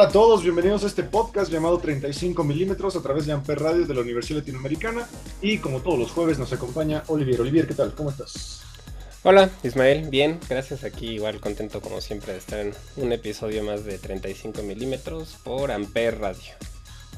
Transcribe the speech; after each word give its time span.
Hola 0.00 0.08
a 0.08 0.12
todos, 0.12 0.42
bienvenidos 0.42 0.82
a 0.82 0.86
este 0.86 1.02
podcast 1.02 1.52
llamado 1.52 1.76
35 1.76 2.42
milímetros 2.42 2.96
a 2.96 3.02
través 3.02 3.26
de 3.26 3.34
Amper 3.34 3.60
Radio 3.60 3.86
de 3.86 3.92
la 3.92 4.00
Universidad 4.00 4.38
Latinoamericana 4.38 5.06
y 5.42 5.58
como 5.58 5.80
todos 5.80 5.98
los 5.98 6.10
jueves 6.10 6.38
nos 6.38 6.54
acompaña 6.54 7.02
Olivier. 7.08 7.38
Olivier, 7.42 7.68
¿qué 7.68 7.74
tal? 7.74 7.92
¿Cómo 7.94 8.08
estás? 8.08 8.62
Hola, 9.24 9.50
Ismael, 9.62 10.08
bien, 10.08 10.40
gracias. 10.48 10.84
Aquí 10.84 11.08
igual 11.08 11.38
contento 11.38 11.82
como 11.82 12.00
siempre 12.00 12.32
de 12.32 12.38
estar 12.38 12.60
en 12.60 12.72
un 12.96 13.12
episodio 13.12 13.62
más 13.62 13.84
de 13.84 13.98
35 13.98 14.62
milímetros 14.62 15.36
por 15.44 15.70
Amper 15.70 16.18
Radio. 16.18 16.54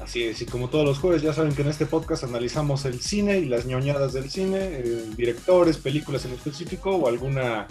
Así 0.01 0.25
es, 0.25 0.41
y 0.41 0.45
como 0.45 0.67
todos 0.67 0.83
los 0.83 0.99
jueves 0.99 1.21
ya 1.21 1.31
saben 1.31 1.55
que 1.55 1.61
en 1.61 1.69
este 1.69 1.85
podcast 1.85 2.25
analizamos 2.25 2.83
el 2.83 2.99
cine 2.99 3.37
y 3.37 3.45
las 3.45 3.65
ñoñadas 3.65 4.11
del 4.11 4.29
cine, 4.29 4.57
eh, 4.59 5.05
directores, 5.15 5.77
películas 5.77 6.25
en 6.25 6.33
específico 6.33 6.93
o 6.93 7.07
alguna 7.07 7.65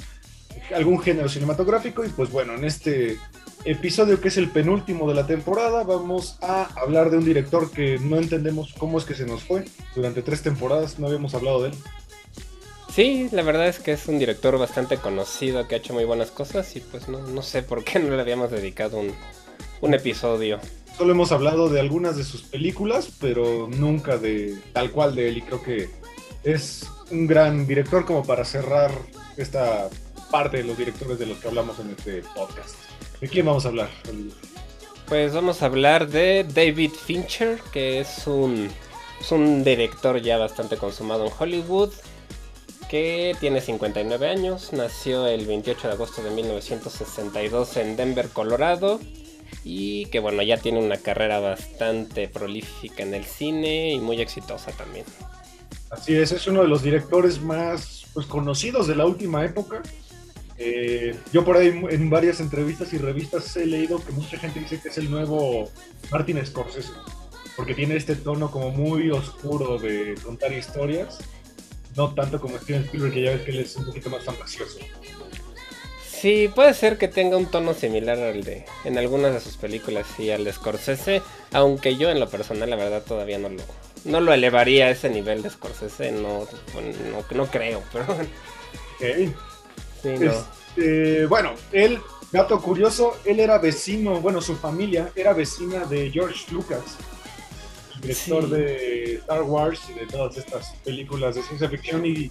algún 0.75 1.00
género 1.00 1.28
cinematográfico 1.28 2.05
y 2.05 2.08
pues 2.08 2.31
bueno, 2.31 2.55
en 2.55 2.64
este 2.64 3.19
episodio 3.64 4.20
que 4.20 4.28
es 4.28 4.36
el 4.36 4.50
penúltimo 4.50 5.08
de 5.08 5.14
la 5.14 5.27
temporada 5.27 5.84
vamos 5.84 6.36
a 6.42 6.64
hablar 6.81 7.11
de 7.11 7.19
un 7.19 7.25
director 7.25 7.70
que 7.70 7.98
no 7.98 8.17
entendemos 8.17 8.75
cómo 8.77 8.98
es 8.98 9.05
que 9.05 9.14
se 9.14 9.27
nos 9.27 9.42
fue. 9.42 9.64
Durante 9.95 10.23
tres 10.23 10.42
temporadas 10.42 10.98
no 10.98 11.06
habíamos 11.06 11.34
hablado 11.34 11.62
de 11.62 11.69
él. 11.70 11.75
Sí, 12.92 13.28
la 13.33 13.42
verdad 13.42 13.69
es 13.69 13.78
que 13.78 13.92
es 13.92 14.06
un 14.06 14.19
director 14.19 14.58
bastante 14.58 14.98
conocido 14.98 15.67
que 15.67 15.77
ha 15.77 15.78
hecho 15.78 15.95
muy 15.95 16.05
buenas 16.05 16.30
cosas 16.30 16.77
y 16.77 16.80
pues 16.80 17.08
no, 17.08 17.27
no 17.27 17.42
sé 17.42 17.62
por 17.62 17.84
qué 17.84 17.98
no 18.00 18.14
le 18.14 18.20
habíamos 18.20 18.50
dedicado 18.50 18.98
un, 18.98 19.12
un 19.80 19.95
episodio. 19.95 20.61
Solo 20.97 21.12
hemos 21.12 21.33
hablado 21.33 21.70
de 21.70 21.80
algunas 21.80 22.17
de 22.17 22.25
sus 22.25 22.42
películas, 22.42 23.11
pero 23.19 23.69
nunca 23.69 24.19
de 24.19 24.58
tal 24.73 24.91
cual 24.91 25.14
de 25.14 25.28
él. 25.28 25.39
Y 25.39 25.42
creo 25.42 25.62
que 25.62 25.89
es 26.45 26.86
un 27.11 27.27
gran 27.27 27.67
director 27.67 28.05
como 28.05 28.25
para 28.25 28.45
cerrar 28.45 28.91
esta 29.36 29.89
parte 30.33 30.56
de 30.56 30.64
los 30.64 30.77
directores 30.77 31.19
de 31.19 31.27
los 31.27 31.38
que 31.38 31.47
hablamos 31.47 31.78
en 31.78 31.91
este 31.91 32.22
podcast. 32.34 32.75
¿De 33.20 33.28
quién 33.28 33.47
vamos 33.47 33.66
a 33.66 33.69
hablar? 33.69 33.91
Pues 35.06 35.34
vamos 35.34 35.62
a 35.62 35.66
hablar 35.66 36.08
de 36.08 36.44
David 36.44 36.91
Fincher, 36.91 37.61
que 37.70 38.00
es 38.00 38.27
un, 38.27 38.70
es 39.20 39.30
un 39.30 39.62
director 39.62 40.20
ya 40.22 40.39
bastante 40.39 40.78
consumado 40.78 41.27
en 41.27 41.33
Hollywood, 41.39 41.92
que 42.89 43.36
tiene 43.41 43.61
59 43.61 44.28
años, 44.28 44.72
nació 44.72 45.27
el 45.27 45.47
28 45.47 45.89
de 45.89 45.94
agosto 45.94 46.22
de 46.22 46.30
1962 46.30 47.77
en 47.77 47.96
Denver, 47.96 48.28
Colorado, 48.30 49.01
y 49.64 50.07
que 50.07 50.18
bueno, 50.18 50.42
ya 50.42 50.57
tiene 50.57 50.78
una 50.78 50.96
carrera 50.96 51.40
bastante 51.40 52.27
prolífica 52.27 53.02
en 53.02 53.12
el 53.14 53.24
cine 53.24 53.92
y 53.92 54.01
muy 54.01 54.20
exitosa 54.20 54.73
también. 54.73 55.05
Así 55.90 56.17
es, 56.17 56.33
es 56.33 56.46
uno 56.46 56.62
de 56.62 56.68
los 56.68 56.83
directores 56.83 57.40
más 57.42 58.07
pues, 58.14 58.27
conocidos 58.27 58.86
de 58.86 58.96
la 58.96 59.05
última 59.05 59.45
época. 59.45 59.83
Eh, 60.64 61.17
yo 61.33 61.45
por 61.45 61.56
ahí 61.56 61.83
en 61.90 62.08
varias 62.08 62.39
entrevistas 62.39 62.92
y 62.92 62.98
revistas 62.98 63.56
he 63.56 63.67
leído 63.67 63.98
que 63.98 64.12
mucha 64.12 64.39
gente 64.39 64.61
dice 64.61 64.80
que 64.80 64.90
es 64.90 64.98
el 64.98 65.11
nuevo 65.11 65.68
Martin 66.08 66.45
Scorsese, 66.46 66.92
porque 67.56 67.74
tiene 67.74 67.96
este 67.96 68.14
tono 68.14 68.48
como 68.48 68.70
muy 68.70 69.11
oscuro 69.11 69.77
de 69.78 70.14
contar 70.22 70.52
historias, 70.52 71.18
no 71.96 72.14
tanto 72.14 72.40
como 72.40 72.58
Steven 72.58 72.84
Spielberg, 72.84 73.12
que 73.12 73.22
ya 73.22 73.30
ves 73.33 73.40
que 73.40 73.51
él 73.51 73.58
es 73.58 73.74
un 73.74 73.86
poquito 73.86 74.08
más 74.08 74.22
fantasioso. 74.22 74.78
Sí, 76.08 76.48
puede 76.55 76.74
ser 76.74 76.96
que 76.96 77.08
tenga 77.08 77.36
un 77.36 77.51
tono 77.51 77.74
similar 77.74 78.20
al 78.20 78.45
de 78.45 78.64
en 78.84 78.98
algunas 78.98 79.34
de 79.34 79.40
sus 79.40 79.56
películas 79.56 80.06
y 80.20 80.30
al 80.30 80.45
de 80.45 80.52
Scorsese, 80.52 81.22
aunque 81.52 81.96
yo 81.96 82.08
en 82.08 82.20
lo 82.20 82.28
personal 82.28 82.70
la 82.70 82.77
verdad 82.77 83.02
todavía 83.02 83.40
no 83.40 83.48
lo 83.48 83.62
no 84.05 84.20
lo 84.20 84.33
elevaría 84.33 84.86
a 84.86 84.90
ese 84.90 85.11
nivel 85.11 85.42
de 85.42 85.51
Scorsese, 85.51 86.12
no 86.12 86.46
no, 87.11 87.24
no 87.34 87.46
creo, 87.46 87.83
pero 87.92 88.05
Ok. 88.12 89.34
Sí, 90.02 90.08
no. 90.18 90.33
Este, 90.33 91.27
bueno, 91.27 91.52
él, 91.73 92.01
dato 92.33 92.61
curioso, 92.61 93.17
él 93.24 93.40
era 93.40 93.58
vecino, 93.58 94.20
bueno, 94.20 94.40
su 94.40 94.57
familia 94.57 95.11
era 95.14 95.33
vecina 95.33 95.85
de 95.85 96.11
George 96.11 96.45
Lucas, 96.51 96.80
director 98.01 98.45
Sí. 98.45 98.51
de 98.51 99.14
Star 99.17 99.42
Wars 99.42 99.80
y 99.90 99.98
de 99.98 100.07
todas 100.07 100.36
estas 100.36 100.74
películas 100.85 101.35
de 101.36 101.42
ciencia 101.42 101.68
ficción 101.68 102.05
y 102.05 102.30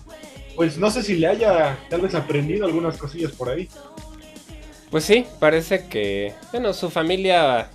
pues 0.56 0.78
no 0.78 0.92
sé 0.92 1.02
si 1.02 1.16
le 1.16 1.28
haya 1.28 1.80
tal 1.90 2.02
vez 2.02 2.14
aprendido 2.14 2.66
algunas 2.66 2.98
cosillas 2.98 3.32
por 3.32 3.50
ahí. 3.50 3.70
Pues 4.90 5.06
sí, 5.06 5.26
parece 5.40 5.88
que, 5.88 6.34
bueno, 6.52 6.74
su 6.74 6.90
familia, 6.90 7.70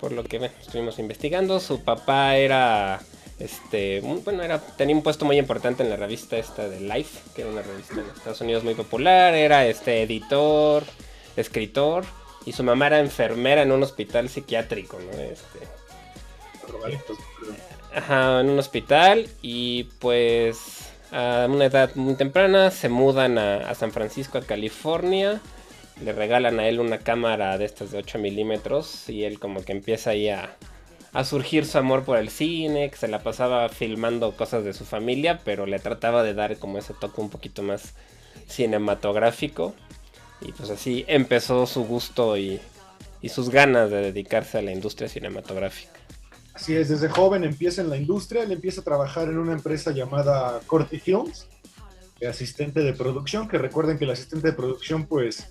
por 0.00 0.12
lo 0.12 0.22
que 0.22 0.38
bueno, 0.38 0.54
estuvimos 0.60 0.98
investigando, 1.00 1.58
su 1.58 1.82
papá 1.82 2.36
era, 2.36 3.00
este, 3.38 4.00
bueno, 4.00 4.42
era, 4.42 4.58
tenía 4.60 4.96
un 4.96 5.02
puesto 5.02 5.26
muy 5.26 5.38
importante 5.38 5.82
en 5.82 5.90
la 5.90 5.96
revista 5.96 6.38
esta 6.38 6.68
de 6.68 6.80
Life, 6.80 7.20
que 7.34 7.42
era 7.42 7.50
una 7.50 7.62
revista 7.62 7.94
en 7.94 8.06
Estados 8.16 8.40
Unidos 8.40 8.64
muy 8.64 8.74
popular, 8.74 9.34
era 9.34 9.66
este 9.66 10.02
editor, 10.02 10.84
escritor, 11.36 12.04
y 12.46 12.52
su 12.52 12.62
mamá 12.62 12.86
era 12.86 13.00
enfermera 13.00 13.62
en 13.62 13.72
un 13.72 13.82
hospital 13.82 14.30
psiquiátrico, 14.30 14.98
¿no? 14.98 15.20
Este. 15.20 15.58
Ajá, 17.94 18.40
en 18.40 18.50
un 18.50 18.58
hospital 18.58 19.28
y 19.42 19.84
pues 19.98 20.90
a 21.12 21.46
una 21.48 21.66
edad 21.66 21.94
muy 21.94 22.14
temprana 22.14 22.70
se 22.70 22.88
mudan 22.88 23.38
a, 23.38 23.68
a 23.68 23.74
San 23.74 23.92
Francisco, 23.92 24.38
a 24.38 24.42
California. 24.42 25.40
Le 26.02 26.12
regalan 26.12 26.58
a 26.58 26.68
él 26.68 26.80
una 26.80 26.98
cámara 26.98 27.56
de 27.58 27.64
estas 27.64 27.90
de 27.90 27.98
8 27.98 28.18
milímetros 28.18 29.08
y 29.08 29.24
él 29.24 29.38
como 29.38 29.62
que 29.62 29.72
empieza 29.72 30.10
ahí 30.10 30.28
a, 30.28 30.56
a 31.16 31.24
surgir 31.24 31.64
su 31.64 31.78
amor 31.78 32.04
por 32.04 32.18
el 32.18 32.28
cine, 32.28 32.90
que 32.90 32.96
se 32.98 33.08
la 33.08 33.22
pasaba 33.22 33.70
filmando 33.70 34.36
cosas 34.36 34.64
de 34.64 34.74
su 34.74 34.84
familia, 34.84 35.40
pero 35.42 35.64
le 35.64 35.78
trataba 35.78 36.22
de 36.22 36.34
dar 36.34 36.58
como 36.58 36.76
ese 36.76 36.92
toque 36.92 37.22
un 37.22 37.30
poquito 37.30 37.62
más 37.62 37.94
cinematográfico. 38.46 39.74
Y 40.42 40.52
pues 40.52 40.68
así 40.68 41.06
empezó 41.08 41.66
su 41.66 41.84
gusto 41.84 42.36
y, 42.36 42.60
sus 43.30 43.48
ganas 43.48 43.90
de 43.90 44.02
dedicarse 44.02 44.58
a 44.58 44.62
la 44.62 44.72
industria 44.72 45.08
cinematográfica. 45.08 45.98
Así 46.52 46.76
es, 46.76 46.90
desde 46.90 47.08
joven 47.08 47.44
empieza 47.44 47.80
en 47.80 47.88
la 47.88 47.96
industria, 47.96 48.42
él 48.42 48.52
empieza 48.52 48.82
a 48.82 48.84
trabajar 48.84 49.28
en 49.28 49.38
una 49.38 49.52
empresa 49.52 49.92
llamada 49.92 50.60
Corti 50.66 51.00
Films, 51.00 51.48
de 52.20 52.28
asistente 52.28 52.80
de 52.80 52.92
producción, 52.92 53.48
que 53.48 53.56
recuerden 53.56 53.98
que 53.98 54.04
el 54.04 54.10
asistente 54.10 54.48
de 54.48 54.52
producción, 54.52 55.06
pues, 55.06 55.48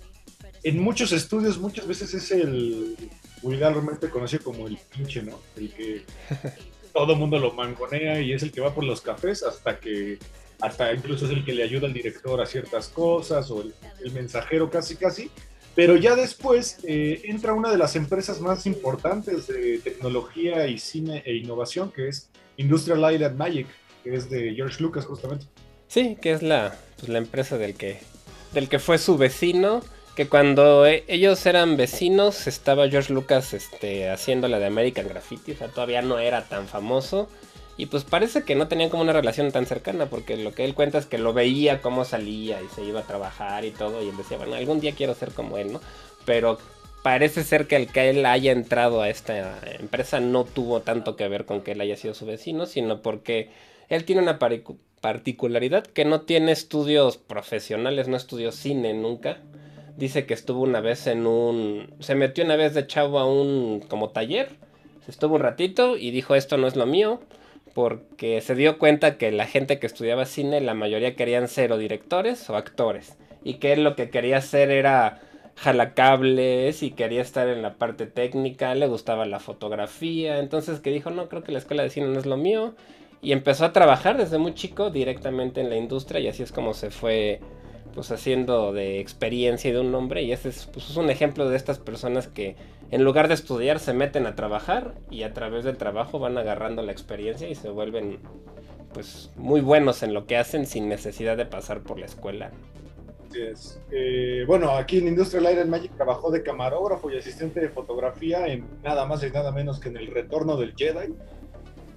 en 0.62 0.80
muchos 0.80 1.10
estudios 1.10 1.58
muchas 1.58 1.86
veces 1.88 2.14
es 2.14 2.30
el 2.30 2.96
vulgarmente 3.42 4.10
conocido 4.10 4.44
como 4.44 4.66
el 4.66 4.78
pinche, 4.94 5.22
¿no? 5.22 5.38
El 5.56 5.72
que 5.72 6.04
todo 6.92 7.16
mundo 7.16 7.38
lo 7.38 7.52
mangonea 7.52 8.20
y 8.20 8.32
es 8.32 8.42
el 8.42 8.52
que 8.52 8.60
va 8.60 8.74
por 8.74 8.84
los 8.84 9.00
cafés 9.00 9.42
hasta 9.42 9.78
que, 9.78 10.18
hasta 10.60 10.92
incluso 10.92 11.26
es 11.26 11.32
el 11.32 11.44
que 11.44 11.52
le 11.52 11.62
ayuda 11.62 11.86
al 11.86 11.92
director 11.92 12.40
a 12.40 12.46
ciertas 12.46 12.88
cosas 12.88 13.50
o 13.50 13.62
el, 13.62 13.74
el 14.04 14.12
mensajero 14.12 14.70
casi 14.70 14.96
casi. 14.96 15.30
Pero 15.76 15.94
ya 15.94 16.16
después 16.16 16.78
eh, 16.84 17.20
entra 17.24 17.52
una 17.52 17.70
de 17.70 17.76
las 17.76 17.96
empresas 17.96 18.40
más 18.40 18.66
importantes 18.66 19.46
de 19.46 19.78
tecnología 19.84 20.66
y 20.66 20.78
cine 20.78 21.22
e 21.26 21.36
innovación, 21.36 21.92
que 21.92 22.08
es 22.08 22.30
Industrial 22.56 22.98
Light 22.98 23.22
and 23.22 23.36
Magic, 23.36 23.66
que 24.02 24.14
es 24.14 24.30
de 24.30 24.54
George 24.54 24.82
Lucas 24.82 25.04
justamente. 25.04 25.44
Sí, 25.86 26.16
que 26.20 26.32
es 26.32 26.42
la, 26.42 26.74
pues, 26.96 27.10
la 27.10 27.18
empresa 27.18 27.58
del 27.58 27.74
que, 27.74 27.98
del 28.54 28.70
que 28.70 28.78
fue 28.78 28.96
su 28.96 29.18
vecino. 29.18 29.82
Que 30.16 30.28
cuando 30.28 30.86
e- 30.86 31.04
ellos 31.08 31.44
eran 31.44 31.76
vecinos, 31.76 32.46
estaba 32.46 32.88
George 32.88 33.12
Lucas 33.12 33.52
este, 33.52 34.08
haciendo 34.08 34.48
la 34.48 34.58
de 34.58 34.64
American 34.64 35.06
Graffiti. 35.06 35.52
O 35.52 35.56
sea, 35.56 35.68
todavía 35.68 36.00
no 36.00 36.18
era 36.18 36.42
tan 36.48 36.66
famoso. 36.66 37.28
Y 37.76 37.86
pues 37.86 38.04
parece 38.04 38.42
que 38.42 38.54
no 38.54 38.66
tenían 38.66 38.88
como 38.88 39.02
una 39.02 39.12
relación 39.12 39.52
tan 39.52 39.66
cercana. 39.66 40.06
Porque 40.06 40.38
lo 40.38 40.54
que 40.54 40.64
él 40.64 40.74
cuenta 40.74 40.96
es 40.96 41.04
que 41.04 41.18
lo 41.18 41.34
veía 41.34 41.82
cómo 41.82 42.06
salía 42.06 42.62
y 42.62 42.68
se 42.74 42.82
iba 42.82 43.00
a 43.00 43.06
trabajar 43.06 43.66
y 43.66 43.72
todo. 43.72 44.02
Y 44.02 44.08
él 44.08 44.16
decía, 44.16 44.38
bueno, 44.38 44.54
algún 44.54 44.80
día 44.80 44.92
quiero 44.96 45.14
ser 45.14 45.32
como 45.32 45.58
él, 45.58 45.74
¿no? 45.74 45.82
Pero 46.24 46.58
parece 47.02 47.44
ser 47.44 47.66
que 47.66 47.76
el 47.76 47.86
que 47.86 48.08
él 48.08 48.24
haya 48.24 48.52
entrado 48.52 49.02
a 49.02 49.10
esta 49.10 49.60
empresa 49.78 50.18
no 50.18 50.44
tuvo 50.44 50.80
tanto 50.80 51.14
que 51.14 51.28
ver 51.28 51.44
con 51.44 51.60
que 51.60 51.72
él 51.72 51.80
haya 51.82 51.96
sido 51.96 52.14
su 52.14 52.24
vecino, 52.24 52.64
sino 52.64 53.02
porque 53.02 53.50
él 53.90 54.04
tiene 54.04 54.22
una 54.22 54.38
particularidad 55.00 55.86
que 55.86 56.06
no 56.06 56.22
tiene 56.22 56.52
estudios 56.52 57.18
profesionales, 57.18 58.08
no 58.08 58.16
estudió 58.16 58.50
cine 58.50 58.94
nunca. 58.94 59.38
Dice 59.96 60.26
que 60.26 60.34
estuvo 60.34 60.62
una 60.62 60.80
vez 60.80 61.06
en 61.06 61.26
un... 61.26 61.94
Se 62.00 62.14
metió 62.14 62.44
una 62.44 62.56
vez 62.56 62.74
de 62.74 62.86
chavo 62.86 63.18
a 63.18 63.30
un 63.30 63.80
como 63.80 64.10
taller. 64.10 64.50
Se 65.04 65.10
estuvo 65.10 65.36
un 65.36 65.40
ratito 65.40 65.96
y 65.96 66.10
dijo 66.10 66.34
esto 66.34 66.58
no 66.58 66.66
es 66.66 66.76
lo 66.76 66.86
mío. 66.86 67.20
Porque 67.74 68.40
se 68.40 68.54
dio 68.54 68.78
cuenta 68.78 69.16
que 69.18 69.32
la 69.32 69.46
gente 69.46 69.78
que 69.78 69.86
estudiaba 69.86 70.24
cine, 70.26 70.60
la 70.60 70.74
mayoría 70.74 71.14
querían 71.14 71.48
ser 71.48 71.72
o 71.72 71.78
directores 71.78 72.48
o 72.50 72.56
actores. 72.56 73.16
Y 73.42 73.54
que 73.54 73.72
él 73.72 73.84
lo 73.84 73.96
que 73.96 74.10
quería 74.10 74.38
hacer 74.38 74.70
era 74.70 75.20
jalacables 75.56 76.82
y 76.82 76.90
quería 76.90 77.22
estar 77.22 77.48
en 77.48 77.62
la 77.62 77.74
parte 77.74 78.06
técnica, 78.06 78.74
le 78.74 78.86
gustaba 78.86 79.24
la 79.24 79.40
fotografía. 79.40 80.38
Entonces 80.38 80.80
que 80.80 80.90
dijo, 80.90 81.10
no, 81.10 81.28
creo 81.28 81.42
que 81.42 81.52
la 81.52 81.58
escuela 81.58 81.82
de 81.82 81.90
cine 81.90 82.08
no 82.08 82.18
es 82.18 82.26
lo 82.26 82.36
mío. 82.36 82.74
Y 83.22 83.32
empezó 83.32 83.64
a 83.64 83.72
trabajar 83.72 84.18
desde 84.18 84.38
muy 84.38 84.54
chico 84.54 84.90
directamente 84.90 85.60
en 85.60 85.70
la 85.70 85.76
industria 85.76 86.20
y 86.20 86.28
así 86.28 86.42
es 86.42 86.52
como 86.52 86.74
se 86.74 86.90
fue 86.90 87.40
pues 87.96 88.10
haciendo 88.10 88.74
de 88.74 89.00
experiencia 89.00 89.70
y 89.70 89.72
de 89.72 89.80
un 89.80 89.90
nombre 89.90 90.22
y 90.22 90.30
ese 90.30 90.50
es, 90.50 90.66
pues, 90.66 90.90
es 90.90 90.96
un 90.98 91.08
ejemplo 91.08 91.48
de 91.48 91.56
estas 91.56 91.78
personas 91.78 92.28
que 92.28 92.54
en 92.90 93.02
lugar 93.02 93.26
de 93.26 93.32
estudiar 93.32 93.80
se 93.80 93.94
meten 93.94 94.26
a 94.26 94.36
trabajar 94.36 94.92
y 95.10 95.22
a 95.22 95.32
través 95.32 95.64
del 95.64 95.78
trabajo 95.78 96.18
van 96.18 96.36
agarrando 96.36 96.82
la 96.82 96.92
experiencia 96.92 97.48
y 97.48 97.54
se 97.54 97.70
vuelven 97.70 98.18
pues 98.92 99.30
muy 99.36 99.62
buenos 99.62 100.02
en 100.02 100.12
lo 100.12 100.26
que 100.26 100.36
hacen 100.36 100.66
sin 100.66 100.90
necesidad 100.90 101.38
de 101.38 101.46
pasar 101.46 101.80
por 101.80 101.98
la 101.98 102.04
escuela. 102.04 102.50
Así 103.30 103.40
es. 103.40 103.80
Eh, 103.90 104.44
bueno, 104.46 104.72
aquí 104.72 104.98
en 104.98 105.08
Industrial 105.08 105.44
Light 105.44 105.58
and 105.58 105.70
Magic 105.70 105.96
trabajó 105.96 106.30
de 106.30 106.42
camarógrafo 106.42 107.10
y 107.10 107.16
asistente 107.16 107.60
de 107.60 107.70
fotografía 107.70 108.46
en 108.46 108.66
nada 108.84 109.06
más 109.06 109.24
y 109.24 109.30
nada 109.30 109.52
menos 109.52 109.80
que 109.80 109.88
en 109.88 109.96
El 109.96 110.08
Retorno 110.08 110.58
del 110.58 110.74
Jedi, 110.76 111.14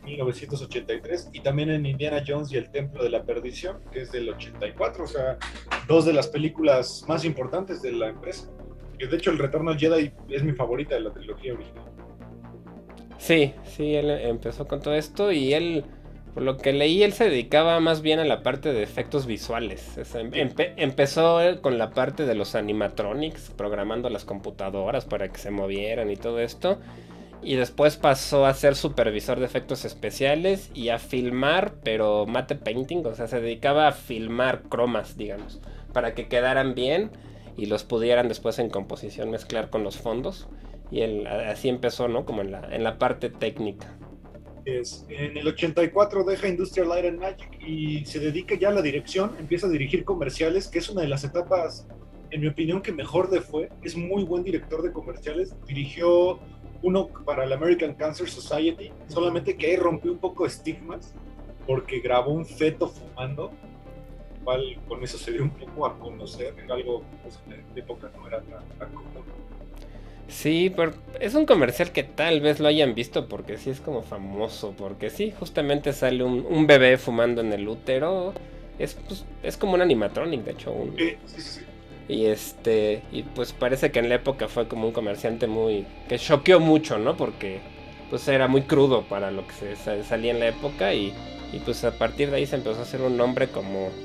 1983, 0.10 1.30
y 1.34 1.42
también 1.42 1.70
en 1.70 1.86
Indiana 1.86 2.24
Jones 2.26 2.52
y 2.52 2.58
El 2.58 2.70
Templo 2.72 3.04
de 3.04 3.10
la 3.10 3.24
Perdición, 3.24 3.78
que 3.92 4.02
es 4.02 4.12
del 4.12 4.30
84, 4.30 5.04
o 5.04 5.08
sea, 5.08 5.38
dos 5.88 6.06
de 6.06 6.14
las 6.14 6.28
películas 6.28 7.06
más 7.08 7.24
importantes 7.26 7.82
de 7.82 7.92
la 7.92 8.08
empresa. 8.10 8.50
Que 8.98 9.08
de 9.08 9.16
hecho 9.18 9.32
El 9.32 9.38
Retorno 9.38 9.76
Jedi 9.78 10.12
es 10.30 10.44
mi 10.44 10.52
favorita 10.54 10.96
de 10.96 11.02
la 11.02 11.12
trilogía 11.12 11.54
original. 11.54 11.86
Sí, 13.18 13.54
sí, 13.66 13.96
él 13.96 14.10
empezó 14.10 14.68
con 14.68 14.82
todo 14.82 14.94
esto 14.94 15.32
y 15.32 15.54
él, 15.54 15.84
por 16.34 16.44
lo 16.44 16.58
que 16.58 16.72
leí, 16.74 17.04
él 17.04 17.14
se 17.14 17.26
dedicaba 17.30 17.80
más 17.80 18.02
bien 18.02 18.20
a 18.20 18.26
la 18.26 18.44
parte 18.44 18.72
de 18.74 18.82
efectos 18.84 19.26
visuales. 19.26 19.98
O 19.98 20.06
sea, 20.06 20.22
empe- 20.22 20.74
empezó 20.78 21.40
con 21.62 21.78
la 21.78 21.90
parte 21.92 22.26
de 22.26 22.36
los 22.36 22.56
animatronics, 22.56 23.52
programando 23.58 24.10
las 24.10 24.26
computadoras 24.26 25.06
para 25.06 25.30
que 25.30 25.38
se 25.38 25.52
movieran 25.52 26.10
y 26.10 26.16
todo 26.16 26.40
esto. 26.40 26.80
Y 27.42 27.56
después 27.56 27.96
pasó 27.96 28.46
a 28.46 28.54
ser 28.54 28.76
supervisor 28.76 29.40
de 29.40 29.46
efectos 29.46 29.86
especiales 29.86 30.70
y 30.74 30.90
a 30.90 31.00
filmar, 31.00 31.76
pero 31.84 32.26
mate 32.26 32.56
painting, 32.56 33.06
o 33.06 33.16
sea, 33.16 33.28
se 33.28 33.40
dedicaba 33.40 33.88
a 33.88 33.92
filmar 33.94 34.64
cromas, 34.64 35.16
digamos, 35.16 35.62
para 35.94 36.14
que 36.14 36.28
quedaran 36.28 36.76
bien 36.76 37.12
y 37.56 37.68
los 37.68 37.84
pudieran 37.84 38.28
después 38.28 38.60
en 38.60 38.70
composición 38.70 39.30
mezclar 39.32 39.70
con 39.70 39.84
los 39.84 39.98
fondos. 39.98 40.48
Y 40.92 41.02
él 41.02 41.28
así 41.28 41.70
empezó, 41.70 42.08
¿no? 42.08 42.26
Como 42.26 42.42
en 42.42 42.52
la, 42.52 42.76
en 42.76 42.84
la 42.84 42.98
parte 42.98 43.30
técnica. 43.30 43.96
Es, 44.66 45.06
en 45.10 45.38
el 45.38 45.48
84 45.48 46.24
deja 46.26 46.48
Industrial 46.48 46.90
Light 46.90 47.06
and 47.06 47.20
Magic 47.20 47.60
y 47.66 48.06
se 48.06 48.20
dedica 48.20 48.56
ya 48.56 48.70
a 48.70 48.74
la 48.74 48.82
dirección, 48.82 49.32
empieza 49.40 49.68
a 49.68 49.70
dirigir 49.70 50.04
comerciales, 50.04 50.68
que 50.68 50.80
es 50.80 50.90
una 50.90 51.02
de 51.02 51.08
las 51.08 51.24
etapas, 51.24 51.88
en 52.32 52.42
mi 52.42 52.48
opinión, 52.48 52.82
que 52.82 52.92
mejor 52.92 53.32
le 53.32 53.42
fue. 53.42 53.70
Es 53.84 53.96
muy 53.96 54.24
buen 54.24 54.44
director 54.44 54.82
de 54.82 54.92
comerciales. 54.92 55.56
Dirigió 55.68 56.40
uno 56.82 57.08
para 57.26 57.46
la 57.46 57.56
American 57.56 57.94
Cancer 57.94 58.30
Society, 58.30 58.92
solamente 59.08 59.56
que 59.58 59.68
ahí 59.68 59.76
rompió 59.76 60.12
un 60.12 60.20
poco 60.20 60.46
estigmas 60.46 61.14
porque 61.68 62.00
grabó 62.00 62.32
un 62.32 62.46
feto 62.46 62.88
fumando, 62.88 63.52
cual 64.44 64.78
con 64.88 65.04
eso 65.04 65.18
se 65.18 65.32
dio 65.32 65.44
un 65.44 65.52
poco 65.52 65.86
a 65.86 66.00
conocer, 66.00 66.56
era 66.64 66.76
algo 66.76 67.04
pues, 67.24 67.40
en 67.48 67.64
la 67.76 67.80
época 67.82 68.10
no 68.18 68.28
era 68.28 68.42
tan, 68.42 68.64
tan 68.80 68.90
común. 68.94 69.10
Sí, 70.28 70.72
pero 70.76 70.94
es 71.20 71.34
un 71.34 71.46
comercial 71.48 71.92
que 71.92 72.04
tal 72.04 72.40
vez 72.40 72.60
lo 72.60 72.68
hayan 72.68 72.94
visto 72.94 73.28
porque 73.28 73.58
sí 73.58 73.72
es 73.72 73.82
como 73.82 74.04
famoso, 74.04 74.74
porque 74.78 75.10
sí, 75.10 75.34
justamente 75.38 75.92
sale 75.92 76.24
un, 76.24 76.46
un 76.48 76.68
bebé 76.68 76.98
fumando 76.98 77.42
en 77.42 77.52
el 77.52 77.68
útero. 77.68 78.34
Es, 78.78 78.94
pues, 78.94 79.26
es 79.44 79.58
como 79.58 79.74
un 79.74 79.82
animatronic, 79.82 80.44
de 80.44 80.52
hecho. 80.52 80.72
un- 80.72 80.96
sí, 80.98 81.18
sí, 81.26 81.42
sí. 81.42 81.62
Y 82.10 82.26
este, 82.28 83.08
y 83.12 83.24
pues 83.24 83.54
parece 83.54 83.92
que 83.92 84.00
en 84.00 84.10
la 84.10 84.16
época 84.16 84.50
fue 84.50 84.68
como 84.68 84.88
un 84.88 84.94
comerciante 84.94 85.48
muy, 85.48 85.88
que 86.10 86.20
choqueó 86.20 86.60
mucho, 86.60 87.00
¿no? 87.00 87.18
Porque 87.18 87.62
pues 88.10 88.28
era 88.28 88.48
muy 88.50 88.64
crudo 88.64 89.08
para 89.08 89.32
lo 89.32 89.48
que 89.48 89.54
se 89.56 89.78
sa- 89.78 90.04
salía 90.04 90.32
en 90.34 90.42
la 90.42 90.50
época 90.50 90.94
y, 90.96 91.22
y 91.52 91.60
pues 91.62 91.84
a 91.86 91.98
partir 92.00 92.32
de 92.32 92.38
ahí 92.38 92.48
se 92.48 92.58
empezó 92.58 92.80
a 92.80 92.84
hacer 92.84 93.02
un 93.04 93.18
nombre 93.18 93.52
como 93.52 94.00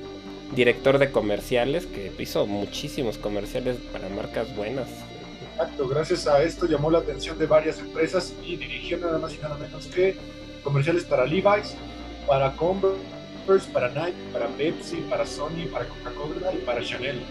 director 0.51 0.99
de 0.99 1.12
comerciales 1.12 1.87
que 1.87 2.12
hizo 2.19 2.47
muchísimos 2.47 3.19
comerciales 3.19 3.79
para 3.93 4.11
marcas 4.11 4.55
buenas. 4.55 5.09
Exacto, 5.41 5.89
gracias 5.89 6.27
a 6.27 6.43
esto 6.43 6.67
llamó 6.67 6.91
la 6.91 6.99
atención 6.99 7.39
de 7.39 7.47
varias 7.47 7.79
empresas 7.81 8.39
y 8.43 8.57
dirigió 8.57 8.99
nada 8.99 9.19
más 9.19 9.35
y 9.35 9.39
nada 9.39 9.57
menos 9.59 9.87
que 9.89 10.23
comerciales 10.62 11.05
para 11.05 11.27
Levi's, 11.27 11.83
para 12.27 12.57
Converse, 12.57 13.71
para 13.73 13.91
Nike, 13.91 14.25
para 14.33 14.57
Pepsi, 14.57 15.03
para 15.03 15.27
Sony, 15.27 15.69
para 15.71 15.89
Coca-Cola 15.89 16.55
y 16.55 16.59
para 16.59 16.83
Chanel. 16.83 17.27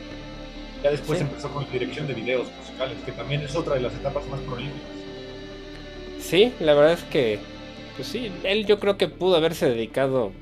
Ya 0.83 0.91
después 0.91 1.19
Sí. 1.19 1.25
empezó 1.25 1.49
con 1.51 1.63
la 1.65 1.69
dirección 1.71 2.07
de 2.07 2.13
videos 2.13 2.53
musicales, 2.53 3.01
que 3.05 3.13
también 3.13 3.41
es 3.41 3.55
otra 3.55 3.75
de 3.75 3.81
las 3.81 3.95
etapas 3.95 4.27
más 4.27 4.41
prolíficas. 4.41 5.05
Sí, 6.17 6.53
la 6.59 6.73
verdad 6.73 6.93
es 6.93 7.03
que, 7.03 7.39
pues 7.95 8.07
sí, 8.07 8.39
él 8.43 8.65
yo 8.65 8.79
creo 8.79 8.97
que 8.97 9.07
pudo 9.07 9.35
haberse 9.37 9.69
dedicado 9.69 10.33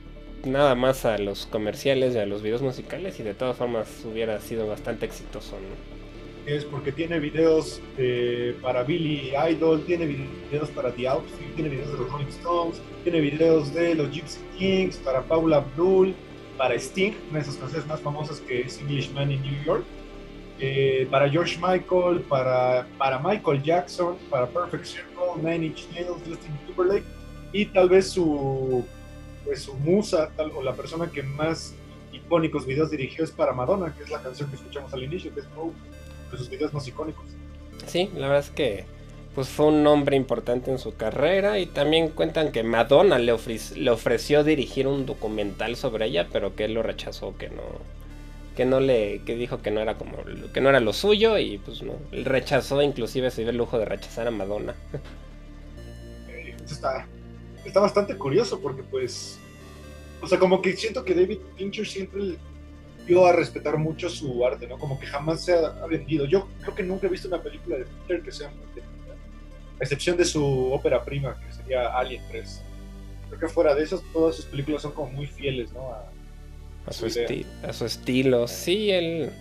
nada 0.44 0.76
más 0.76 1.06
a 1.06 1.18
los 1.20 1.46
comerciales 1.46 2.16
y 2.16 2.20
a 2.20 2.26
los 2.26 2.42
videos 2.42 2.62
musicales 2.62 3.20
y 3.20 3.24
de 3.24 3.34
todas 3.36 3.58
formas 3.58 4.04
hubiera 4.06 4.40
sido 4.42 4.68
bastante 4.68 5.06
exitoso, 5.06 5.58
¿no? 5.60 5.76
Es 6.46 6.66
porque 6.66 6.92
tiene 6.92 7.20
videos 7.20 7.82
eh, 7.98 8.56
para 8.64 8.84
Billy 8.84 9.32
Idol, 9.52 9.86
tiene 9.86 10.08
videos 10.08 10.70
para 10.72 10.92
The 10.92 11.08
Outfit, 11.08 11.54
tiene 11.56 11.70
videos 11.70 11.92
de 11.92 11.98
los 12.00 12.12
Rolling 12.12 12.28
Stones, 12.30 12.82
tiene 13.04 13.22
videos 13.22 13.72
de 13.76 13.94
los 13.94 14.10
Gypsy 14.10 14.40
Kings, 14.58 14.98
para 14.98 15.22
Paula 15.22 15.58
Abdul, 15.58 16.16
para 16.58 16.74
Sting, 16.76 17.14
una 17.30 17.40
de 17.40 17.46
sus 17.46 17.58
canciones 17.58 17.88
más 17.88 18.02
famosas 18.02 18.40
que 18.42 18.62
es 18.62 18.80
Englishman 18.80 19.32
in 19.32 19.42
New 19.44 19.64
York, 19.66 19.86
eh, 20.64 21.08
para 21.10 21.28
George 21.28 21.58
Michael, 21.58 22.22
para, 22.30 22.86
para 23.00 23.18
Michael 23.18 23.64
Jackson, 23.64 24.16
para 24.30 24.46
Perfect 24.46 24.86
Circle, 24.86 25.42
Nine 25.42 25.66
Inch 25.66 25.88
Nails, 25.92 26.20
Justin 26.28 26.56
Timberlake 26.68 27.06
y 27.52 27.66
tal 27.66 27.90
vez 27.90 28.12
su, 28.12 28.86
pues, 29.44 29.64
su 29.64 29.74
musa 29.74 30.30
tal, 30.38 30.52
o 30.52 30.62
la 30.62 30.74
persona 30.74 31.10
que 31.10 31.24
más 31.24 31.74
icónicos 32.14 32.68
videos 32.68 32.92
dirigió 32.92 33.24
es 33.24 33.32
para 33.32 33.54
Madonna, 33.54 33.92
que 33.98 34.04
es 34.04 34.12
la 34.12 34.22
canción 34.22 34.50
que 34.52 34.56
escuchamos 34.56 34.94
al 34.94 35.02
inicio, 35.02 35.34
que 35.34 35.40
es 35.40 35.56
Vogue, 35.56 35.74
de 36.32 36.38
sus 36.38 36.48
videos 36.48 36.72
más 36.76 36.88
icónicos. 36.88 37.26
Sí, 37.88 38.12
la 38.14 38.28
verdad 38.28 38.46
es 38.46 38.52
que 38.52 38.86
pues 39.34 39.48
fue 39.48 39.66
un 39.68 39.82
nombre 39.82 40.16
importante 40.16 40.70
en 40.70 40.78
su 40.78 40.96
carrera 40.96 41.58
y 41.58 41.66
también 41.66 42.10
cuentan 42.10 42.52
que 42.52 42.62
Madonna 42.62 43.18
le, 43.18 43.34
le 43.76 43.90
ofreció 43.90 44.44
dirigir 44.44 44.86
un 44.86 45.08
documental 45.08 45.76
sobre 45.76 46.06
ella, 46.06 46.28
pero 46.32 46.54
que 46.54 46.66
él 46.66 46.76
lo 46.76 46.84
rechazó, 46.84 47.36
que 47.36 47.50
no 47.50 47.64
que 48.56 48.66
no 48.66 48.80
le 48.80 49.22
que 49.26 49.36
dijo 49.36 49.62
que 49.62 49.72
no 49.72 49.80
era 49.80 49.98
como 49.98 50.18
que 50.54 50.62
no 50.62 50.70
era 50.70 50.80
lo 50.80 50.94
suyo 50.94 51.38
y 51.38 51.58
pues 51.58 51.82
no, 51.84 51.94
rechazó, 52.12 52.82
inclusive 52.82 53.32
se 53.32 53.42
dio 53.42 53.52
el 53.52 53.58
lujo 53.58 53.80
de 53.80 53.86
rechazar 53.86 54.28
a 54.28 54.32
Madonna. 54.32 54.76
Está, 56.66 57.06
está 57.66 57.80
bastante 57.80 58.18
curioso 58.18 58.60
porque 58.60 58.84
pues, 58.84 59.40
o 60.22 60.28
sea, 60.28 60.40
como 60.40 60.62
que 60.62 60.76
siento 60.76 61.04
que 61.04 61.14
David 61.14 61.40
Fincher 61.58 61.88
siempre 61.88 62.36
dio 63.06 63.26
a 63.26 63.34
respetar 63.34 63.78
mucho 63.78 64.10
su 64.10 64.46
arte, 64.46 64.68
¿no? 64.68 64.78
Como 64.78 65.00
que 65.00 65.06
jamás 65.06 65.44
se 65.44 65.54
ha, 65.54 65.86
vendido. 65.88 66.26
Yo 66.26 66.48
creo 66.62 66.76
que 66.76 66.84
nunca 66.84 67.08
he 67.08 67.10
visto 67.10 67.28
una 67.28 67.42
película 67.42 67.78
de 67.78 67.86
Fincher 67.86 68.22
que 68.22 68.32
sea 68.32 68.50
muy 68.50 68.72
a 69.82 69.84
excepción 69.84 70.16
de 70.16 70.26
su 70.26 70.72
ópera 70.72 71.04
prima, 71.04 71.36
que 71.40 71.52
sería 71.52 71.98
Alien 71.98 72.22
3. 72.30 72.62
Creo 73.30 73.40
que 73.40 73.48
fuera 73.48 73.74
de 73.74 73.84
esas, 73.84 74.04
todas 74.14 74.36
sus 74.36 74.46
películas 74.46 74.84
son 74.84 74.92
como 74.92 75.12
muy 75.12 75.26
fieles, 75.26 75.74
¿no? 75.74 75.92
A 76.86 76.94
su, 76.94 77.06
Su 77.06 77.08
idea. 77.08 77.36
esti- 77.36 77.46
a 77.64 77.74
su 77.74 77.86
estilo. 77.86 78.48
Sí, 78.48 78.92
él. 78.92 79.32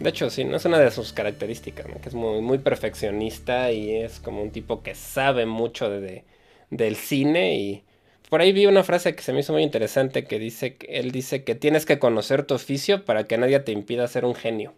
De 0.00 0.10
hecho, 0.10 0.30
sí, 0.30 0.44
no 0.44 0.56
es 0.58 0.64
una 0.66 0.78
de 0.78 0.90
sus 0.90 1.12
características, 1.12 1.88
¿no? 1.88 2.00
que 2.00 2.08
es 2.10 2.14
muy, 2.14 2.40
muy 2.42 2.58
perfeccionista 2.58 3.72
y 3.72 3.96
es 3.96 4.20
como 4.20 4.42
un 4.42 4.50
tipo 4.52 4.82
que 4.82 4.94
sabe 4.94 5.46
mucho 5.46 5.88
de, 5.90 6.00
de- 6.00 6.24
del 6.70 6.96
cine. 6.96 7.56
Y 7.58 7.84
por 8.30 8.40
ahí 8.42 8.52
vi 8.52 8.66
una 8.66 8.84
frase 8.84 9.14
que 9.16 9.22
se 9.22 9.32
me 9.32 9.40
hizo 9.40 9.52
muy 9.54 9.62
interesante 9.62 10.24
que 10.26 10.38
dice 10.38 10.76
que 10.76 10.98
él 11.00 11.12
dice 11.12 11.44
que 11.44 11.54
tienes 11.54 11.86
que 11.86 11.98
conocer 11.98 12.44
tu 12.44 12.54
oficio 12.54 13.04
para 13.06 13.24
que 13.24 13.38
nadie 13.38 13.60
te 13.60 13.72
impida 13.72 14.08
ser 14.08 14.24
un 14.26 14.34
genio. 14.34 14.74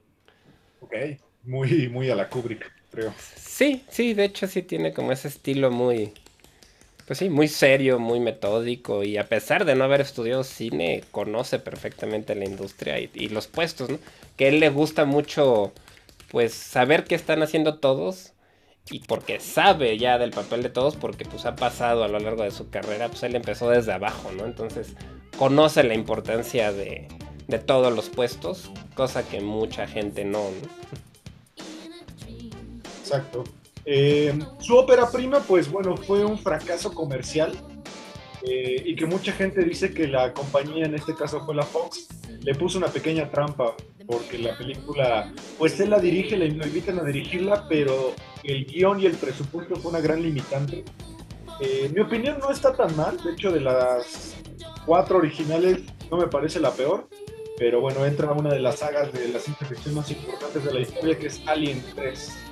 ok, 0.81 0.95
muy, 1.43 1.89
muy 1.89 2.11
a 2.11 2.15
la 2.17 2.29
Kubrick, 2.29 2.73
creo. 2.91 3.15
Sí, 3.37 3.85
sí, 3.89 4.15
de 4.15 4.25
hecho 4.25 4.47
sí 4.47 4.63
tiene 4.63 4.93
como 4.93 5.13
ese 5.13 5.29
estilo 5.29 5.71
muy, 5.71 6.13
pues 7.09 7.21
sí, 7.21 7.31
muy 7.31 7.49
serio, 7.49 7.99
muy 7.99 8.21
metódico 8.21 9.03
y 9.03 9.17
a 9.17 9.27
pesar 9.27 9.65
de 9.65 9.75
no 9.75 9.85
haber 9.85 10.03
estudiado 10.03 10.45
cine, 10.45 11.03
conoce 11.11 11.59
perfectamente 11.59 12.35
la 12.35 12.45
industria 12.45 13.01
y, 13.01 13.31
los 13.31 13.47
puestos, 13.47 13.89
¿no? 13.89 13.99
Que 14.37 14.49
él 14.49 14.61
le 14.61 14.69
gusta 14.69 15.07
mucho, 15.07 15.73
pues, 16.31 16.53
saber 16.53 17.05
qué 17.05 17.15
están 17.15 17.43
haciendo 17.43 17.79
todos 17.79 18.35
y 18.91 19.01
porque 19.01 19.41
sabe 19.41 19.97
ya 19.97 20.19
del 20.19 20.33
papel 20.33 20.63
de 20.63 20.69
todos, 20.69 20.97
porque 20.97 21.25
pues 21.25 21.47
ha 21.47 21.57
pasado 21.57 22.05
a 22.05 22.09
lo 22.09 22.19
largo 22.19 22.43
de 22.43 22.51
su 22.51 22.69
carrera, 22.69 23.09
pues 23.09 23.23
él 23.23 23.35
empezó 23.35 23.71
desde 23.71 23.93
abajo, 23.95 24.31
¿no? 24.33 24.45
Entonces 24.45 24.89
conoce 25.39 25.85
la 25.85 25.95
importancia 25.95 26.73
de, 26.73 27.09
de 27.47 27.59
todos 27.59 27.91
los 27.91 28.11
puestos, 28.11 28.71
cosa 28.95 29.27
que 29.27 29.41
mucha 29.41 29.87
gente 29.87 30.27
no. 30.27 30.41
¿no? 30.41 30.69
Exacto. 33.01 33.45
Eh, 33.91 34.39
su 34.59 34.77
ópera 34.77 35.11
prima, 35.11 35.41
pues 35.41 35.71
bueno, 35.71 35.97
fue 35.97 36.23
un 36.23 36.39
fracaso 36.39 36.93
comercial 36.93 37.53
eh, 38.43 38.83
y 38.85 38.95
que 38.95 39.07
mucha 39.07 39.33
gente 39.33 39.65
dice 39.65 39.95
que 39.95 40.07
la 40.07 40.35
compañía, 40.35 40.85
en 40.85 40.95
este 40.95 41.15
caso 41.15 41.43
fue 41.47 41.55
la 41.55 41.63
Fox, 41.63 42.07
le 42.43 42.55
puso 42.55 42.77
una 42.77 42.89
pequeña 42.89 43.31
trampa 43.31 43.75
porque 44.07 44.37
la 44.37 44.59
película, 44.59 45.33
pues 45.57 45.81
él 45.81 45.89
la 45.89 46.01
dirige, 46.01 46.37
le 46.37 46.49
invitan 46.49 46.99
a 46.99 47.03
dirigirla, 47.03 47.67
pero 47.67 48.13
el 48.45 48.67
guion 48.67 49.01
y 49.01 49.07
el 49.07 49.17
presupuesto 49.17 49.77
fue 49.77 49.93
una 49.93 50.01
gran 50.01 50.21
limitante. 50.21 50.85
Eh, 51.59 51.91
mi 51.91 52.03
opinión 52.03 52.37
no 52.41 52.51
está 52.51 52.75
tan 52.75 52.95
mal, 52.95 53.17
de 53.25 53.33
hecho 53.33 53.51
de 53.51 53.61
las 53.61 54.37
cuatro 54.85 55.17
originales 55.17 55.81
no 56.11 56.19
me 56.19 56.27
parece 56.27 56.61
la 56.61 56.73
peor, 56.73 57.09
pero 57.57 57.81
bueno, 57.81 58.05
entra 58.05 58.33
una 58.33 58.53
de 58.53 58.61
las 58.61 58.81
sagas 58.81 59.11
de 59.15 59.29
la 59.29 59.39
ciencia 59.39 59.67
más 59.93 60.11
importantes 60.11 60.63
de 60.63 60.75
la 60.75 60.81
historia 60.81 61.19
que 61.19 61.29
es 61.29 61.41
Alien 61.47 61.83
3. 61.95 62.48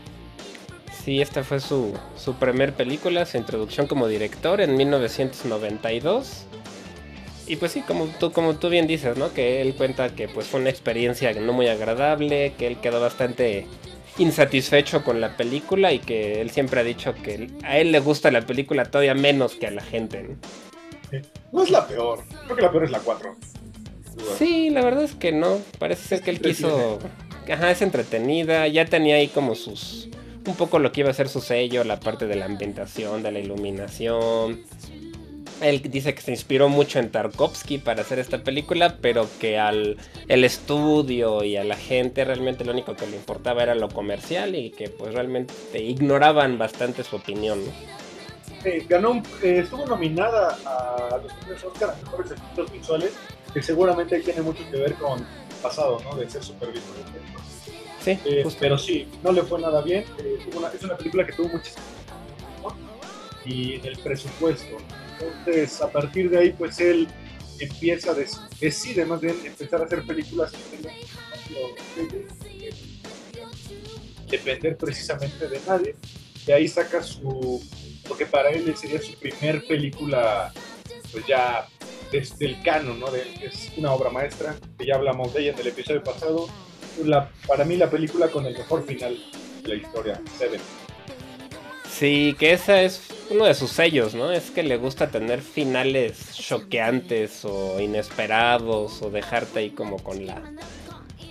Sí, 1.07 1.23
esta 1.23 1.45
fue 1.45 1.61
su, 1.61 1.95
su 2.17 2.35
primer 2.35 2.73
película, 2.73 3.25
su 3.27 3.37
introducción 3.37 3.87
como 3.87 4.09
director 4.09 4.61
en 4.61 4.77
1992. 4.77 6.47
Y 7.47 7.55
pues 7.55 7.71
sí, 7.71 7.83
como 7.83 8.07
tú, 8.07 8.33
como 8.33 8.57
tú 8.57 8.69
bien 8.71 8.89
dices, 8.89 9.17
¿no? 9.17 9.33
Que 9.33 9.61
él 9.63 9.75
cuenta 9.75 10.17
que 10.17 10.27
pues 10.27 10.49
fue 10.49 10.59
una 10.59 10.71
experiencia 10.71 11.33
no 11.35 11.53
muy 11.53 11.69
agradable, 11.69 12.55
que 12.59 12.67
él 12.67 12.79
quedó 12.81 13.01
bastante 13.01 13.69
insatisfecho 14.19 15.05
con 15.05 15.21
la 15.21 15.37
película 15.37 15.93
y 15.93 16.01
que 16.01 16.41
él 16.41 16.51
siempre 16.51 16.81
ha 16.81 16.83
dicho 16.83 17.15
que 17.15 17.51
a 17.63 17.79
él 17.79 17.93
le 17.93 18.01
gusta 18.01 18.33
la 18.33 18.41
película 18.41 18.87
todavía 18.87 19.15
menos 19.15 19.55
que 19.55 19.69
a 19.69 19.71
la 19.71 19.83
gente. 19.83 20.25
¿no? 20.25 21.21
No 21.53 21.63
es 21.63 21.71
la 21.71 21.87
peor, 21.87 22.25
creo 22.47 22.57
que 22.57 22.63
la 22.63 22.73
peor 22.73 22.83
es 22.83 22.91
la 22.91 22.99
4. 22.99 23.37
Sí, 24.39 24.71
la 24.71 24.83
verdad 24.83 25.05
es 25.05 25.15
que 25.15 25.31
no. 25.31 25.61
Parece 25.79 26.09
ser 26.09 26.23
que 26.23 26.33
él 26.33 26.41
quiso. 26.41 26.99
Ajá, 27.49 27.71
es 27.71 27.81
entretenida. 27.81 28.67
Ya 28.67 28.87
tenía 28.87 29.15
ahí 29.15 29.29
como 29.29 29.55
sus. 29.55 30.09
Un 30.47 30.55
poco 30.55 30.79
lo 30.79 30.93
que 30.93 31.01
iba 31.01 31.11
a 31.11 31.15
ser 31.15 31.29
su 31.29 31.41
sello, 31.41 31.83
la 31.83 31.99
parte 31.99 32.27
de 32.27 32.37
la 32.37 32.45
ambientación, 32.45 33.23
de 33.23 33.33
la 33.33 33.41
iluminación. 33.41 34.63
Él 35.61 35.83
dice 35.83 36.15
que 36.15 36.21
se 36.21 36.31
inspiró 36.31 36.69
mucho 36.69 36.99
en 36.99 37.11
Tarkovsky 37.11 37.79
para 37.79 38.03
hacer 38.03 38.19
esta 38.19 38.45
película, 38.45 38.99
pero 39.01 39.27
que 39.41 39.59
al 39.59 39.97
el 40.29 40.45
estudio 40.45 41.43
y 41.43 41.57
a 41.57 41.65
la 41.65 41.77
gente 41.77 42.25
realmente 42.25 42.65
lo 42.65 42.73
único 42.73 42.95
que 42.95 43.07
le 43.07 43.17
importaba 43.17 43.63
era 43.63 43.75
lo 43.75 43.89
comercial 43.89 44.55
y 44.55 44.71
que 44.71 44.91
pues 44.91 45.15
realmente 45.15 45.83
ignoraban 45.83 46.59
bastante 46.59 47.03
su 47.05 47.17
opinión. 47.17 47.61
ganó, 48.89 49.23
eh, 49.43 49.61
estuvo 49.65 49.87
nominada 49.87 50.59
a 50.67 51.19
los 51.23 51.33
premios 51.33 51.65
Oscar 51.65 51.91
a 51.91 52.05
mejores 52.05 52.33
efectos 52.33 52.73
visuales, 52.73 53.13
que 53.55 53.63
seguramente 53.63 54.21
tiene 54.21 54.43
mucho 54.43 54.63
que 54.71 54.77
ver 54.77 54.95
con 54.95 55.25
pasado, 55.57 56.01
¿no? 56.05 56.17
De 56.17 56.29
ser 56.31 56.43
supervisor. 56.43 56.95
Sí, 58.05 58.19
Eh, 58.25 58.45
pero 58.61 58.79
sí, 58.79 59.09
no 59.23 59.33
le 59.33 59.43
fue 59.43 59.61
nada 59.61 59.81
bien. 59.83 60.05
eh, 60.19 60.39
una- 60.57 60.69
es 60.69 60.83
una 60.83 60.97
película 60.97 61.27
que 61.27 61.33
tuvo 61.33 61.49
muchísimo 61.49 61.83
y 63.45 63.75
en 63.77 63.87
el 63.87 63.99
presupuesto. 63.99 64.77
Entonces, 65.21 65.81
a 65.81 65.91
partir 65.91 66.29
de 66.31 66.39
ahí, 66.39 66.51
pues 66.53 66.79
él 66.81 67.07
empieza, 67.61 68.11
a 68.11 68.15
des- 68.15 68.39
decide 68.61 69.05
más 69.07 69.21
bien 69.21 69.37
empezar 69.45 69.81
a 69.81 69.85
hacer 69.85 70.05
películas 70.05 70.53
que 70.53 70.77
tengan 70.77 70.95
depender 74.29 74.77
precisamente 74.77 75.49
de 75.49 75.61
nadie. 75.67 75.95
De 76.45 76.53
ahí 76.55 76.69
saca 76.69 77.03
su, 77.03 77.63
lo 78.09 78.17
que 78.17 78.27
para 78.27 78.51
él 78.51 78.75
sería 78.77 79.01
su 79.01 79.15
primer 79.15 79.67
película, 79.67 80.53
pues 81.13 81.27
ya 81.27 81.67
desde 82.11 82.47
el 82.47 82.63
canon, 82.63 83.01
¿no? 83.01 83.11
De, 83.11 83.23
es 83.43 83.73
una 83.77 83.93
obra 83.93 84.11
maestra, 84.11 84.57
que 84.79 84.87
ya 84.87 84.95
hablamos 84.97 85.33
de 85.35 85.43
ella 85.43 85.53
en 85.53 85.61
el 85.61 85.67
episodio 85.69 86.03
pasado. 86.03 86.49
La, 87.05 87.31
para 87.47 87.65
mí 87.65 87.77
la 87.77 87.91
película 87.91 88.29
con 88.29 88.47
el 88.47 88.57
mejor 88.57 88.85
final 88.85 89.17
de 89.63 89.69
la 89.69 89.75
historia, 89.75 90.21
Seven. 90.39 90.61
Sí, 91.91 92.37
que 92.39 92.53
ese 92.53 92.85
es 92.85 93.03
uno 93.31 93.47
de 93.47 93.55
sus 93.55 93.71
sellos, 93.71 94.15
¿no? 94.15 94.31
Es 94.31 94.51
que 94.51 94.63
le 94.63 94.77
gusta 94.77 95.11
tener 95.11 95.41
finales 95.41 96.35
choqueantes 96.35 97.45
o 97.45 97.81
inesperados 97.81 99.03
o 99.03 99.11
dejarte 99.11 99.61
ahí 99.61 99.71
como 99.71 99.97
con 100.03 100.27
la... 100.27 100.43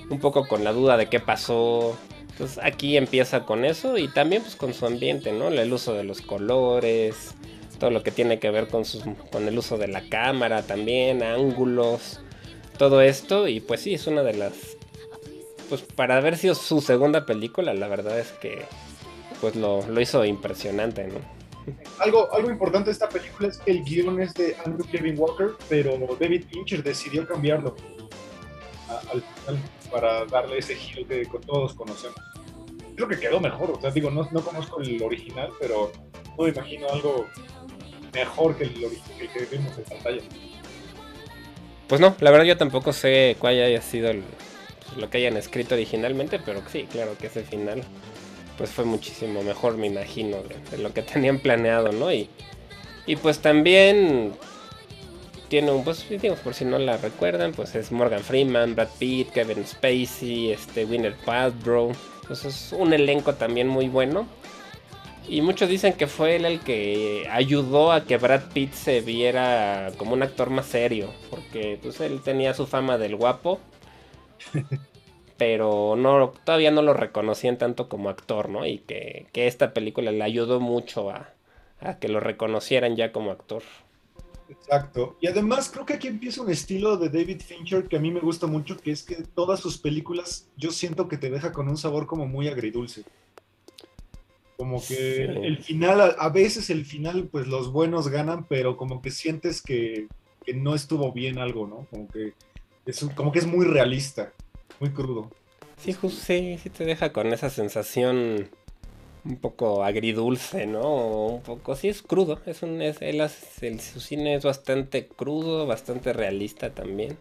un 0.09 0.19
poco 0.19 0.47
con 0.47 0.63
la 0.63 0.73
duda 0.73 0.97
de 0.97 1.07
qué 1.07 1.19
pasó. 1.19 1.97
Entonces 2.31 2.59
aquí 2.61 2.97
empieza 2.97 3.45
con 3.45 3.63
eso 3.63 3.97
y 3.97 4.07
también 4.07 4.41
pues 4.41 4.55
con 4.55 4.73
su 4.73 4.85
ambiente, 4.85 5.31
¿no? 5.31 5.47
El 5.47 5.71
uso 5.71 5.93
de 5.93 6.03
los 6.03 6.21
colores, 6.21 7.35
todo 7.75 7.91
lo 7.91 8.03
que 8.03 8.11
tiene 8.11 8.39
que 8.39 8.49
ver 8.49 8.67
con, 8.67 8.83
con 9.31 9.47
el 9.47 9.57
uso 9.57 9.77
de 9.77 9.87
la 9.87 10.07
cámara 10.09 10.63
también, 10.63 11.23
ángulos, 11.23 12.21
todo 12.77 13.01
esto 13.01 13.47
y 13.47 13.59
pues 13.59 13.81
sí, 13.81 13.93
es 13.93 14.07
una 14.07 14.23
de 14.23 14.33
las... 14.33 14.53
Pues 15.69 15.81
para 15.81 16.17
haber 16.17 16.37
sido 16.37 16.53
su 16.55 16.81
segunda 16.81 17.25
película, 17.25 17.73
la 17.73 17.87
verdad 17.87 18.19
es 18.19 18.31
que 18.33 18.63
pues 19.41 19.55
lo, 19.55 19.85
lo 19.87 20.01
hizo 20.01 20.23
impresionante, 20.25 21.07
¿no? 21.07 21.19
Algo, 21.99 22.31
algo 22.31 22.51
importante 22.51 22.87
de 22.87 22.91
esta 22.91 23.09
película 23.09 23.47
es 23.47 23.57
que 23.57 23.71
el 23.71 23.83
guion 23.83 24.21
es 24.21 24.33
de 24.35 24.55
Andrew 24.65 24.87
Kevin 24.91 25.15
Walker, 25.17 25.51
pero 25.67 25.97
David 26.19 26.45
Fincher 26.51 26.83
decidió 26.83 27.27
cambiarlo 27.27 27.75
al 29.11 29.21
final 29.21 29.59
para 29.91 30.25
darle 30.25 30.59
ese 30.59 30.75
giro 30.75 31.07
que 31.07 31.25
todos 31.45 31.73
conocemos. 31.73 32.17
Creo 32.95 33.07
que 33.07 33.19
quedó 33.19 33.39
mejor, 33.39 33.71
o 33.71 33.81
sea, 33.81 33.91
digo, 33.91 34.11
no, 34.11 34.27
no 34.31 34.41
conozco 34.41 34.79
el 34.79 35.01
original, 35.01 35.49
pero 35.59 35.91
no 36.37 36.47
imagino 36.47 36.87
algo 36.89 37.25
mejor 38.15 38.57
que 38.57 38.63
el, 38.63 38.73
que 38.73 39.27
que 39.27 39.45
vimos 39.57 39.77
en 39.77 39.83
pantalla. 39.83 40.21
Pues 41.87 42.01
no, 42.01 42.15
la 42.19 42.31
verdad 42.31 42.45
yo 42.45 42.57
tampoco 42.57 42.93
sé 42.93 43.35
cuál 43.39 43.61
haya 43.61 43.81
sido 43.81 44.09
el- 44.09 44.23
pues, 44.87 44.97
lo 44.97 45.09
que 45.09 45.19
hayan 45.19 45.37
escrito 45.37 45.75
originalmente, 45.75 46.39
pero 46.39 46.61
sí, 46.71 46.87
claro 46.91 47.15
que 47.19 47.27
ese 47.27 47.43
final 47.43 47.83
pues 48.57 48.69
fue 48.71 48.85
muchísimo 48.85 49.43
mejor, 49.43 49.75
me 49.77 49.87
imagino, 49.87 50.37
de, 50.37 50.55
de 50.77 50.81
lo 50.81 50.93
que 50.93 51.01
tenían 51.13 51.39
planeado, 51.39 51.91
¿no? 51.91 52.11
Y, 52.11 52.29
y 53.05 53.17
pues 53.17 53.39
también 53.39 54.33
tiene 55.49 55.71
un, 55.71 55.83
pues 55.83 56.07
digamos, 56.09 56.39
por 56.39 56.53
si 56.55 56.65
no 56.65 56.79
la 56.79 56.97
recuerdan, 56.97 57.51
pues 57.53 57.75
es 57.75 57.91
Morgan 57.91 58.21
Freeman, 58.21 58.73
Brad 58.73 58.87
Pitt, 58.97 59.29
Kevin 59.31 59.65
Spacey, 59.67 60.51
este 60.51 60.85
Winner 60.85 61.15
Paltrow, 61.25 61.91
pues 62.27 62.45
es 62.45 62.71
un 62.71 62.93
elenco 62.93 63.35
también 63.35 63.67
muy 63.67 63.89
bueno. 63.89 64.25
Y 65.27 65.41
muchos 65.41 65.69
dicen 65.69 65.93
que 65.93 66.07
fue 66.07 66.35
él 66.35 66.45
el 66.45 66.59
que 66.59 67.27
ayudó 67.31 67.91
a 67.91 68.05
que 68.05 68.17
Brad 68.17 68.51
Pitt 68.53 68.73
se 68.73 69.01
viera 69.01 69.91
como 69.97 70.13
un 70.13 70.21
actor 70.21 70.51
más 70.51 70.67
serio, 70.67 71.09
porque 71.31 71.79
pues 71.81 71.99
él 71.99 72.21
tenía 72.21 72.53
su 72.53 72.67
fama 72.67 72.97
del 72.99 73.15
guapo, 73.15 73.59
pero 75.37 75.95
no 75.97 76.29
todavía 76.43 76.71
no 76.71 76.81
lo 76.83 76.93
reconocían 76.93 77.57
tanto 77.57 77.89
como 77.89 78.09
actor, 78.09 78.49
¿no? 78.49 78.65
Y 78.67 78.79
que, 78.79 79.27
que 79.33 79.47
esta 79.47 79.73
película 79.73 80.11
le 80.11 80.23
ayudó 80.23 80.59
mucho 80.59 81.09
a, 81.09 81.33
a 81.79 81.97
que 81.97 82.07
lo 82.07 82.19
reconocieran 82.19 82.95
ya 82.95 83.11
como 83.11 83.31
actor. 83.31 83.63
Exacto. 84.47 85.17
Y 85.21 85.27
además 85.27 85.69
creo 85.71 85.85
que 85.85 85.95
aquí 85.95 86.07
empieza 86.07 86.41
un 86.41 86.51
estilo 86.51 86.97
de 86.97 87.09
David 87.09 87.41
Fincher 87.41 87.87
que 87.87 87.97
a 87.97 87.99
mí 87.99 88.11
me 88.11 88.19
gusta 88.19 88.47
mucho, 88.47 88.77
que 88.77 88.91
es 88.91 89.03
que 89.03 89.15
todas 89.33 89.59
sus 89.59 89.77
películas 89.79 90.47
yo 90.55 90.71
siento 90.71 91.07
que 91.07 91.17
te 91.17 91.29
deja 91.31 91.51
con 91.51 91.67
un 91.67 91.77
sabor 91.77 92.05
como 92.05 92.27
muy 92.27 92.47
agridulce. 92.47 93.05
Como 94.57 94.81
que 94.85 95.23
el, 95.23 95.43
el 95.45 95.57
final, 95.57 95.99
a, 96.01 96.05
a 96.05 96.29
veces 96.29 96.69
el 96.69 96.85
final, 96.85 97.27
pues 97.31 97.47
los 97.47 97.71
buenos 97.71 98.07
ganan, 98.07 98.45
pero 98.47 98.77
como 98.77 99.01
que 99.01 99.11
sientes 99.11 99.61
que, 99.61 100.07
que 100.45 100.53
no 100.53 100.75
estuvo 100.75 101.11
bien 101.11 101.39
algo, 101.39 101.67
¿no? 101.67 101.87
Como 101.91 102.09
que 102.09 102.33
es, 102.85 103.03
un- 103.03 103.09
como 103.09 103.31
que 103.31 103.39
es 103.39 103.47
muy 103.47 103.65
realista, 103.65 104.31
muy 104.79 104.91
crudo. 104.91 105.29
Sí, 105.77 105.91
justo, 105.93 106.21
sí, 106.25 106.57
sí 106.63 106.69
te 106.69 106.85
deja 106.85 107.11
con 107.11 107.27
esa 107.33 107.49
sensación 107.49 108.49
un 109.25 109.35
poco 109.37 109.83
agridulce, 109.83 110.65
¿no? 110.67 110.81
O 110.83 111.27
un 111.35 111.41
poco, 111.41 111.75
sí 111.75 111.89
es 111.89 112.01
crudo, 112.01 112.39
es 112.45 112.63
un, 112.63 112.81
es, 112.81 113.01
él 113.01 113.19
hace- 113.21 113.67
el- 113.67 113.81
su 113.81 113.99
cine 113.99 114.35
es 114.35 114.45
bastante 114.45 115.07
crudo, 115.07 115.65
bastante 115.67 116.13
realista 116.13 116.69
también. 116.69 117.17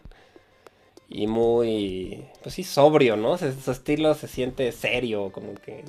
Y 1.09 1.27
muy, 1.27 2.25
pues 2.41 2.55
sí, 2.55 2.63
sobrio, 2.63 3.15
¿no? 3.17 3.37
Se- 3.37 3.53
su 3.59 3.71
estilo 3.71 4.13
se 4.15 4.27
siente 4.27 4.71
serio, 4.71 5.31
como 5.31 5.53
que... 5.55 5.83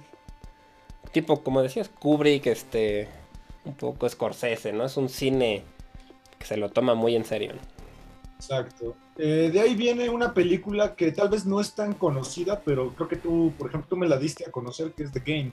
Tipo, 1.12 1.42
como 1.42 1.62
decías, 1.62 1.88
Kubrick, 1.88 2.46
este... 2.46 3.08
Un 3.64 3.74
poco 3.74 4.08
Scorsese, 4.08 4.72
¿no? 4.72 4.84
Es 4.84 4.96
un 4.96 5.08
cine 5.08 5.64
que 6.38 6.46
se 6.46 6.56
lo 6.56 6.68
toma 6.68 6.94
muy 6.94 7.16
en 7.16 7.24
serio, 7.24 7.52
¿no? 7.54 7.60
Exacto. 8.36 8.94
Eh, 9.18 9.50
de 9.52 9.60
ahí 9.60 9.74
viene 9.74 10.08
una 10.08 10.34
película 10.34 10.94
que 10.94 11.10
tal 11.10 11.30
vez 11.30 11.46
no 11.46 11.60
es 11.60 11.74
tan 11.74 11.94
conocida, 11.94 12.60
pero 12.64 12.94
creo 12.94 13.08
que 13.08 13.16
tú, 13.16 13.52
por 13.58 13.68
ejemplo, 13.68 13.88
tú 13.90 13.96
me 13.96 14.06
la 14.06 14.18
diste 14.18 14.44
a 14.46 14.52
conocer, 14.52 14.92
que 14.92 15.02
es 15.04 15.12
The 15.12 15.20
Game, 15.20 15.52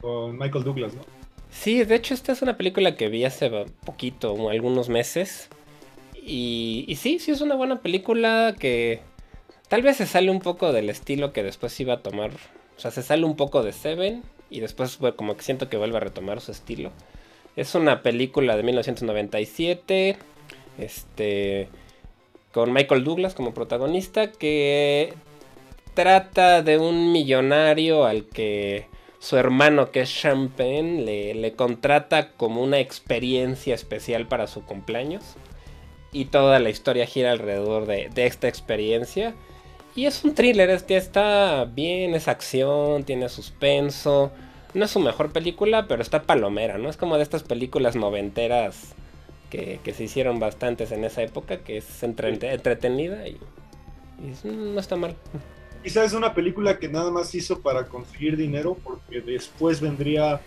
con 0.00 0.36
Michael 0.36 0.64
Douglas, 0.64 0.94
¿no? 0.94 1.02
Sí, 1.50 1.84
de 1.84 1.94
hecho 1.94 2.14
esta 2.14 2.32
es 2.32 2.42
una 2.42 2.56
película 2.56 2.96
que 2.96 3.08
vi 3.08 3.24
hace 3.24 3.50
poquito, 3.84 4.50
algunos 4.50 4.88
meses. 4.88 5.48
Y, 6.14 6.84
y 6.88 6.96
sí, 6.96 7.18
sí 7.18 7.30
es 7.30 7.40
una 7.40 7.54
buena 7.54 7.80
película 7.80 8.56
que 8.58 9.02
tal 9.68 9.82
vez 9.82 9.98
se 9.98 10.06
sale 10.06 10.30
un 10.30 10.40
poco 10.40 10.72
del 10.72 10.90
estilo 10.90 11.32
que 11.32 11.42
después 11.42 11.78
iba 11.78 11.94
a 11.94 12.02
tomar. 12.02 12.32
O 12.76 12.80
sea, 12.80 12.90
se 12.90 13.02
sale 13.02 13.24
un 13.24 13.36
poco 13.36 13.62
de 13.62 13.72
Seven, 13.72 14.22
y 14.50 14.60
después 14.60 14.98
como 15.16 15.36
que 15.36 15.42
siento 15.42 15.68
que 15.68 15.76
vuelve 15.76 15.96
a 15.96 16.00
retomar 16.00 16.40
su 16.40 16.52
estilo. 16.52 16.92
Es 17.56 17.74
una 17.74 18.02
película 18.02 18.56
de 18.56 18.62
1997, 18.62 20.16
este, 20.78 21.68
con 22.52 22.72
Michael 22.72 23.04
Douglas 23.04 23.34
como 23.34 23.54
protagonista, 23.54 24.30
que 24.30 25.14
trata 25.94 26.62
de 26.62 26.78
un 26.78 27.12
millonario 27.12 28.04
al 28.04 28.26
que 28.26 28.86
su 29.18 29.36
hermano, 29.38 29.90
que 29.90 30.02
es 30.02 30.14
Champagne, 30.14 31.34
le, 31.34 31.52
contrata 31.54 32.32
como 32.32 32.62
una 32.62 32.78
experiencia 32.78 33.74
especial 33.74 34.28
para 34.28 34.46
su 34.46 34.64
cumpleaños. 34.64 35.24
Y 36.12 36.26
toda 36.26 36.60
la 36.60 36.70
historia 36.70 37.06
gira 37.06 37.32
alrededor 37.32 37.86
de, 37.86 38.08
de 38.10 38.26
esta 38.26 38.48
experiencia. 38.48 39.34
Y 39.96 40.04
es 40.06 40.22
un 40.24 40.34
thriller, 40.34 40.68
este 40.70 40.96
está 40.96 41.64
bien, 41.64 42.14
es 42.14 42.28
acción, 42.28 43.04
tiene 43.04 43.28
suspenso. 43.30 44.30
No 44.74 44.84
es 44.84 44.90
su 44.90 45.00
mejor 45.00 45.32
película, 45.32 45.88
pero 45.88 46.02
está 46.02 46.22
palomera, 46.22 46.76
¿no? 46.78 46.90
Es 46.90 46.98
como 46.98 47.16
de 47.16 47.22
estas 47.22 47.42
películas 47.42 47.96
noventeras 47.96 48.94
que, 49.50 49.80
que 49.82 49.94
se 49.94 50.04
hicieron 50.04 50.38
bastantes 50.38 50.92
en 50.92 51.04
esa 51.04 51.22
época, 51.22 51.58
que 51.58 51.78
es 51.78 52.02
entre- 52.02 52.28
entretenida 52.52 53.26
y, 53.26 53.38
y 54.22 54.30
es- 54.32 54.44
no 54.44 54.78
está 54.78 54.96
mal. 54.96 55.16
Quizás 55.82 56.06
es 56.06 56.12
una 56.12 56.34
película 56.34 56.78
que 56.78 56.88
nada 56.88 57.10
más 57.10 57.34
hizo 57.34 57.60
para 57.60 57.86
conseguir 57.86 58.36
dinero, 58.36 58.76
porque 58.84 59.20
después 59.22 59.80
vendría. 59.80 60.40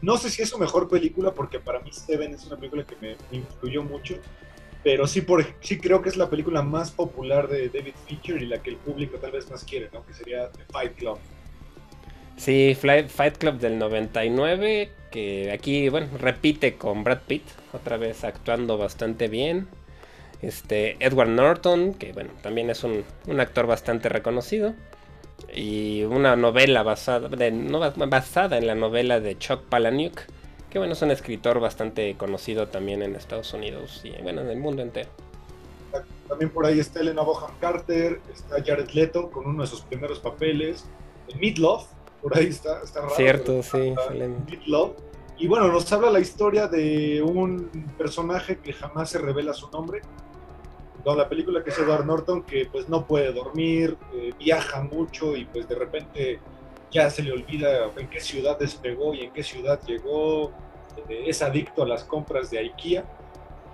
No 0.00 0.16
sé 0.16 0.30
si 0.30 0.42
es 0.42 0.48
su 0.50 0.58
mejor 0.58 0.88
película, 0.88 1.32
porque 1.32 1.58
para 1.58 1.80
mí 1.80 1.90
Seven 1.92 2.32
es 2.32 2.46
una 2.46 2.56
película 2.56 2.84
que 2.84 2.96
me, 3.02 3.16
me 3.30 3.38
influyó 3.38 3.82
mucho, 3.82 4.14
pero 4.86 5.08
sí, 5.08 5.20
por, 5.22 5.44
sí 5.60 5.78
creo 5.80 6.00
que 6.00 6.08
es 6.08 6.16
la 6.16 6.30
película 6.30 6.62
más 6.62 6.92
popular 6.92 7.48
de 7.48 7.70
David 7.70 7.94
Fincher 8.06 8.40
y 8.40 8.46
la 8.46 8.62
que 8.62 8.70
el 8.70 8.76
público 8.76 9.18
tal 9.18 9.32
vez 9.32 9.50
más 9.50 9.64
quiere, 9.64 9.90
¿no? 9.92 10.06
Que 10.06 10.12
sería 10.14 10.48
The 10.52 10.64
Fight 10.70 10.94
Club. 10.94 11.18
Sí, 12.36 12.76
Fight 12.80 13.36
Club 13.38 13.58
del 13.58 13.78
99, 13.78 14.92
que 15.10 15.50
aquí, 15.50 15.88
bueno, 15.88 16.06
repite 16.18 16.76
con 16.76 17.02
Brad 17.02 17.22
Pitt, 17.26 17.42
otra 17.72 17.96
vez 17.96 18.22
actuando 18.22 18.78
bastante 18.78 19.26
bien. 19.26 19.66
Este, 20.40 20.96
Edward 21.04 21.30
Norton, 21.30 21.94
que 21.94 22.12
bueno, 22.12 22.30
también 22.42 22.70
es 22.70 22.84
un, 22.84 23.04
un 23.26 23.40
actor 23.40 23.66
bastante 23.66 24.08
reconocido. 24.08 24.74
Y 25.52 26.04
una 26.04 26.36
novela 26.36 26.84
basada, 26.84 27.28
de- 27.28 27.50
no, 27.50 27.80
bas- 27.80 28.08
basada 28.08 28.56
en 28.58 28.68
la 28.68 28.76
novela 28.76 29.18
de 29.18 29.36
Chuck 29.36 29.62
Palahniuk, 29.64 30.20
que 30.76 30.78
bueno, 30.78 30.92
es 30.92 31.00
un 31.00 31.10
escritor 31.10 31.58
bastante 31.58 32.18
conocido 32.18 32.68
también 32.68 33.02
en 33.02 33.16
Estados 33.16 33.54
Unidos 33.54 34.02
y 34.04 34.10
bueno, 34.22 34.42
en 34.42 34.50
el 34.50 34.58
mundo 34.58 34.82
entero. 34.82 35.08
También 36.28 36.50
por 36.50 36.66
ahí 36.66 36.80
está 36.80 37.00
Elena 37.00 37.22
Boham 37.22 37.52
Carter, 37.58 38.20
está 38.30 38.56
Jared 38.62 38.90
Leto 38.90 39.30
con 39.30 39.46
uno 39.46 39.62
de 39.62 39.68
sus 39.68 39.80
primeros 39.80 40.18
papeles, 40.18 40.84
el 41.28 41.40
Meatloaf, 41.40 41.86
por 42.20 42.36
ahí 42.36 42.48
está, 42.48 42.82
está 42.82 43.00
raro. 43.00 43.14
Cierto, 43.14 43.62
sí, 43.62 43.94
Meatloaf. 44.50 44.90
Y 45.38 45.46
bueno, 45.46 45.68
nos 45.68 45.90
habla 45.94 46.10
la 46.10 46.20
historia 46.20 46.66
de 46.66 47.22
un 47.22 47.70
personaje 47.96 48.58
que 48.58 48.74
jamás 48.74 49.08
se 49.08 49.18
revela 49.18 49.54
su 49.54 49.70
nombre. 49.70 50.02
Toda 51.02 51.16
la 51.16 51.26
película 51.26 51.64
que 51.64 51.70
es 51.70 51.78
Edward 51.78 52.04
Norton, 52.04 52.42
que 52.42 52.68
pues 52.70 52.86
no 52.90 53.06
puede 53.06 53.32
dormir, 53.32 53.96
eh, 54.14 54.34
viaja 54.38 54.82
mucho 54.82 55.34
y 55.36 55.46
pues 55.46 55.66
de 55.70 55.74
repente 55.74 56.38
ya 56.90 57.08
se 57.08 57.22
le 57.22 57.32
olvida 57.32 57.90
en 57.96 58.10
qué 58.10 58.20
ciudad 58.20 58.58
despegó 58.58 59.14
y 59.14 59.22
en 59.22 59.32
qué 59.32 59.42
ciudad 59.42 59.80
llegó. 59.86 60.52
Eh, 61.08 61.24
es 61.26 61.42
adicto 61.42 61.82
a 61.82 61.86
las 61.86 62.04
compras 62.04 62.50
de 62.50 62.58
IKEA 62.58 63.04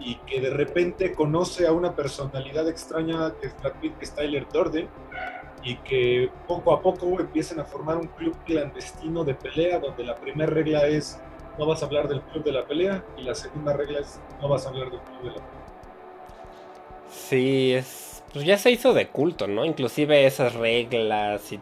y 0.00 0.16
que 0.26 0.40
de 0.40 0.50
repente 0.50 1.12
conoce 1.12 1.66
a 1.66 1.72
una 1.72 1.94
personalidad 1.94 2.68
extraña 2.68 3.34
que 3.40 3.48
es 3.48 3.56
Brad 3.60 3.74
Pitt, 3.80 3.98
que 3.98 4.04
es 4.04 4.14
Tyler 4.14 4.46
Durden, 4.52 4.88
y 5.62 5.76
que 5.76 6.28
poco 6.48 6.72
a 6.72 6.82
poco 6.82 7.20
empiezan 7.20 7.60
a 7.60 7.64
formar 7.64 7.96
un 7.96 8.08
club 8.08 8.36
clandestino 8.44 9.24
de 9.24 9.34
pelea, 9.34 9.78
donde 9.78 10.04
la 10.04 10.16
primera 10.16 10.50
regla 10.50 10.86
es 10.86 11.20
no 11.58 11.66
vas 11.66 11.82
a 11.82 11.86
hablar 11.86 12.08
del 12.08 12.20
club 12.22 12.44
de 12.44 12.52
la 12.52 12.64
pelea, 12.64 13.04
y 13.16 13.22
la 13.22 13.34
segunda 13.34 13.72
regla 13.74 14.00
es 14.00 14.20
no 14.40 14.48
vas 14.48 14.66
a 14.66 14.70
hablar 14.70 14.90
del 14.90 15.00
club 15.00 15.22
de 15.22 15.28
la 15.28 15.34
pelea. 15.34 15.62
Sí, 17.10 17.72
es. 17.74 18.24
Pues 18.32 18.44
ya 18.46 18.56
se 18.56 18.70
hizo 18.70 18.94
de 18.94 19.08
culto, 19.08 19.46
¿no? 19.46 19.64
Inclusive 19.64 20.26
esas 20.26 20.54
reglas 20.54 21.52
y 21.52 21.61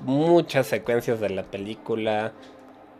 muchas 0.00 0.68
secuencias 0.68 1.18
de 1.20 1.30
la 1.30 1.42
película. 1.42 2.32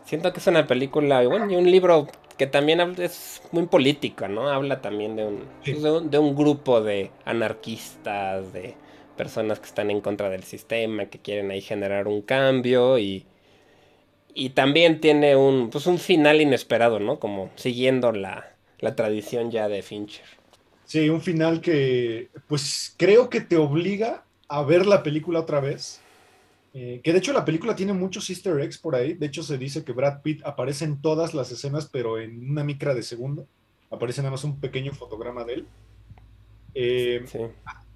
Siento 0.05 0.33
que 0.33 0.41
es 0.41 0.47
una 0.47 0.67
película, 0.67 1.23
y 1.23 1.27
bueno, 1.27 1.51
y 1.51 1.57
un 1.57 1.71
libro 1.71 2.07
que 2.37 2.47
también 2.47 2.81
es 2.99 3.43
muy 3.53 3.67
político, 3.67 4.29
¿no? 4.29 4.49
Habla 4.49 4.81
también 4.83 5.17
de 5.17 5.25
un, 5.27 5.51
Sí. 5.65 5.75
de 5.83 5.91
un, 5.91 6.11
de 6.11 6.19
un 6.19 6.35
grupo 6.37 6.81
de 6.83 7.11
anarquistas, 7.25 8.53
de 8.53 8.77
personas 9.17 9.61
que 9.61 9.67
están 9.67 9.91
en 9.91 10.01
contra 10.01 10.29
del 10.31 10.45
sistema, 10.45 11.07
que 11.07 11.21
quieren 11.21 11.51
ahí 11.51 11.61
generar 11.63 12.07
un 12.09 12.23
cambio 12.23 12.99
y. 12.99 13.27
Y 14.35 14.51
también 14.51 15.01
tiene 15.01 15.35
un, 15.37 15.71
pues 15.71 15.87
un 15.87 15.99
final 15.99 16.41
inesperado, 16.41 16.99
¿no? 17.01 17.19
Como 17.21 17.51
siguiendo 17.57 18.13
la, 18.13 18.57
la 18.79 18.95
tradición 18.97 19.51
ya 19.51 19.69
de 19.69 19.83
Fincher. 19.83 20.27
Sí, 20.85 21.09
un 21.09 21.23
final 21.23 21.61
que 21.61 22.31
pues 22.47 22.95
creo 22.99 23.31
que 23.31 23.41
te 23.41 23.57
obliga 23.57 24.29
a 24.49 24.63
ver 24.63 24.87
la 24.87 25.03
película 25.03 25.41
otra 25.41 25.61
vez. 25.61 26.04
Eh, 26.77 27.01
que 27.05 27.13
de 27.13 27.19
hecho 27.19 27.33
la 27.33 27.45
película 27.45 27.77
tiene 27.77 27.93
muchos 27.93 28.29
easter 28.31 28.61
eggs 28.61 28.79
por 28.79 28.97
ahí. 28.97 29.15
De 29.15 29.27
hecho 29.27 29.43
se 29.45 29.57
dice 29.59 29.85
que 29.85 29.93
Brad 29.93 30.23
Pitt 30.23 30.45
aparece 30.45 30.85
en 30.85 31.01
todas 31.01 31.33
las 31.33 31.51
escenas, 31.53 31.89
pero 31.91 32.19
en 32.19 32.51
una 32.51 32.65
micra 32.65 32.95
de 32.95 33.03
segundo. 33.03 33.47
Aparece 33.91 34.21
nada 34.23 34.33
más 34.33 34.43
un 34.43 34.59
pequeño 34.61 34.93
fotograma 34.93 35.45
de 35.45 35.55
él. 35.55 35.67
Eh, 36.75 37.23
Sí. 37.27 37.39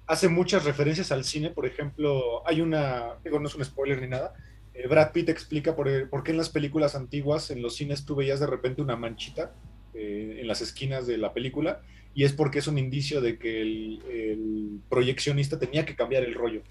hace 0.07 0.29
muchas 0.29 0.63
referencias 0.63 1.11
al 1.11 1.25
cine, 1.25 1.49
por 1.49 1.65
ejemplo, 1.65 2.47
hay 2.47 2.61
una, 2.61 3.15
digo, 3.23 3.39
no 3.39 3.47
es 3.47 3.55
un 3.55 3.65
spoiler 3.65 4.01
ni 4.01 4.07
nada, 4.07 4.33
eh, 4.73 4.87
Brad 4.87 5.11
Pitt 5.11 5.27
explica 5.27 5.75
por, 5.75 6.09
por 6.09 6.23
qué 6.23 6.31
en 6.31 6.37
las 6.37 6.49
películas 6.49 6.95
antiguas, 6.95 7.51
en 7.51 7.61
los 7.61 7.75
cines, 7.75 8.05
tú 8.05 8.15
veías 8.15 8.39
de 8.39 8.47
repente 8.47 8.81
una 8.81 8.95
manchita 8.95 9.53
en 9.93 10.47
las 10.47 10.61
esquinas 10.61 11.05
de 11.07 11.17
la 11.17 11.33
película, 11.33 11.81
y 12.13 12.23
es 12.23 12.31
porque 12.31 12.59
es 12.59 12.67
un 12.67 12.77
indicio 12.77 13.19
de 13.19 13.37
que 13.37 13.61
el, 13.61 14.01
el 14.09 14.79
proyeccionista 14.89 15.59
tenía 15.59 15.85
que 15.85 15.95
cambiar 15.95 16.23
el 16.23 16.33
rollo. 16.35 16.61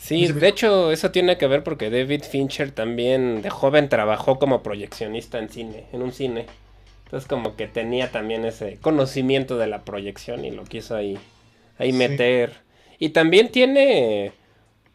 Sí, 0.00 0.24
Ese 0.24 0.32
de 0.32 0.48
hecho 0.48 0.92
eso 0.92 1.10
tiene 1.10 1.36
que 1.36 1.46
ver 1.46 1.62
porque 1.62 1.90
David 1.90 2.22
Fincher 2.22 2.72
también 2.72 3.42
de 3.42 3.50
joven 3.50 3.88
trabajó 3.88 4.38
como 4.38 4.62
proyeccionista 4.62 5.38
en 5.38 5.48
cine, 5.50 5.86
en 5.92 6.02
un 6.02 6.12
cine. 6.12 6.46
Entonces 7.04 7.28
como 7.28 7.56
que 7.56 7.66
tenía 7.66 8.10
también 8.10 8.44
ese 8.44 8.78
conocimiento 8.80 9.58
de 9.58 9.66
la 9.66 9.84
proyección 9.84 10.44
y 10.44 10.50
lo 10.50 10.64
quiso 10.64 10.96
ahí, 10.96 11.18
ahí 11.78 11.92
Sí. 11.92 11.98
meter. 11.98 12.52
Y 12.98 13.10
también 13.10 13.50
tiene 13.50 14.32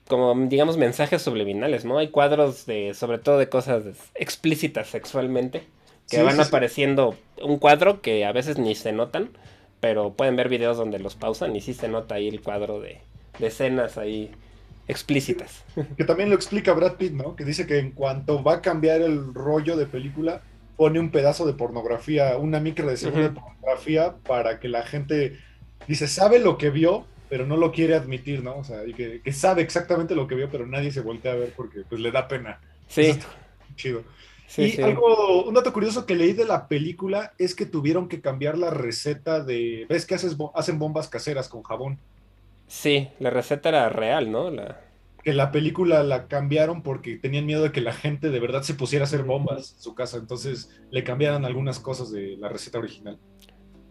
como 0.07 0.35
digamos 0.47 0.77
mensajes 0.77 1.21
subliminales, 1.21 1.85
¿no? 1.85 1.97
Hay 1.97 2.09
cuadros 2.09 2.65
de 2.65 2.93
sobre 2.93 3.17
todo 3.19 3.37
de 3.37 3.49
cosas 3.49 3.83
explícitas 4.15 4.87
sexualmente 4.87 5.63
que 6.09 6.17
Sí, 6.17 6.23
van 6.23 6.37
sí. 6.37 6.41
apareciendo 6.41 7.15
un 7.41 7.57
cuadro 7.59 8.01
que 8.01 8.25
a 8.25 8.31
veces 8.31 8.57
ni 8.59 8.75
se 8.75 8.91
notan, 8.91 9.29
pero 9.79 10.13
pueden 10.13 10.35
ver 10.35 10.49
videos 10.49 10.77
donde 10.77 10.99
los 10.99 11.15
pausan 11.15 11.55
y 11.55 11.61
sí 11.61 11.73
se 11.73 11.87
nota 11.89 12.15
ahí 12.15 12.27
el 12.27 12.41
cuadro 12.41 12.79
de, 12.79 13.01
de 13.39 13.47
escenas 13.47 13.97
ahí 13.97 14.31
explícitas. 14.88 15.63
Que 15.98 16.04
también 16.06 16.30
lo 16.30 16.36
explica 16.36 16.74
Brad 16.74 16.95
Pitt, 16.98 17.13
¿no? 17.13 17.36
Que 17.36 17.45
dice 17.45 17.65
que 17.65 17.80
en 17.80 17.91
cuanto 17.91 18.43
va 18.43 18.56
a 18.56 18.62
cambiar 18.62 19.02
el 19.02 19.34
rollo 19.34 19.76
de 19.78 19.88
película, 19.88 20.41
pone 20.76 21.00
un 21.00 21.12
pedazo 21.12 21.45
de 21.45 21.54
pornografía, 21.54 22.38
una 22.38 22.60
micro 22.60 22.88
de 22.88 22.98
segundo 22.98 23.30
de 23.30 23.34
Ujú. 23.34 23.41
pornografía 23.41 24.17
para 24.26 24.60
que 24.60 24.67
la 24.67 24.84
gente, 24.84 25.39
dice, 25.88 26.08
sabe 26.08 26.39
lo 26.39 26.58
que 26.58 26.69
vio, 26.69 27.08
pero 27.28 27.45
no 27.48 27.58
lo 27.58 27.71
quiere 27.71 27.95
admitir, 27.95 28.43
¿no? 28.43 28.58
O 28.58 28.63
sea, 28.63 28.86
y 28.86 28.93
que, 28.93 29.21
que 29.24 29.34
sabe 29.34 29.62
exactamente 29.62 30.15
lo 30.15 30.28
que 30.28 30.36
vio, 30.36 30.50
pero 30.52 30.67
nadie 30.67 30.91
se 30.91 31.02
voltea 31.02 31.34
a 31.34 31.36
ver 31.36 31.54
porque 31.56 31.84
pues 31.89 32.02
le 32.02 32.12
da 32.12 32.28
pena. 32.28 32.62
Sí, 32.88 33.02
Eso 33.02 33.28
chido. 33.76 34.04
sí, 34.45 34.63
y 34.63 34.71
sí. 34.71 34.82
algo, 34.82 35.45
un 35.45 35.54
dato 35.54 35.74
curioso 35.74 36.06
que 36.06 36.15
leí 36.15 36.34
de 36.34 36.45
la 36.45 36.67
película 36.67 37.34
es 37.38 37.56
que 37.56 37.65
tuvieron 37.65 38.08
que 38.08 38.21
cambiar 38.21 38.58
la 38.58 38.69
receta 38.69 39.43
de, 39.43 39.86
¿ves 39.89 40.06
que 40.06 40.15
haces, 40.15 40.36
hacen 40.54 40.80
bombas 40.80 41.10
caseras 41.10 41.50
con 41.50 41.63
jabón? 41.63 42.00
Sí, 42.67 43.10
la 43.19 43.30
receta 43.32 43.69
era 43.69 43.89
real, 43.89 44.32
¿no? 44.32 44.49
La... 44.51 44.82
que 45.23 45.34
la 45.34 45.51
película 45.51 46.04
la 46.04 46.28
cambiaron 46.28 46.84
porque 46.84 47.17
tenían 47.17 47.45
miedo 47.45 47.63
de 47.63 47.71
que 47.71 47.82
la 47.82 47.93
gente 47.93 48.30
de 48.30 48.39
verdad 48.39 48.62
se 48.63 48.75
pusiera 48.75 49.04
a 49.04 49.08
hacer 49.08 49.23
bombas 49.23 49.73
en 49.73 49.82
su 49.82 49.95
casa, 49.95 50.17
entonces 50.17 50.69
le 50.91 51.04
cambiaron 51.04 51.45
algunas 51.45 51.80
cosas 51.80 52.12
de 52.12 52.38
la 52.38 52.49
receta 52.49 52.78
original. 52.80 53.19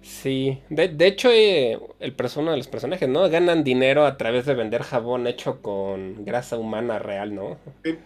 Sí, 0.03 0.63
de, 0.69 0.89
de 0.89 1.07
hecho 1.07 1.31
eh, 1.33 1.79
el 1.99 2.15
perso- 2.17 2.41
uno 2.41 2.51
de 2.51 2.59
los 2.59 2.69
personajes, 2.69 3.09
¿no? 3.09 3.29
Ganan 3.31 3.65
dinero 3.65 4.05
a 4.07 4.17
través 4.19 4.45
de 4.47 4.55
vender 4.55 4.83
jabón 4.83 5.27
hecho 5.27 5.63
con 5.63 6.25
grasa 6.25 6.59
humana 6.59 6.99
real, 6.99 7.35
¿no? 7.35 7.59
Sí. 7.85 7.99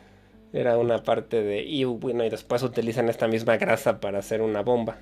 Era 0.52 0.78
una 0.78 1.02
parte 1.02 1.42
de... 1.42 1.62
Y 1.64 1.84
bueno, 1.84 2.24
y 2.24 2.30
después 2.30 2.62
utilizan 2.62 3.08
esta 3.08 3.28
misma 3.28 3.56
grasa 3.56 4.00
para 4.00 4.18
hacer 4.20 4.42
una 4.42 4.62
bomba. 4.62 4.98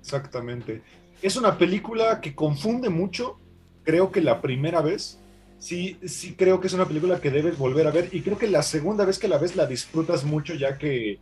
Exactamente. 0.00 0.82
Es 1.22 1.36
una 1.36 1.56
película 1.56 2.20
que 2.20 2.34
confunde 2.34 2.90
mucho, 2.90 3.41
creo 3.84 4.10
que 4.12 4.20
la 4.20 4.40
primera 4.40 4.80
vez, 4.82 5.18
sí, 5.58 5.96
sí 6.04 6.34
creo 6.34 6.60
que 6.60 6.66
es 6.68 6.72
una 6.74 6.86
película 6.86 7.20
que 7.20 7.30
debes 7.30 7.58
volver 7.58 7.86
a 7.86 7.90
ver 7.90 8.08
y 8.12 8.22
creo 8.22 8.38
que 8.38 8.48
la 8.48 8.62
segunda 8.62 9.04
vez 9.04 9.18
que 9.18 9.28
la 9.28 9.38
ves 9.38 9.56
la 9.56 9.66
disfrutas 9.66 10.24
mucho 10.24 10.54
ya 10.54 10.78
que 10.78 11.18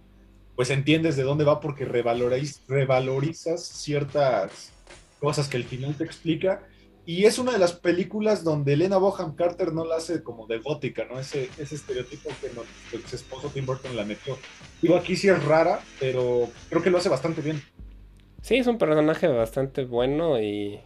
pues 0.57 0.71
entiendes 0.71 1.17
de 1.17 1.23
dónde 1.23 1.45
va 1.45 1.61
porque 1.61 1.87
revaloriz- 1.87 2.61
revalorizas 2.69 3.65
ciertas 3.65 4.73
cosas 5.19 5.49
que 5.49 5.57
el 5.57 5.65
final 5.65 5.95
te 5.97 6.05
explica 6.05 6.63
Y 7.07 7.25
es 7.25 7.39
una 7.39 7.53
de 7.53 7.59
las 7.59 7.73
películas 7.73 8.45
donde 8.45 8.75
Elena 8.75 8.99
Boham 8.99 9.35
Carter 9.35 9.73
no 9.73 9.85
la 9.87 9.97
hace 9.97 10.23
como 10.23 10.47
de 10.47 10.59
gótica, 10.59 11.07
¿no? 11.11 11.19
Ese, 11.19 11.49
ese 11.59 11.75
estereotipo 11.75 12.29
que 12.41 12.51
no- 12.55 12.63
su 12.91 12.97
ex 12.97 13.15
esposo 13.15 13.49
Tim 13.49 13.65
Burton 13.65 13.97
la 13.97 14.05
metió. 14.05 14.37
Digo, 14.83 14.97
aquí 14.97 15.17
sí 15.17 15.29
es 15.29 15.43
rara, 15.45 15.81
pero 15.99 16.49
creo 16.69 16.83
que 16.83 16.91
lo 16.91 16.99
hace 16.99 17.09
bastante 17.09 17.41
bien. 17.41 17.61
Sí, 18.43 18.57
es 18.57 18.67
un 18.67 18.77
personaje 18.79 19.27
bastante 19.29 19.85
bueno 19.87 20.41
y 20.41 20.79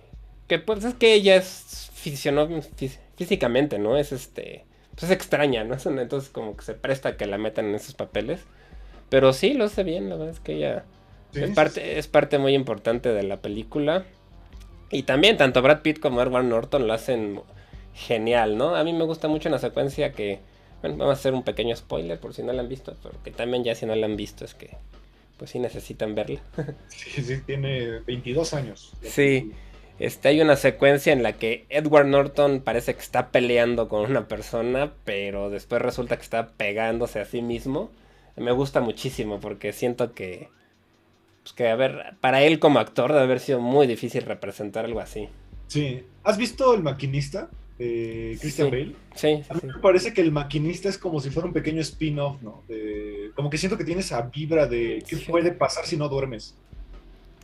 que 0.49 0.59
pues 0.59 0.85
es 0.85 0.95
que 0.95 1.15
ella 1.15 1.37
es 1.37 1.91
fisionó 1.95 2.49
fí- 2.49 2.99
físicamente, 3.17 3.79
¿no? 3.79 3.97
Es 3.97 4.13
este, 4.13 4.65
pues 4.93 5.05
es 5.05 5.11
extraña, 5.11 5.65
¿no? 5.65 5.77
Entonces 6.01 6.31
como 6.31 6.57
que 6.57 6.65
se 6.65 6.75
presta 6.75 7.11
a 7.11 7.17
que 7.17 7.27
la 7.27 7.39
metan 7.39 7.67
en 7.67 7.75
esos 7.75 7.95
papeles. 7.95 8.41
Pero 9.11 9.33
sí, 9.33 9.55
lo 9.55 9.65
hace 9.65 9.85
bien, 9.85 10.09
la 10.09 10.17
verdad 10.17 10.35
es 10.35 10.41
que 10.41 10.55
ella 10.57 10.85
Sí, 11.33 11.43
es 11.43 11.51
parte, 11.51 11.99
es 11.99 12.09
parte 12.09 12.39
muy 12.39 12.55
importante 12.55 13.13
de 13.13 13.23
la 13.25 13.39
película. 13.43 14.05
Y 14.91 15.03
también 15.05 15.37
tanto 15.37 15.63
Brad 15.63 15.83
Pitt 15.83 15.99
como 16.01 16.23
Edward 16.23 16.45
Norton 16.45 16.87
lo 16.87 16.93
hacen 16.93 17.41
genial, 17.95 18.57
¿no? 18.57 18.77
A 18.77 18.85
mí 18.85 18.93
me 18.93 19.05
gusta 19.05 19.29
mucho 19.29 19.49
una 19.49 19.59
secuencia 19.59 20.13
que, 20.13 20.41
bueno, 20.83 20.97
vamos 20.99 21.17
a 21.17 21.19
hacer 21.21 21.35
un 21.35 21.43
pequeño 21.45 21.75
spoiler 21.77 22.21
por 22.21 22.35
si 22.35 22.43
no 22.43 22.53
la 22.53 22.63
han 22.63 22.69
visto, 22.69 22.97
porque 23.03 23.31
también 23.33 23.65
ya 23.65 23.75
si 23.75 23.87
no 23.87 23.95
la 23.97 24.07
han 24.07 24.17
visto 24.17 24.45
es 24.45 24.55
que, 24.55 24.77
pues 25.39 25.51
sí 25.51 25.59
necesitan 25.59 26.15
verla. 26.15 26.41
Sí, 26.89 27.23
sí, 27.23 27.41
tiene 27.43 28.01
22 28.01 28.55
años. 28.55 28.93
Sí. 29.03 29.53
Este, 29.99 30.29
hay 30.29 30.41
una 30.41 30.57
secuencia 30.57 31.13
en 31.13 31.23
la 31.23 31.35
que 31.35 31.67
Edward 31.69 32.07
Norton 32.07 32.61
parece 32.61 32.95
que 32.95 33.01
está 33.01 33.29
peleando 33.31 33.89
con 33.89 34.11
una 34.11 34.27
persona, 34.27 34.93
pero 35.05 35.51
después 35.51 35.81
resulta 35.83 36.17
que 36.17 36.23
está 36.23 36.49
pegándose 36.49 37.21
a 37.21 37.25
sí 37.25 37.43
mismo. 37.43 37.91
Me 38.37 38.51
gusta 38.53 38.81
muchísimo 38.81 39.39
porque 39.41 39.73
siento 39.73 40.13
que, 40.13 40.49
pues 41.45 41.53
que, 41.53 41.69
a 41.69 41.77
ver, 41.77 42.15
para 42.21 42.43
él 42.43 42.59
como 42.59 42.81
actor 42.81 43.13
debe 43.13 43.23
haber 43.25 43.39
sido 43.41 43.61
muy 43.61 43.87
difícil 43.87 44.23
representar 44.23 44.85
algo 44.85 44.99
así. 45.01 45.29
Sí. 45.69 46.03
¿Has 46.25 46.39
visto 46.39 46.75
El 46.75 46.83
Maquinista? 46.83 47.49
de 47.79 48.37
Christian 48.41 48.71
Sí. 48.71 48.71
Bale. 48.71 48.95
Sí, 49.17 49.43
sí, 49.43 49.45
A 49.49 49.55
mí 49.55 49.61
sí. 49.63 49.67
me 49.67 49.79
parece 49.81 50.15
que 50.15 50.21
el 50.21 50.31
maquinista 50.31 50.89
es 50.89 50.97
como 50.97 51.19
si 51.19 51.31
fuera 51.31 51.49
un 51.49 51.53
pequeño 51.53 51.81
spin-off, 51.81 52.41
¿no? 52.41 52.63
De- 52.69 53.33
como 53.35 53.51
que 53.51 53.59
siento 53.59 53.77
que 53.77 53.83
tiene 53.83 54.01
esa 54.01 54.23
vibra 54.23 54.69
de 54.69 55.03
qué 55.05 55.17
Sí. 55.17 55.25
puede 55.29 55.51
pasar 55.51 55.85
si 55.85 55.97
no 55.97 56.09
duermes. 56.09 56.57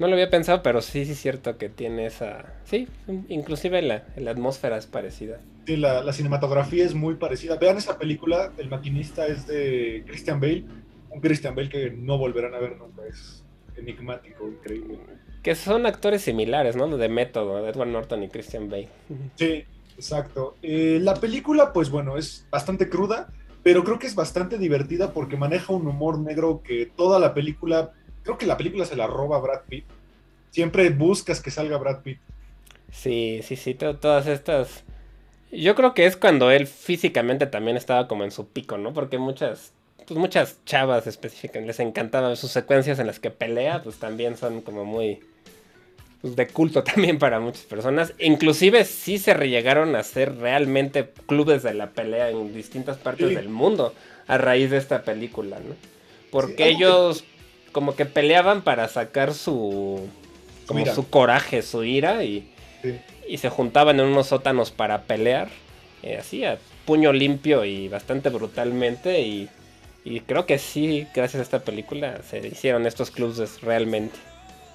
No 0.00 0.06
lo 0.06 0.14
había 0.14 0.30
pensado, 0.30 0.62
pero 0.62 0.80
sí, 0.80 1.04
sí 1.04 1.12
es 1.12 1.20
cierto 1.20 1.58
que 1.58 1.68
tiene 1.68 2.06
esa... 2.06 2.54
Sí, 2.64 2.88
inclusive 3.28 3.82
la, 3.82 4.04
la 4.16 4.30
atmósfera 4.30 4.78
es 4.78 4.86
parecida. 4.86 5.38
Sí, 5.66 5.76
la, 5.76 6.02
la 6.02 6.12
cinematografía 6.14 6.86
es 6.86 6.94
muy 6.94 7.16
parecida. 7.16 7.56
Vean 7.56 7.76
esa 7.76 7.98
película, 7.98 8.50
El 8.56 8.70
maquinista 8.70 9.26
es 9.26 9.46
de 9.46 10.02
Christian 10.06 10.40
Bale, 10.40 10.64
un 11.10 11.20
Christian 11.20 11.54
Bale 11.54 11.68
que 11.68 11.90
no 11.90 12.16
volverán 12.16 12.54
a 12.54 12.58
ver 12.58 12.78
nunca. 12.78 13.02
Es 13.06 13.44
enigmático, 13.76 14.48
increíble. 14.48 14.98
Que 15.42 15.54
son 15.54 15.84
actores 15.84 16.22
similares, 16.22 16.76
¿no? 16.76 16.88
De 16.96 17.08
método, 17.10 17.66
Edward 17.68 17.88
Norton 17.88 18.22
y 18.22 18.28
Christian 18.30 18.70
Bale. 18.70 18.88
Sí, 19.36 19.64
exacto. 19.96 20.56
Eh, 20.62 20.98
la 21.02 21.14
película, 21.14 21.74
pues 21.74 21.90
bueno, 21.90 22.16
es 22.16 22.46
bastante 22.50 22.88
cruda, 22.88 23.30
pero 23.62 23.84
creo 23.84 23.98
que 23.98 24.06
es 24.06 24.14
bastante 24.14 24.56
divertida 24.56 25.12
porque 25.12 25.36
maneja 25.36 25.74
un 25.74 25.86
humor 25.86 26.18
negro 26.18 26.62
que 26.62 26.86
toda 26.86 27.18
la 27.18 27.34
película, 27.34 27.92
creo 28.30 28.38
que 28.38 28.46
la 28.46 28.56
película 28.56 28.84
se 28.84 28.96
la 28.96 29.06
roba 29.06 29.38
Brad 29.38 29.62
Pitt. 29.68 29.84
Siempre 30.50 30.90
buscas 30.90 31.40
que 31.40 31.50
salga 31.50 31.76
Brad 31.76 32.00
Pitt. 32.02 32.18
Sí, 32.92 33.40
sí, 33.42 33.56
sí, 33.56 33.74
to- 33.74 33.96
todas 33.96 34.26
estas... 34.26 34.84
Yo 35.52 35.74
creo 35.74 35.94
que 35.94 36.06
es 36.06 36.16
cuando 36.16 36.50
él 36.50 36.66
físicamente 36.66 37.46
también 37.46 37.76
estaba 37.76 38.06
como 38.08 38.24
en 38.24 38.30
su 38.30 38.48
pico, 38.48 38.78
¿no? 38.78 38.92
Porque 38.92 39.18
muchas, 39.18 39.72
pues 40.06 40.18
muchas 40.18 40.58
chavas 40.64 41.06
específicas 41.08 41.64
les 41.64 41.80
encantaban 41.80 42.36
sus 42.36 42.52
secuencias 42.52 42.98
en 43.00 43.06
las 43.08 43.18
que 43.18 43.30
pelea, 43.30 43.82
pues 43.82 43.96
también 43.98 44.36
son 44.36 44.60
como 44.60 44.84
muy 44.84 45.20
pues, 46.20 46.36
de 46.36 46.46
culto 46.48 46.82
también 46.84 47.18
para 47.18 47.40
muchas 47.40 47.64
personas. 47.64 48.12
Inclusive 48.20 48.84
sí 48.84 49.18
se 49.18 49.34
llegaron 49.48 49.96
a 49.96 50.00
hacer 50.00 50.36
realmente 50.36 51.10
clubes 51.26 51.62
de 51.64 51.74
la 51.74 51.90
pelea 51.90 52.30
en 52.30 52.54
distintas 52.54 52.96
partes 52.98 53.28
Sí. 53.30 53.34
del 53.34 53.48
mundo 53.48 53.92
a 54.28 54.38
raíz 54.38 54.70
de 54.70 54.76
esta 54.76 55.02
película, 55.02 55.58
¿no? 55.58 55.74
Porque 56.30 56.68
ellos 56.68 57.24
como 57.72 57.94
que 57.96 58.06
peleaban 58.06 58.62
para 58.62 58.88
sacar 58.88 59.34
su 59.34 60.08
como 60.66 60.86
su 60.86 61.08
coraje, 61.10 61.62
su 61.62 61.84
ira 61.84 62.22
y 62.24 62.48
Sí. 62.82 62.98
y 63.28 63.36
se 63.38 63.50
juntaban 63.50 64.00
en 64.00 64.06
unos 64.06 64.28
sótanos 64.28 64.70
para 64.70 65.02
pelear, 65.02 65.48
eh, 66.02 66.16
así 66.16 66.44
a 66.44 66.58
puño 66.86 67.12
limpio 67.12 67.64
y 67.66 67.88
bastante 67.88 68.30
brutalmente 68.30 69.20
y, 69.20 69.48
y 70.04 70.20
creo 70.20 70.46
que 70.46 70.58
sí, 70.58 71.06
gracias 71.14 71.40
a 71.40 71.42
esta 71.42 71.58
película 71.60 72.22
se 72.22 72.38
hicieron 72.46 72.86
estos 72.86 73.10
clubes 73.10 73.60
realmente. 73.60 74.16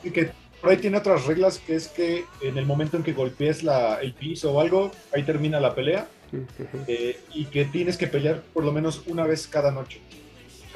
Y 0.04 0.12
que 0.12 0.30
por 0.62 0.70
ahí 0.70 0.78
tiene 0.78 0.98
otras 0.98 1.26
reglas, 1.26 1.58
que 1.58 1.76
es 1.76 1.88
que 1.88 2.26
en 2.44 2.58
el 2.60 2.66
momento 2.68 2.96
en 2.98 3.04
que 3.04 3.14
golpees 3.14 3.64
la, 3.64 4.00
el 4.02 4.14
piso 4.14 4.52
o 4.54 4.60
algo, 4.62 4.92
ahí 5.14 5.24
termina 5.24 5.60
la 5.60 5.74
pelea. 5.74 6.08
eh, 6.88 7.20
y 7.34 7.46
que 7.46 7.66
tienes 7.66 7.98
que 7.98 8.08
pelear 8.08 8.42
por 8.54 8.64
lo 8.66 8.72
menos 8.72 9.04
una 9.08 9.24
vez 9.26 9.48
cada 9.48 9.72
noche. 9.72 10.00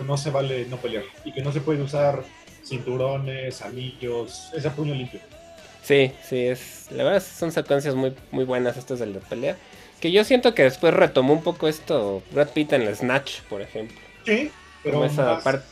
No 0.05 0.17
se 0.17 0.31
vale 0.31 0.65
no 0.65 0.77
pelear. 0.77 1.03
Y 1.25 1.31
que 1.31 1.41
no 1.41 1.51
se 1.51 1.61
puede 1.61 1.81
usar 1.81 2.23
cinturones, 2.65 3.61
anillos, 3.61 4.49
ese 4.53 4.69
puño 4.69 4.93
limpio. 4.93 5.19
Sí, 5.83 6.11
sí, 6.23 6.45
es, 6.45 6.87
la 6.91 7.03
verdad 7.03 7.23
son 7.23 7.51
secuencias 7.51 7.95
muy, 7.95 8.13
muy 8.31 8.45
buenas 8.45 8.77
estas 8.77 8.99
de 8.99 9.07
la 9.07 9.19
pelea. 9.19 9.57
Que 9.99 10.11
yo 10.11 10.23
siento 10.23 10.53
que 10.53 10.63
después 10.63 10.93
retomó 10.93 11.33
un 11.33 11.43
poco 11.43 11.67
esto 11.67 12.21
Brad 12.31 12.49
Pitt 12.49 12.73
en 12.73 12.83
el 12.83 12.95
Snatch, 12.95 13.41
por 13.49 13.61
ejemplo. 13.61 13.97
Sí, 14.25 14.51
pero 14.83 14.95
Como 14.95 15.05
esa 15.05 15.25
más, 15.25 15.43
parte 15.43 15.65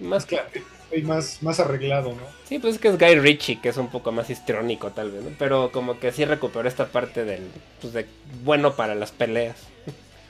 más, 0.00 0.26
claro, 0.26 0.48
y 0.92 1.02
más, 1.02 1.42
más 1.42 1.60
arreglado, 1.60 2.10
¿no? 2.10 2.22
Sí, 2.48 2.58
pues 2.58 2.74
es 2.74 2.80
que 2.80 2.88
es 2.88 2.98
Guy 2.98 3.16
Ritchie, 3.16 3.60
que 3.60 3.68
es 3.68 3.76
un 3.76 3.88
poco 3.88 4.12
más 4.12 4.30
histriónico 4.30 4.90
tal 4.90 5.10
vez, 5.10 5.22
¿no? 5.22 5.30
Pero 5.38 5.70
como 5.72 5.98
que 5.98 6.12
sí 6.12 6.24
recuperó 6.24 6.68
esta 6.68 6.86
parte 6.86 7.24
del, 7.24 7.42
pues 7.80 7.92
de 7.92 8.06
bueno 8.44 8.74
para 8.74 8.94
las 8.94 9.12
peleas. 9.12 9.56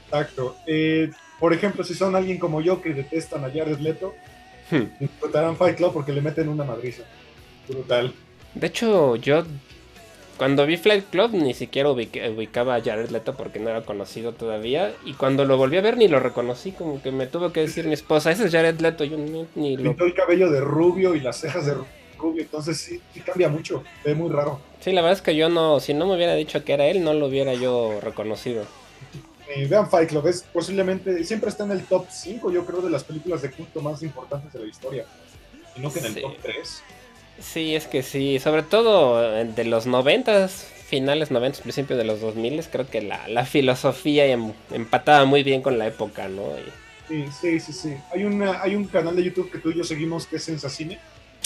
Exacto. 0.07 0.57
Eh, 0.67 1.11
por 1.45 1.53
ejemplo, 1.53 1.85
si 1.85 1.93
son 1.93 2.17
alguien 2.17 2.39
como 2.39 2.63
yo 2.63 2.81
que 2.81 2.95
detestan 2.95 3.45
a 3.45 3.51
Jared 3.51 3.79
Leto, 3.79 4.15
Hmm. 4.71 4.85
disfrutarán 4.99 5.59
Fight 5.59 5.77
Club 5.77 5.93
porque 5.93 6.11
le 6.11 6.23
meten 6.23 6.49
una 6.49 6.65
madriza. 6.65 7.03
Brutal. 7.69 8.15
De 8.55 8.67
hecho, 8.67 9.17
yo 9.17 9.45
cuando 10.39 10.65
vi 10.65 10.79
Flight 10.79 11.11
Club 11.11 11.33
ni 11.35 11.53
siquiera 11.53 11.91
ubicaba 11.91 12.77
a 12.77 12.83
Jared 12.83 13.11
Leto 13.11 13.35
porque 13.37 13.59
no 13.59 13.69
era 13.69 13.83
conocido 13.83 14.33
todavía. 14.33 14.95
Y 15.05 15.13
cuando 15.13 15.45
lo 15.45 15.59
volví 15.59 15.77
a 15.77 15.83
ver 15.83 15.99
ni 15.99 16.09
lo 16.09 16.19
reconocí, 16.19 16.73
como 16.73 17.03
que 17.03 17.11
me 17.11 17.27
tuvo 17.27 17.53
que 17.53 17.61
decir 17.61 17.85
mi 17.85 17.93
esposa, 17.93 18.31
ese 18.31 18.47
es 18.47 18.51
Jared 18.51 18.81
Leto, 18.81 19.05
yo 19.05 19.19
ni, 19.19 19.47
ni 19.55 19.77
lo... 19.77 19.83
Pintó 19.91 20.07
el 20.07 20.15
cabello 20.15 20.51
de 20.51 20.63
rubio 20.63 21.15
y 21.15 21.21
las 21.21 21.37
cejas 21.37 21.67
de 21.67 21.75
rubio, 22.19 22.41
entonces 22.41 22.79
sí, 22.79 23.03
sí 23.13 23.21
cambia 23.21 23.51
mucho. 23.51 23.85
Ve 24.03 24.15
muy 24.15 24.31
raro. 24.31 24.61
Sí, 24.81 24.93
la 24.93 25.03
verdad 25.03 25.19
es 25.19 25.23
que 25.23 25.37
yo 25.37 25.51
no, 25.51 25.79
si 25.79 25.93
no 25.93 26.07
me 26.07 26.15
hubiera 26.17 26.37
dicho 26.37 26.65
que 26.65 26.73
era 26.73 26.87
él, 26.87 27.05
no 27.05 27.13
lo 27.13 27.27
hubiera 27.27 27.53
yo 27.53 28.01
reconocido. 28.01 28.65
Eh, 29.49 29.67
vean 29.67 29.91
Fight 29.91 30.09
Club, 30.09 30.27
es 30.27 30.43
posiblemente, 30.53 31.23
siempre 31.25 31.51
está 31.51 31.65
en 31.65 31.73
el 31.73 31.85
top 31.85 32.07
5, 32.11 32.51
yo 32.51 32.65
creo, 32.65 32.81
de 32.81 32.91
las 32.91 33.05
películas 33.05 33.43
de 33.43 33.51
culto 33.51 33.81
más 33.81 34.03
importantes 34.03 34.53
de 34.53 34.61
la 34.61 34.67
historia. 34.67 35.05
Y 35.77 35.81
no 35.81 35.93
que 35.93 35.99
en 35.99 36.07
el 36.07 36.15
Sí. 36.15 36.21
top 36.23 36.37
3. 36.43 36.83
Sí, 37.41 37.75
es 37.75 37.87
que 37.87 38.03
sí, 38.03 38.39
sobre 38.39 38.63
todo 38.63 39.23
eh, 39.37 39.45
de 39.45 39.65
los 39.65 39.87
noventas, 39.87 40.65
finales 40.87 41.31
noventas, 41.31 41.61
principios 41.61 41.99
de 41.99 42.05
los 42.05 42.21
2000, 42.21 42.63
creo 42.71 42.89
que 42.89 43.03
la, 43.03 43.27
la 43.29 43.45
filosofía 43.45 44.27
em- 44.27 44.53
empataba 44.71 45.25
muy 45.25 45.43
bien 45.43 45.61
con 45.61 45.79
la 45.79 45.87
época, 45.87 46.29
¿no? 46.29 46.43
Y- 46.59 46.85
Sí, 47.07 47.25
sí, 47.39 47.61
sí, 47.61 47.73
sí. 47.75 47.95
Hay, 48.15 48.25
una, 48.25 48.63
hay 48.63 48.75
un 48.77 48.87
canal 48.87 49.15
de 49.15 49.25
YouTube 49.25 49.51
que 49.51 49.59
tú 49.59 49.71
y 49.71 49.77
yo 49.77 49.85
seguimos 49.85 50.27
que 50.27 50.37
es 50.37 50.45
Sensacine, 50.45 50.99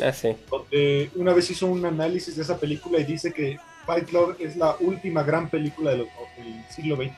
ah, 0.05 0.13
sí. 0.13 0.37
donde 0.49 1.11
una 1.17 1.33
vez 1.33 1.51
hizo 1.51 1.67
un 1.67 1.85
análisis 1.85 2.37
de 2.37 2.43
esa 2.43 2.59
película 2.59 3.01
y 3.01 3.05
dice 3.05 3.33
que 3.33 3.59
Fight 3.85 4.05
Club 4.09 4.37
es 4.39 4.55
la 4.57 4.77
última 4.79 5.25
gran 5.25 5.51
película 5.51 5.91
de 5.93 5.97
del 5.97 6.65
siglo 6.71 6.95
XX. 6.95 7.11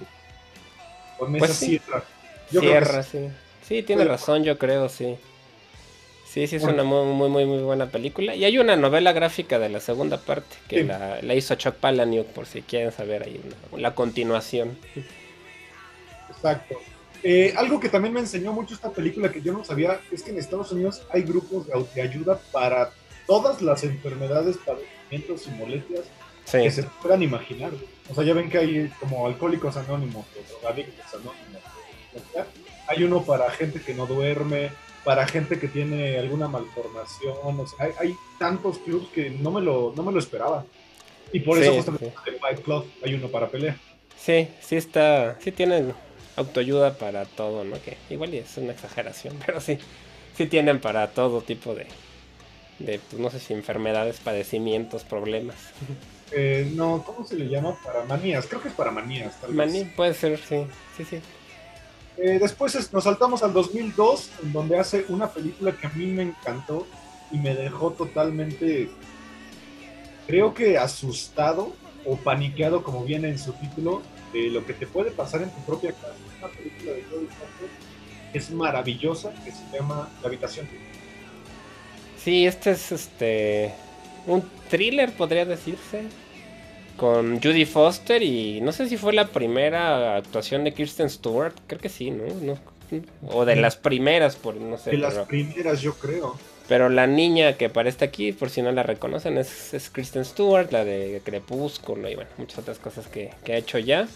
Con 1.21 1.39
Pues 1.39 1.51
esa 1.53 1.61
sí. 1.61 1.67
cierra. 1.79 2.03
Yo 2.51 2.61
creo 2.61 2.73
que 2.73 2.85
Cierra, 2.87 3.03
sí. 3.05 3.19
Sí, 3.69 3.83
tiene 3.85 4.03
Pero- 4.03 4.13
razón, 4.15 4.43
yo 4.43 4.59
creo, 4.59 4.89
sí. 4.89 5.17
Sí, 6.27 6.47
sí, 6.47 6.57
es 6.57 6.63
Bueno. 6.63 6.83
una 6.83 6.85
muy, 6.85 7.07
muy, 7.15 7.29
muy, 7.29 7.45
muy 7.45 7.63
buena 7.63 7.87
película. 7.87 8.35
Y 8.35 8.45
hay 8.45 8.57
una 8.59 8.77
novela 8.77 9.13
gráfica 9.13 9.59
de 9.59 9.69
la 9.69 9.81
segunda 9.81 10.17
parte 10.19 10.57
que 10.69 10.81
Sí. 10.81 10.87
la, 10.87 11.21
la 11.23 11.35
hizo 11.35 11.55
Chuck 11.57 11.75
Palahniuk, 11.75 12.27
por 12.29 12.47
si 12.47 12.63
quieren 12.63 12.91
saber 12.93 13.23
ahí 13.25 13.41
una- 13.73 13.81
la 13.83 13.95
continuación. 13.95 14.79
Exacto. 16.31 16.77
Eh, 17.23 17.53
algo 17.57 17.79
que 17.81 17.89
también 17.91 18.15
me 18.15 18.21
enseñó 18.21 18.53
mucho 18.53 18.75
esta 18.75 18.91
película 18.91 19.31
que 19.31 19.43
yo 19.43 19.53
no 19.53 19.65
sabía 19.65 20.01
es 20.11 20.23
que 20.23 20.31
en 20.31 20.39
Estados 20.39 20.73
Unidos 20.73 21.03
hay 21.11 21.23
grupos 21.23 21.67
de 21.67 21.75
autoayuda 21.75 22.39
para 22.51 22.93
todas 23.27 23.61
las 23.61 23.85
enfermedades, 23.85 24.57
padecimientos 24.65 25.47
y 25.47 25.51
molestias 25.51 26.05
Sí, 26.51 26.59
que 26.59 26.71
se 26.71 26.83
puedan 27.03 27.23
imaginar. 27.23 27.73
O 28.11 28.15
sea, 28.15 28.25
ya 28.25 28.35
ven 28.35 28.51
que 28.51 28.59
hay 28.59 28.89
como 29.01 29.27
alcohólicos 29.27 29.77
anónimos, 29.77 30.27
drogadictos 30.61 31.07
anónimos. 31.15 31.63
Hay 32.89 33.05
uno 33.05 33.23
para 33.25 33.51
gente 33.51 33.81
que 33.81 33.95
no 33.95 34.07
duerme, 34.07 34.71
para 35.05 35.27
gente 35.27 35.59
que 35.61 35.69
tiene 35.69 36.19
alguna 36.19 36.49
malformación. 36.49 37.37
O 37.61 37.67
sea, 37.67 37.87
hay, 37.87 37.93
hay 38.01 38.17
tantos 38.39 38.79
clubs 38.79 39.09
que 39.15 39.31
no 39.31 39.51
me 39.53 39.61
lo, 39.61 39.93
no 39.97 40.03
me 40.03 40.13
lo 40.13 40.19
esperaba. 40.19 40.65
Y 41.33 41.41
por 41.41 41.59
Sí, 41.59 41.63
eso 41.63 41.75
justamente 41.75 42.11
sí. 42.25 42.31
en 42.31 42.39
Fight 42.41 42.61
Club 42.63 42.85
hay 43.05 43.15
uno 43.15 43.29
para 43.29 43.49
pelea. 43.49 43.77
sí, 44.17 44.49
sí 44.61 44.77
está, 44.77 45.39
sí 45.41 45.53
tienen 45.53 45.95
autoayuda 46.37 46.99
para 46.99 47.25
todo, 47.27 47.63
¿no? 47.65 47.81
Que 47.81 47.97
igual 48.11 48.35
es 48.35 48.57
una 48.57 48.73
exageración, 48.73 49.37
pero 49.47 49.61
sí, 49.61 49.79
sí 50.37 50.47
tienen 50.47 50.81
para 50.81 51.09
todo 51.13 51.43
tipo 51.43 51.75
de, 51.77 51.87
de 52.81 52.99
pues, 52.99 53.21
no 53.21 53.31
sé 53.31 53.39
si 53.39 53.53
enfermedades, 53.53 54.19
padecimientos, 54.19 55.05
problemas. 55.05 55.57
Eh, 56.33 56.71
no, 56.75 57.03
¿cómo 57.05 57.27
se 57.27 57.35
le 57.37 57.49
llama? 57.49 57.77
Para 57.85 58.05
manías, 58.05 58.47
creo 58.47 58.63
que 58.63 58.69
es 58.69 58.75
para 58.75 58.91
manías. 58.91 59.41
Tal 59.41 59.53
vez. 59.53 59.57
Mani, 59.73 59.85
puede 59.97 60.15
ser, 60.15 60.39
sí. 60.39 60.67
Sí, 60.97 61.05
sí. 61.05 61.21
Eh, 62.19 62.39
después 62.41 62.75
es- 62.75 62.93
nos 62.93 63.05
saltamos 63.05 63.43
al 63.43 63.53
2002, 63.53 64.31
en 64.43 64.53
donde 64.53 64.79
hace 64.79 65.05
una 65.09 65.29
película 65.31 65.73
que 65.73 65.87
a 65.87 65.91
mí 65.91 66.07
me 66.07 66.23
encantó 66.23 66.87
y 67.33 67.39
me 67.39 67.55
dejó 67.55 67.93
totalmente, 67.93 68.91
creo 70.27 70.53
que 70.55 70.77
asustado 70.79 71.73
o 72.05 72.17
paniqueado, 72.17 72.83
como 72.83 73.05
viene 73.05 73.29
en 73.29 73.39
su 73.39 73.53
título, 73.55 74.03
de 74.33 74.49
lo 74.51 74.65
que 74.65 74.75
te 74.75 74.87
puede 74.87 75.11
pasar 75.11 75.43
en 75.43 75.51
tu 75.51 75.61
propia 75.63 75.93
casa. 75.93 76.15
Una 76.39 76.49
película 76.49 76.93
de 76.93 77.03
Jodie 77.05 77.27
Foster 77.27 77.69
que 78.33 78.39
es 78.39 78.51
maravillosa, 78.53 79.33
que 79.45 79.51
se 79.51 79.63
llama 79.73 80.09
La 80.23 80.29
habitación. 80.29 80.69
Sí, 82.23 82.47
este 82.47 82.71
es 82.73 82.93
este. 82.93 83.75
Un 84.27 84.43
thriller, 84.69 85.13
podría 85.13 85.45
decirse. 85.45 86.03
Con 86.97 87.41
Judy 87.41 87.65
Foster 87.65 88.23
y 88.23 88.61
no 88.61 88.73
sé 88.73 88.87
si 88.89 88.97
fue 88.99 89.15
la 89.15 89.29
primera 89.29 90.17
actuación 90.17 90.65
de 90.65 90.75
Kirsten 90.75 91.09
Stewart. 91.09 91.55
Creo 91.67 91.81
que 91.81 91.89
sí, 91.89 92.11
¿no? 92.11 92.25
No- 92.43 92.59
o 93.29 93.45
de 93.45 93.55
las 93.57 93.77
primeras, 93.77 94.37
por 94.37 94.57
no 94.57 94.77
sé. 94.77 94.91
De 94.91 94.97
las 94.99 95.15
pero- 95.15 95.27
primeras, 95.27 95.81
yo 95.81 95.95
creo. 95.95 96.37
Pero 96.69 96.89
la 96.89 97.07
niña 97.07 97.55
que 97.55 97.67
aparece 97.67 98.05
aquí, 98.05 98.33
por 98.33 98.51
si 98.51 98.63
no 98.63 98.71
la 98.71 98.83
reconocen, 98.83 99.39
es, 99.39 99.73
es 99.75 99.91
Kristen 99.91 100.25
Stewart, 100.25 100.71
la 100.73 100.85
de 100.85 101.21
Crepúsculo 101.25 102.09
y 102.09 102.15
bueno, 102.17 102.31
muchas 102.37 102.59
otras 102.61 102.79
cosas 102.79 103.07
que, 103.09 103.31
que 103.45 103.55
ha 103.55 103.57
hecho 103.57 103.79
ya. 103.79 104.07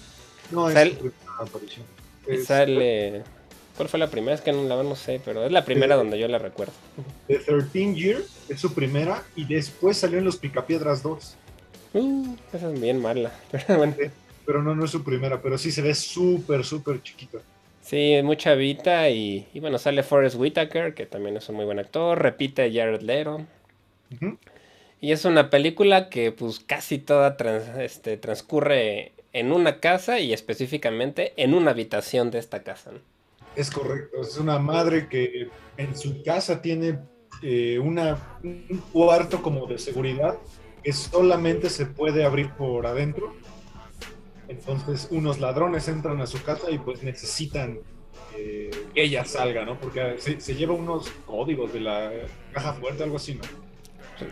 No, 0.50 0.68
es 0.68 0.92
su 0.98 1.12
aparición. 1.40 1.86
Es 2.26 2.46
sale. 2.46 3.22
¿Cuál 3.76 3.88
fue 3.88 3.98
la 3.98 4.08
primera? 4.08 4.34
Es 4.34 4.40
que 4.40 4.52
no 4.52 4.62
la 4.64 4.82
no 4.82 4.94
sé, 4.96 5.20
pero 5.24 5.44
es 5.44 5.50
la 5.52 5.64
primera 5.64 5.94
Sí. 5.96 5.98
donde 5.98 6.18
yo 6.18 6.28
la 6.28 6.38
recuerdo. 6.38 6.72
The 7.26 7.38
13 7.38 7.94
Year, 7.94 8.22
es 8.48 8.60
su 8.60 8.72
primera, 8.72 9.22
y 9.34 9.44
después 9.46 9.96
salió 9.96 10.18
en 10.18 10.24
Los 10.24 10.36
Picapiedras 10.36 11.02
2. 11.02 11.36
Uh, 11.94 12.36
esa 12.52 12.72
es 12.72 12.80
bien 12.80 13.00
mala. 13.00 13.32
Pero 13.50 13.76
bueno. 13.78 13.94
Pero 14.46 14.62
no, 14.62 14.74
no 14.74 14.84
es 14.84 14.90
su 14.90 15.02
primera, 15.02 15.40
pero 15.40 15.56
sí 15.56 15.72
se 15.72 15.80
ve 15.80 15.94
súper, 15.94 16.64
súper 16.66 17.02
chiquita. 17.02 17.38
Sí, 17.80 18.20
mucha 18.22 18.50
chavita 18.50 19.08
y, 19.08 19.46
y 19.54 19.60
bueno, 19.60 19.78
sale 19.78 20.02
Forrest 20.02 20.36
Whitaker, 20.36 20.92
que 20.94 21.06
también 21.06 21.36
es 21.38 21.48
un 21.48 21.56
muy 21.56 21.64
buen 21.64 21.78
actor, 21.78 22.20
repite 22.20 22.70
Jared 22.70 23.00
Leto. 23.00 23.46
Y 25.00 25.12
es 25.12 25.24
una 25.24 25.48
película 25.50 26.08
que 26.10 26.30
pues 26.30 26.60
casi 26.60 26.98
toda 26.98 27.36
trans- 27.38 27.78
este, 27.78 28.16
transcurre 28.18 29.12
en 29.32 29.50
una 29.52 29.80
casa 29.80 30.20
y 30.20 30.32
específicamente 30.34 31.32
en 31.36 31.54
una 31.54 31.70
habitación 31.72 32.30
de 32.30 32.38
esta 32.38 32.62
casa. 32.62 32.92
¿no? 32.92 32.98
Es 33.56 33.70
correcto, 33.70 34.20
es 34.20 34.36
una 34.38 34.58
madre 34.58 35.08
que 35.08 35.48
en 35.76 35.96
su 35.96 36.22
casa 36.22 36.60
tiene 36.60 36.98
eh, 37.42 37.78
una, 37.78 38.38
un 38.42 38.82
cuarto 38.92 39.42
como 39.42 39.66
de 39.66 39.78
seguridad 39.78 40.36
que 40.82 40.92
solamente 40.92 41.70
se 41.70 41.86
puede 41.86 42.24
abrir 42.24 42.50
por 42.52 42.86
adentro. 42.86 43.32
Entonces 44.48 45.08
unos 45.10 45.40
ladrones 45.40 45.88
entran 45.88 46.20
a 46.20 46.26
su 46.26 46.42
casa 46.42 46.70
y 46.70 46.78
pues 46.78 47.02
necesitan 47.02 47.78
eh, 48.36 48.70
que 48.92 49.02
ella 49.04 49.24
salga, 49.24 49.64
¿no? 49.64 49.78
Porque 49.78 50.16
se, 50.18 50.40
se 50.40 50.54
lleva 50.54 50.74
unos 50.74 51.08
códigos 51.26 51.72
de 51.72 51.80
la 51.80 52.10
caja 52.52 52.74
fuerte, 52.74 53.02
algo 53.04 53.16
así, 53.16 53.34
¿no? 53.34 53.42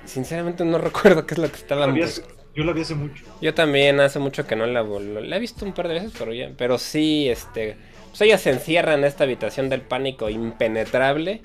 Sinceramente 0.05 0.65
no 0.65 0.79
recuerdo 0.79 1.27
qué 1.27 1.35
es 1.35 1.39
lo 1.39 1.51
que 1.51 1.59
vi 1.93 2.03
hace- 2.03 2.23
yo 2.55 2.65
la 2.65 2.73
vi 2.73 2.83
hace 2.83 2.95
mucho. 2.95 3.25
Yo 3.41 3.55
también 3.55 3.99
hace 4.01 4.19
mucho 4.19 4.47
que 4.47 4.55
no 4.55 4.67
la 4.67 4.83
la 4.83 5.37
he 5.37 5.41
visto 5.41 5.65
un 5.65 5.73
par 5.73 5.89
de 5.89 5.95
veces, 5.95 6.13
pero 6.19 6.35
ya, 6.35 6.53
pero 6.57 6.77
sí, 6.77 7.29
este, 7.31 7.77
pues 8.13 8.21
ella 8.21 8.39
se 8.39 8.51
encierra 8.51 8.95
en 8.95 9.05
esta 9.05 9.25
habitación 9.25 9.71
del 9.71 9.81
pánico 9.81 10.29
impenetrable 10.31 11.41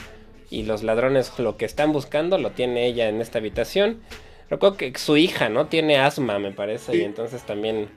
y 0.49 0.63
los 0.63 0.83
ladrones 0.83 1.31
lo 1.39 1.57
que 1.57 1.65
están 1.65 1.93
buscando 1.93 2.37
lo 2.37 2.51
tiene 2.51 2.85
ella 2.85 3.09
en 3.09 3.21
esta 3.21 3.39
habitación. 3.39 4.01
Recuerdo 4.49 4.77
que 4.77 4.93
su 4.97 5.17
hija, 5.17 5.49
¿no? 5.49 5.67
Tiene 5.67 5.97
asma, 5.97 6.39
me 6.39 6.51
parece, 6.51 6.95
y 6.95 7.01
entonces 7.03 7.41
también, 7.43 7.89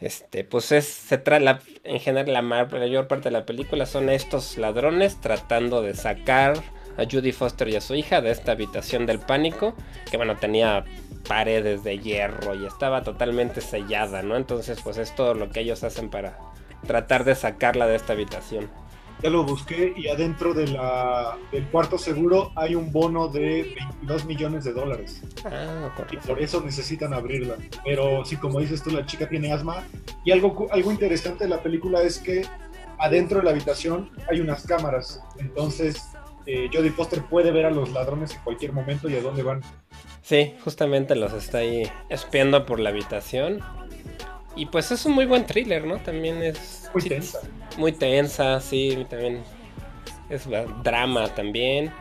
este, 0.00 0.44
pues 0.44 0.72
es, 0.72 0.86
se 0.86 1.18
trae 1.18 1.40
la, 1.40 1.60
en 1.84 2.00
general 2.00 2.32
la 2.32 2.42
ma- 2.42 2.64
mayor 2.66 3.08
parte 3.08 3.24
de 3.24 3.32
la 3.32 3.44
película 3.44 3.84
son 3.84 4.08
estos 4.08 4.56
ladrones 4.56 5.20
tratando 5.20 5.82
de 5.82 5.94
sacar 5.94 6.54
a 6.96 7.04
Judy 7.10 7.32
Foster 7.32 7.68
y 7.68 7.76
a 7.76 7.80
su 7.80 7.94
hija 7.94 8.20
de 8.20 8.30
esta 8.30 8.52
habitación 8.52 9.06
del 9.06 9.18
pánico, 9.18 9.74
que 10.10 10.16
bueno, 10.16 10.36
tenía 10.36 10.84
paredes 11.28 11.84
de 11.84 11.98
hierro 11.98 12.54
y 12.54 12.66
estaba 12.66 13.02
totalmente 13.02 13.60
sellada, 13.60 14.22
¿no? 14.22 14.36
Entonces, 14.36 14.80
pues 14.82 14.96
es 14.98 15.14
todo 15.14 15.34
lo 15.34 15.50
que 15.50 15.60
ellos 15.60 15.84
hacen 15.84 16.08
para 16.10 16.38
tratar 16.86 17.24
de 17.24 17.34
sacarla 17.34 17.86
de 17.86 17.96
esta 17.96 18.12
habitación. 18.12 18.68
Ya 19.22 19.28
lo 19.28 19.44
busqué 19.44 19.92
y 19.96 20.08
adentro 20.08 20.54
de 20.54 20.68
la, 20.68 21.36
del 21.52 21.66
cuarto 21.66 21.98
seguro 21.98 22.52
hay 22.56 22.74
un 22.74 22.90
bono 22.90 23.28
de 23.28 23.74
22 24.00 24.24
millones 24.24 24.64
de 24.64 24.72
dólares. 24.72 25.22
Ah, 25.44 25.90
y 26.10 26.16
por 26.16 26.40
eso 26.40 26.62
necesitan 26.62 27.12
abrirla. 27.12 27.56
Pero 27.84 28.24
sí, 28.24 28.36
como 28.36 28.60
dices 28.60 28.82
tú, 28.82 28.90
la 28.90 29.04
chica 29.04 29.28
tiene 29.28 29.52
asma. 29.52 29.84
Y 30.24 30.30
algo, 30.30 30.68
algo 30.72 30.90
interesante 30.90 31.44
de 31.44 31.50
la 31.50 31.62
película 31.62 32.02
es 32.02 32.18
que 32.18 32.46
adentro 32.98 33.38
de 33.38 33.44
la 33.44 33.50
habitación 33.50 34.10
hay 34.30 34.40
unas 34.40 34.66
cámaras. 34.66 35.22
Entonces, 35.38 36.02
eh, 36.46 36.70
Jodie 36.72 36.90
Foster 36.90 37.22
puede 37.22 37.50
ver 37.50 37.66
a 37.66 37.70
los 37.70 37.92
ladrones 37.92 38.34
en 38.34 38.42
cualquier 38.42 38.72
momento 38.72 39.10
y 39.10 39.16
a 39.16 39.22
dónde 39.22 39.42
van. 39.42 39.60
Sí, 40.22 40.54
justamente 40.64 41.14
los 41.14 41.32
está 41.32 41.58
ahí 41.58 41.90
espiando 42.08 42.64
por 42.64 42.80
la 42.80 42.90
habitación. 42.90 43.60
Y 44.56 44.66
pues 44.66 44.90
es 44.90 45.04
un 45.06 45.12
muy 45.12 45.26
buen 45.26 45.46
thriller, 45.46 45.84
¿no? 45.84 45.98
También 45.98 46.42
es... 46.42 46.90
Muy 46.92 47.02
sí, 47.02 47.08
tensa. 47.08 47.40
Muy 47.76 47.92
tensa, 47.92 48.60
sí, 48.60 49.06
también 49.08 49.42
es 50.28 50.46
drama 50.82 51.28
también. 51.34 51.92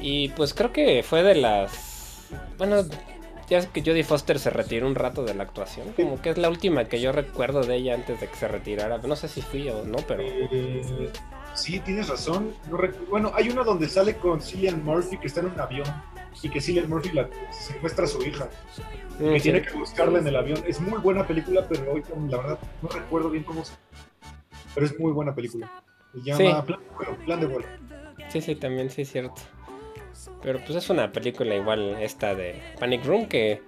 Y 0.00 0.28
pues 0.30 0.54
creo 0.54 0.72
que 0.72 1.02
fue 1.02 1.22
de 1.22 1.36
las... 1.36 2.26
Bueno, 2.58 2.84
ya 3.48 3.58
es 3.58 3.66
que 3.66 3.80
Jodie 3.80 4.04
Foster 4.04 4.38
se 4.38 4.50
retiró 4.50 4.86
un 4.86 4.94
rato 4.94 5.24
de 5.24 5.34
la 5.34 5.44
actuación. 5.44 5.92
Como 5.92 6.20
que 6.20 6.30
es 6.30 6.38
la 6.38 6.48
última 6.48 6.84
que 6.86 7.00
yo 7.00 7.12
recuerdo 7.12 7.62
de 7.62 7.76
ella 7.76 7.94
antes 7.94 8.20
de 8.20 8.28
que 8.28 8.36
se 8.36 8.48
retirara. 8.48 8.98
No 8.98 9.16
sé 9.16 9.28
si 9.28 9.40
fui 9.40 9.68
o 9.68 9.84
no, 9.84 9.98
pero... 9.98 10.22
Eh, 10.22 11.10
sí, 11.56 11.80
tienes 11.80 12.08
razón. 12.08 12.54
No 12.70 12.78
bueno, 13.10 13.32
hay 13.34 13.48
una 13.48 13.64
donde 13.64 13.88
sale 13.88 14.16
con 14.16 14.40
Cillian 14.40 14.84
Murphy 14.84 15.18
que 15.18 15.26
está 15.26 15.40
en 15.40 15.46
un 15.46 15.60
avión 15.60 15.86
y 16.42 16.48
que 16.48 16.60
Cillian 16.60 16.88
Murphy 16.88 17.10
la 17.10 17.28
secuestra 17.50 18.04
a 18.04 18.08
su 18.08 18.22
hija. 18.22 18.48
Mm, 19.18 19.30
que 19.32 19.40
sí. 19.40 19.42
tiene 19.44 19.62
que 19.62 19.72
buscarla 19.72 20.18
en 20.18 20.26
el 20.26 20.36
avión. 20.36 20.62
Es 20.66 20.80
muy 20.80 20.98
buena 21.00 21.26
película, 21.26 21.66
pero 21.68 21.90
ahorita 21.90 22.10
la 22.28 22.36
verdad 22.36 22.58
no 22.82 22.88
recuerdo 22.88 23.30
bien 23.30 23.44
cómo 23.44 23.64
se. 23.64 23.74
Pero 24.74 24.86
es 24.86 24.98
muy 24.98 25.12
buena 25.12 25.34
película. 25.34 25.70
Se 26.12 26.20
llama 26.22 26.38
Sí. 26.38 26.44
Plan 26.44 26.80
de 26.80 26.94
vuelo. 26.94 27.16
Plan 27.24 27.40
de 27.40 27.46
vuelo. 27.46 27.66
Sí, 28.28 28.40
sí, 28.40 28.54
también 28.56 28.90
sí 28.90 29.02
es 29.02 29.12
cierto. 29.12 29.40
Pero 30.42 30.60
pues 30.60 30.76
es 30.76 30.90
una 30.90 31.12
película 31.12 31.54
igual 31.54 31.96
esta 32.00 32.34
de 32.34 32.60
Panic 32.78 33.04
Room 33.04 33.26
que, 33.26 33.62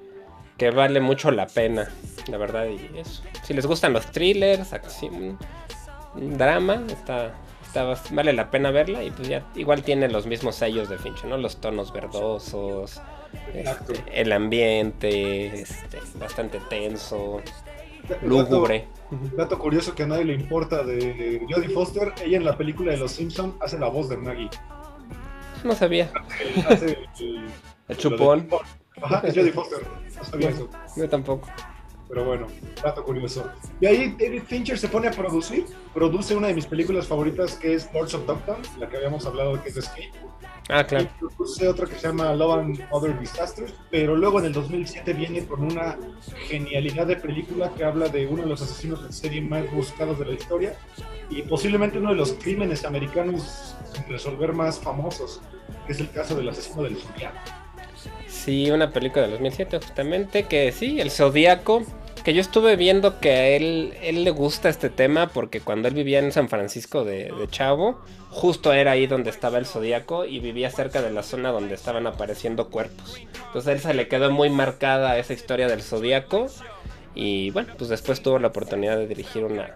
que 0.56 0.70
vale 0.70 1.00
mucho 1.00 1.30
la 1.30 1.46
pena, 1.46 1.88
la 2.28 2.36
verdad. 2.38 2.66
Y 2.66 2.98
eso. 2.98 3.22
Si 3.42 3.54
les 3.54 3.66
gustan 3.66 3.92
los 3.92 4.06
thrillers, 4.12 4.72
acción, 4.72 5.38
drama, 6.14 6.84
está, 6.88 7.34
está 7.68 7.94
vale 8.10 8.32
la 8.32 8.50
pena 8.50 8.70
verla. 8.70 9.02
Y 9.04 9.10
pues 9.10 9.28
ya 9.28 9.46
igual 9.54 9.82
tiene 9.82 10.08
los 10.08 10.26
mismos 10.26 10.56
sellos 10.56 10.88
de 10.88 10.98
Finch, 10.98 11.24
¿no? 11.24 11.36
Los 11.36 11.60
tonos 11.60 11.92
verdosos, 11.92 13.00
este, 13.54 14.02
el 14.12 14.32
ambiente, 14.32 15.60
este, 15.60 16.00
bastante 16.18 16.60
tenso, 16.68 17.40
lúgubre. 18.22 18.88
Dato 19.36 19.58
curioso 19.58 19.94
que 19.94 20.02
a 20.02 20.06
nadie 20.06 20.24
le 20.24 20.34
importa 20.34 20.82
de 20.82 21.40
Jodie 21.48 21.70
Foster, 21.70 22.12
ella 22.24 22.36
en 22.36 22.44
la 22.44 22.56
película 22.56 22.92
de 22.92 22.98
Los 22.98 23.12
Simpson 23.12 23.56
hace 23.60 23.78
la 23.78 23.88
voz 23.88 24.08
de 24.08 24.16
Maggie. 24.16 24.50
No 25.64 25.74
sabía. 25.74 26.10
Hace 26.68 26.98
el, 27.20 27.50
El 27.88 27.96
chupón. 27.96 28.48
Ajá, 29.02 29.22
es 29.26 29.34
Jodie 29.34 29.52
Foster. 29.52 29.80
No 30.16 30.24
sabía 30.24 30.50
eso. 30.50 30.68
Yo 30.96 31.08
tampoco. 31.08 31.48
Pero 32.08 32.24
bueno, 32.24 32.46
dato 32.82 33.04
curioso. 33.04 33.50
Y 33.80 33.86
ahí 33.86 34.16
David 34.18 34.42
Fincher 34.46 34.78
se 34.78 34.88
pone 34.88 35.08
a 35.08 35.10
producir. 35.10 35.66
Produce 35.92 36.34
una 36.34 36.48
de 36.48 36.54
mis 36.54 36.66
películas 36.66 37.06
favoritas 37.06 37.54
que 37.56 37.74
es 37.74 37.92
Lords 37.92 38.14
of 38.14 38.26
Dogtown, 38.26 38.62
la 38.78 38.88
que 38.88 38.96
habíamos 38.96 39.26
hablado 39.26 39.62
que 39.62 39.68
es 39.68 39.76
Escape. 39.76 40.10
Ah, 40.70 40.82
Y 40.82 40.84
claro. 40.84 41.08
produce 41.18 41.66
otra 41.68 41.86
que 41.86 41.94
se 41.94 42.06
llama 42.08 42.32
Love 42.34 42.58
and 42.60 42.84
Other 42.90 43.18
Disasters, 43.18 43.72
pero 43.90 44.14
luego 44.16 44.38
en 44.38 44.46
el 44.46 44.52
2007 44.52 45.12
viene 45.14 45.46
con 45.46 45.62
una 45.62 45.96
genialidad 46.46 47.06
de 47.06 47.16
película 47.16 47.72
que 47.74 47.84
habla 47.84 48.08
de 48.08 48.26
uno 48.26 48.42
de 48.42 48.48
los 48.48 48.60
asesinos 48.60 49.02
en 49.04 49.12
serie 49.12 49.40
más 49.40 49.70
buscados 49.72 50.18
de 50.18 50.26
la 50.26 50.32
historia 50.32 50.74
y 51.30 51.40
posiblemente 51.42 51.98
uno 51.98 52.10
de 52.10 52.16
los 52.16 52.34
crímenes 52.34 52.84
americanos 52.84 53.76
sin 53.94 54.04
resolver 54.12 54.52
más 54.52 54.78
famosos, 54.78 55.40
que 55.86 55.92
es 55.92 56.00
el 56.00 56.10
caso 56.10 56.34
del 56.34 56.48
asesino 56.50 56.82
del 56.82 56.96
Zodiaco. 56.96 57.38
Sí, 58.26 58.70
una 58.70 58.92
película 58.92 59.24
de 59.24 59.32
2007 59.32 59.78
justamente, 59.78 60.44
que 60.44 60.70
sí, 60.72 61.00
el 61.00 61.10
Zodíaco, 61.10 61.82
que 62.28 62.34
yo 62.34 62.42
estuve 62.42 62.76
viendo 62.76 63.20
que 63.20 63.30
a 63.30 63.46
él, 63.48 63.94
él 64.02 64.22
le 64.22 64.30
gusta 64.30 64.68
este 64.68 64.90
tema 64.90 65.28
porque 65.28 65.62
cuando 65.62 65.88
él 65.88 65.94
vivía 65.94 66.18
en 66.18 66.30
San 66.30 66.50
Francisco 66.50 67.02
de, 67.02 67.32
de 67.32 67.48
Chavo, 67.48 68.02
justo 68.28 68.74
era 68.74 68.90
ahí 68.90 69.06
donde 69.06 69.30
estaba 69.30 69.56
el 69.56 69.64
Zodíaco 69.64 70.26
y 70.26 70.38
vivía 70.38 70.68
cerca 70.68 71.00
de 71.00 71.10
la 71.10 71.22
zona 71.22 71.52
donde 71.52 71.74
estaban 71.74 72.06
apareciendo 72.06 72.68
cuerpos. 72.68 73.18
Entonces 73.46 73.66
a 73.66 73.72
él 73.72 73.80
se 73.80 73.94
le 73.94 74.08
quedó 74.08 74.30
muy 74.30 74.50
marcada 74.50 75.16
esa 75.16 75.32
historia 75.32 75.68
del 75.68 75.80
Zodíaco 75.80 76.48
y 77.14 77.50
bueno, 77.52 77.72
pues 77.78 77.88
después 77.88 78.20
tuvo 78.20 78.38
la 78.38 78.48
oportunidad 78.48 78.98
de 78.98 79.06
dirigir 79.06 79.44
una, 79.44 79.74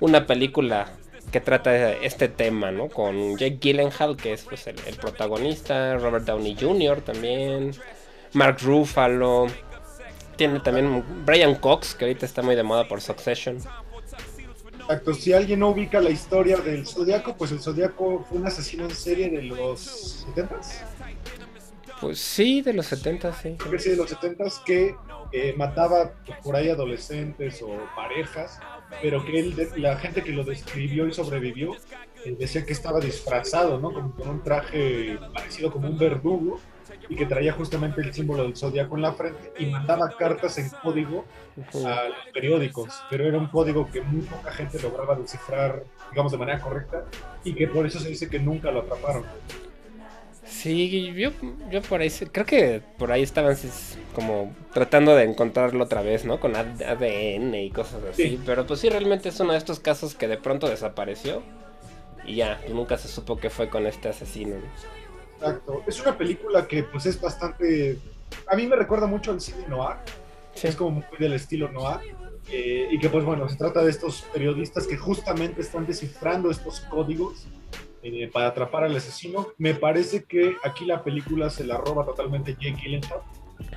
una 0.00 0.26
película 0.26 0.90
que 1.32 1.40
trata 1.40 1.92
este 1.92 2.28
tema, 2.28 2.72
¿no? 2.72 2.88
Con 2.88 3.38
Jake 3.38 3.56
Gyllenhaal, 3.58 4.18
que 4.18 4.34
es 4.34 4.42
pues, 4.42 4.66
el, 4.66 4.76
el 4.86 4.96
protagonista, 4.96 5.96
Robert 5.96 6.26
Downey 6.26 6.58
Jr. 6.60 7.00
también, 7.00 7.72
Mark 8.34 8.58
Ruffalo, 8.60 9.46
tiene 10.36 10.60
también 10.60 11.04
Brian 11.24 11.54
Cox, 11.54 11.94
que 11.94 12.04
ahorita 12.04 12.26
está 12.26 12.42
muy 12.42 12.54
de 12.54 12.62
moda 12.62 12.86
por 12.88 13.00
Succession. 13.00 13.58
Exacto, 14.80 15.14
si 15.14 15.32
alguien 15.32 15.60
no 15.60 15.70
ubica 15.70 16.00
la 16.00 16.10
historia 16.10 16.58
del 16.58 16.86
Zodíaco, 16.86 17.36
pues 17.36 17.50
el 17.50 17.60
Zodíaco 17.60 18.24
fue 18.28 18.38
un 18.38 18.46
asesino 18.46 18.84
en 18.84 18.92
serie 18.94 19.28
de 19.30 19.42
los 19.42 20.24
70s, 20.28 20.84
Pues 22.00 22.20
sí, 22.20 22.62
de 22.62 22.72
los 22.72 22.86
70, 22.86 23.32
sí. 23.32 23.56
creo 23.58 23.72
que 23.72 23.78
sí, 23.80 23.90
de 23.90 23.96
los 23.96 24.12
70s, 24.12 24.62
que 24.64 24.94
eh, 25.32 25.54
mataba 25.56 26.12
por 26.44 26.54
ahí 26.54 26.68
adolescentes 26.68 27.60
o 27.62 27.68
parejas, 27.96 28.60
pero 29.02 29.24
que 29.24 29.40
él, 29.40 29.68
la 29.76 29.96
gente 29.96 30.22
que 30.22 30.30
lo 30.30 30.44
describió 30.44 31.08
y 31.08 31.12
sobrevivió 31.12 31.74
eh, 32.24 32.36
decía 32.38 32.64
que 32.64 32.72
estaba 32.72 33.00
disfrazado, 33.00 33.80
¿no? 33.80 33.92
Como 33.92 34.14
con 34.14 34.28
un 34.28 34.42
traje 34.44 35.18
parecido 35.34 35.72
como 35.72 35.88
un 35.88 35.98
verdugo 35.98 36.60
y 37.08 37.16
que 37.16 37.26
traía 37.26 37.52
justamente 37.52 38.00
el 38.00 38.12
símbolo 38.12 38.42
del 38.44 38.56
Zodíaco 38.56 38.96
en 38.96 39.02
la 39.02 39.12
frente 39.12 39.52
y 39.58 39.66
mandaba 39.66 40.16
cartas 40.16 40.58
en 40.58 40.68
código 40.82 41.24
a 41.84 42.08
los 42.08 42.32
periódicos, 42.32 42.88
pero 43.10 43.24
era 43.26 43.38
un 43.38 43.46
código 43.46 43.88
que 43.90 44.00
muy 44.00 44.22
poca 44.22 44.52
gente 44.52 44.80
lograba 44.80 45.14
descifrar, 45.14 45.82
digamos, 46.10 46.32
de 46.32 46.38
manera 46.38 46.60
correcta, 46.60 47.04
y 47.44 47.54
que 47.54 47.68
por 47.68 47.86
eso 47.86 47.98
se 48.00 48.08
dice 48.08 48.28
que 48.28 48.38
nunca 48.38 48.70
lo 48.70 48.80
atraparon. 48.80 49.24
Sí, 50.44 51.12
yo, 51.14 51.30
yo 51.70 51.82
por 51.82 52.00
ahí, 52.00 52.10
creo 52.10 52.46
que 52.46 52.80
por 52.98 53.10
ahí 53.10 53.22
estaban 53.22 53.56
como 54.14 54.54
tratando 54.72 55.14
de 55.16 55.24
encontrarlo 55.24 55.84
otra 55.84 56.02
vez, 56.02 56.24
¿no? 56.24 56.38
Con 56.38 56.54
AD- 56.54 56.82
ADN 56.84 57.54
y 57.54 57.70
cosas 57.70 58.00
así. 58.10 58.22
Sí. 58.22 58.40
Pero 58.46 58.64
pues 58.64 58.80
sí, 58.80 58.88
realmente 58.88 59.28
es 59.28 59.40
uno 59.40 59.52
de 59.52 59.58
estos 59.58 59.80
casos 59.80 60.14
que 60.14 60.28
de 60.28 60.38
pronto 60.38 60.68
desapareció. 60.68 61.42
Y 62.24 62.36
ya, 62.36 62.60
nunca 62.68 62.96
se 62.96 63.08
supo 63.08 63.36
qué 63.36 63.50
fue 63.50 63.68
con 63.68 63.86
este 63.86 64.08
asesino. 64.08 64.56
¿no? 64.56 64.62
Exacto. 65.38 65.82
Es 65.86 66.00
una 66.00 66.16
película 66.16 66.66
que 66.66 66.82
pues 66.82 67.06
es 67.06 67.20
bastante... 67.20 67.98
A 68.50 68.56
mí 68.56 68.66
me 68.66 68.76
recuerda 68.76 69.06
mucho 69.06 69.30
al 69.30 69.40
cine 69.40 69.66
noir, 69.68 69.96
Sí. 70.54 70.68
es 70.68 70.76
como 70.76 70.90
muy 70.90 71.04
del 71.18 71.34
estilo 71.34 71.70
noir, 71.70 72.14
eh, 72.50 72.88
y 72.90 72.98
que 72.98 73.08
pues 73.10 73.24
bueno, 73.24 73.48
se 73.48 73.56
trata 73.56 73.82
de 73.84 73.90
estos 73.90 74.22
periodistas 74.32 74.86
que 74.86 74.96
justamente 74.96 75.60
están 75.60 75.86
descifrando 75.86 76.50
estos 76.50 76.80
códigos 76.80 77.46
eh, 78.02 78.30
para 78.32 78.48
atrapar 78.48 78.84
al 78.84 78.96
asesino. 78.96 79.48
Me 79.58 79.74
parece 79.74 80.24
que 80.24 80.56
aquí 80.64 80.84
la 80.86 81.02
película 81.04 81.50
se 81.50 81.64
la 81.64 81.76
roba 81.76 82.04
totalmente 82.06 82.52
Jake 82.54 82.76
Gyllenhaal, 82.82 83.20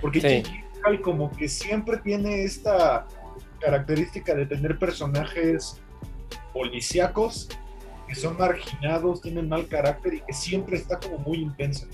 porque 0.02 0.22
Sí. 0.22 0.28
Jake 0.28 0.50
Gyllenhaal 0.50 1.02
como 1.02 1.32
que 1.36 1.50
siempre 1.50 1.98
tiene 1.98 2.44
esta 2.44 3.08
característica 3.60 4.34
de 4.36 4.46
tener 4.46 4.80
personajes 4.80 5.82
policíacos 6.54 7.50
que 8.10 8.16
son 8.16 8.38
marginados, 8.38 9.22
tienen 9.22 9.48
mal 9.48 9.68
carácter 9.68 10.16
y 10.16 10.22
que 10.22 10.34
siempre 10.34 10.78
está 10.78 11.00
como 11.00 11.20
muy 11.20 11.38
intensa. 11.38 11.86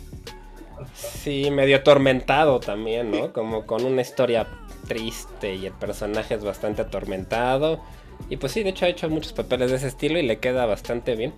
Sí, 0.94 1.50
medio 1.52 1.78
atormentado 1.78 2.60
también, 2.60 3.12
¿no? 3.12 3.32
Como 3.34 3.66
con 3.66 3.84
una 3.86 4.02
historia 4.02 4.48
triste 4.88 5.56
y 5.56 5.66
el 5.66 5.74
personaje 5.74 6.36
es 6.36 6.44
bastante 6.44 6.82
atormentado. 6.82 7.82
Y 8.30 8.38
pues 8.38 8.54
sí, 8.54 8.64
de 8.64 8.70
hecho 8.70 8.86
ha 8.86 8.90
hecho 8.90 9.10
muchos 9.10 9.34
papeles 9.34 9.72
de 9.72 9.78
ese 9.78 9.88
estilo 9.88 10.18
y 10.20 10.24
le 10.24 10.38
queda 10.40 10.66
bastante 10.66 11.16
bien. 11.16 11.34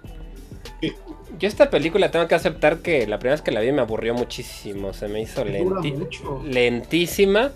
Sí. 0.82 0.94
Yo 1.40 1.48
esta 1.48 1.70
película 1.70 2.10
tengo 2.12 2.28
que 2.28 2.36
aceptar 2.36 2.80
que 2.80 3.06
la 3.08 3.20
primera 3.20 3.36
vez 3.36 3.42
que 3.42 3.52
la 3.52 3.62
vi 3.62 3.72
me 3.72 3.82
aburrió 3.82 4.14
muchísimo, 4.14 4.94
se 4.94 5.08
me 5.08 5.22
hizo 5.22 5.44
lenti- 5.46 5.94
mucho. 5.96 6.42
lentísima. 6.46 7.52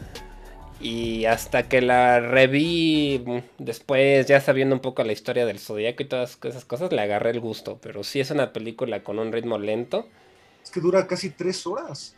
Y 0.81 1.25
hasta 1.25 1.69
que 1.69 1.81
la 1.81 2.19
reví 2.19 3.23
después, 3.59 4.25
ya 4.27 4.41
sabiendo 4.41 4.75
un 4.75 4.81
poco 4.81 5.03
la 5.03 5.11
historia 5.11 5.45
del 5.45 5.59
zodiaco 5.59 6.01
y 6.03 6.07
todas 6.07 6.39
esas 6.43 6.65
cosas, 6.65 6.91
le 6.91 7.01
agarré 7.01 7.29
el 7.31 7.39
gusto. 7.39 7.79
Pero 7.81 8.03
sí 8.03 8.19
es 8.19 8.31
una 8.31 8.51
película 8.51 9.03
con 9.03 9.19
un 9.19 9.31
ritmo 9.31 9.59
lento. 9.59 10.07
Es 10.63 10.71
que 10.71 10.79
dura 10.81 11.05
casi 11.07 11.29
tres 11.31 11.67
horas. 11.67 12.15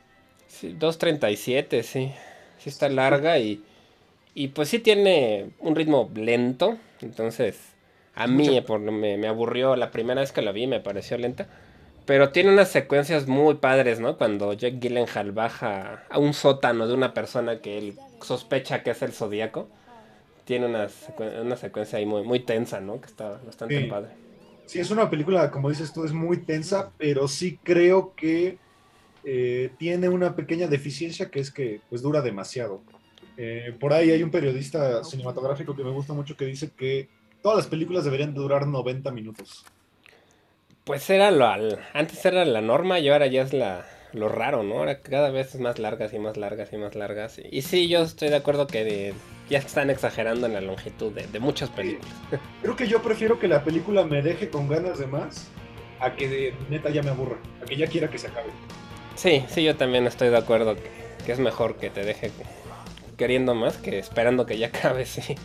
Sí, 0.48 0.74
2.37, 0.78 1.84
sí. 1.84 2.12
Sí 2.58 2.70
está 2.70 2.90
larga 2.90 3.40
y, 3.40 3.64
y 4.36 4.50
pues 4.50 4.70
sí 4.70 4.80
tiene 4.80 5.52
un 5.60 5.76
ritmo 5.76 6.12
lento. 6.16 6.78
Entonces, 7.02 7.60
a 8.16 8.28
mí 8.28 8.62
por, 8.62 8.80
me, 8.80 9.18
me 9.18 9.28
aburrió 9.28 9.76
la 9.76 9.92
primera 9.92 10.22
vez 10.22 10.32
que 10.32 10.42
la 10.42 10.52
vi, 10.52 10.68
me 10.68 10.80
pareció 10.80 11.18
lenta. 11.18 11.48
Pero 12.06 12.32
tiene 12.32 12.52
unas 12.52 12.70
secuencias 12.72 13.28
muy 13.28 13.56
padres, 13.56 14.00
¿no? 14.00 14.18
Cuando 14.18 14.54
Jack 14.54 14.76
Gyllenhaal 14.80 15.32
baja 15.32 16.06
a 16.10 16.20
un 16.20 16.34
sótano 16.34 16.88
de 16.88 16.94
una 16.94 17.14
persona 17.14 17.62
que 17.62 17.78
él 17.78 18.00
sospecha 18.24 18.84
que 18.84 18.92
es 18.92 19.02
el 19.02 19.12
Zodíaco. 19.14 19.68
Tiene 20.46 20.66
una, 20.66 20.88
una 21.42 21.56
secuencia 21.56 22.00
ahí 22.00 22.06
muy, 22.06 22.24
muy 22.24 22.40
tensa, 22.42 22.82
¿no? 22.82 23.00
Que 23.00 23.08
está 23.08 23.40
bastante 23.46 23.80
Sí. 23.82 23.86
padre. 23.86 24.10
Sí, 24.66 24.80
es 24.80 24.92
una 24.92 25.10
película, 25.10 25.52
como 25.52 25.70
dices 25.70 25.94
tú, 25.94 26.04
es 26.06 26.14
muy 26.14 26.38
tensa, 26.38 26.92
pero 26.98 27.28
sí 27.28 27.60
creo 27.64 28.14
que 28.16 28.58
eh, 29.26 29.70
tiene 29.78 30.10
una 30.10 30.36
pequeña 30.36 30.68
deficiencia 30.68 31.30
que 31.30 31.40
es 31.40 31.52
que 31.52 31.80
pues 31.90 32.02
dura 32.02 32.22
demasiado. 32.22 32.82
Eh, 33.38 33.74
por 33.80 33.94
ahí 33.94 34.12
hay 34.12 34.22
un 34.24 34.32
periodista 34.32 35.04
cinematográfico 35.04 35.76
que 35.76 35.84
me 35.84 35.92
gusta 35.92 36.14
mucho 36.14 36.36
que 36.36 36.46
dice 36.46 36.72
que 36.76 37.08
todas 37.42 37.58
las 37.58 37.68
películas 37.68 38.04
deberían 38.04 38.34
durar 38.34 38.68
90 38.68 39.12
minutos. 39.12 39.66
Pues 40.84 41.10
era 41.10 41.32
lo 41.32 41.48
al- 41.48 41.80
antes 41.94 42.24
era 42.26 42.44
la 42.44 42.60
norma 42.62 43.00
y 43.00 43.08
ahora 43.10 43.28
ya 43.28 43.44
es 43.44 43.54
la 43.54 43.86
lo 44.14 44.30
raro, 44.30 44.64
¿no? 44.64 44.76
Ahora 44.80 45.00
cada 45.02 45.30
vez 45.32 45.56
es 45.56 45.62
más 45.62 45.80
largas 45.80 46.14
y 46.14 46.20
más 46.20 46.38
largas 46.38 46.72
y 46.72 46.78
más 46.78 46.96
largas. 46.96 47.40
Y 47.52 47.62
sí, 47.64 47.88
yo 47.88 48.02
estoy 48.04 48.30
de 48.30 48.36
acuerdo 48.36 48.68
que 48.68 48.84
de- 48.84 49.14
ya 49.50 49.58
están 49.60 49.90
exagerando 49.90 50.46
en 50.48 50.54
la 50.54 50.62
longitud 50.62 51.12
de, 51.12 51.28
de 51.28 51.40
muchas 51.40 51.70
películas. 51.70 52.12
Creo 52.62 52.76
que 52.76 52.88
yo 52.88 53.02
prefiero 53.02 53.40
que 53.40 53.48
la 53.48 53.64
película 53.64 54.04
me 54.06 54.22
deje 54.22 54.50
con 54.50 54.68
ganas 54.70 55.00
de 55.00 55.08
más 55.08 55.48
a 56.00 56.16
que 56.16 56.28
de- 56.30 56.54
neta 56.70 56.90
ya 56.90 57.02
me 57.04 57.10
aburra, 57.10 57.38
a 57.62 57.66
que 57.66 57.76
ya 57.76 57.88
quiera 57.88 58.10
que 58.10 58.18
se 58.18 58.28
acabe. 58.28 58.50
Sí, 59.16 59.44
sí, 59.48 59.64
yo 59.64 59.76
también 59.76 60.06
estoy 60.08 60.30
de 60.30 60.38
acuerdo 60.38 60.76
que, 60.76 60.90
que 61.26 61.32
es 61.32 61.40
mejor 61.40 61.76
que 61.78 61.90
te 61.90 62.04
deje 62.04 62.32
queriendo 63.18 63.54
más 63.56 63.78
que 63.78 64.00
esperando 64.00 64.46
que 64.46 64.58
ya 64.58 64.68
acabe, 64.68 65.06
sí. 65.08 65.36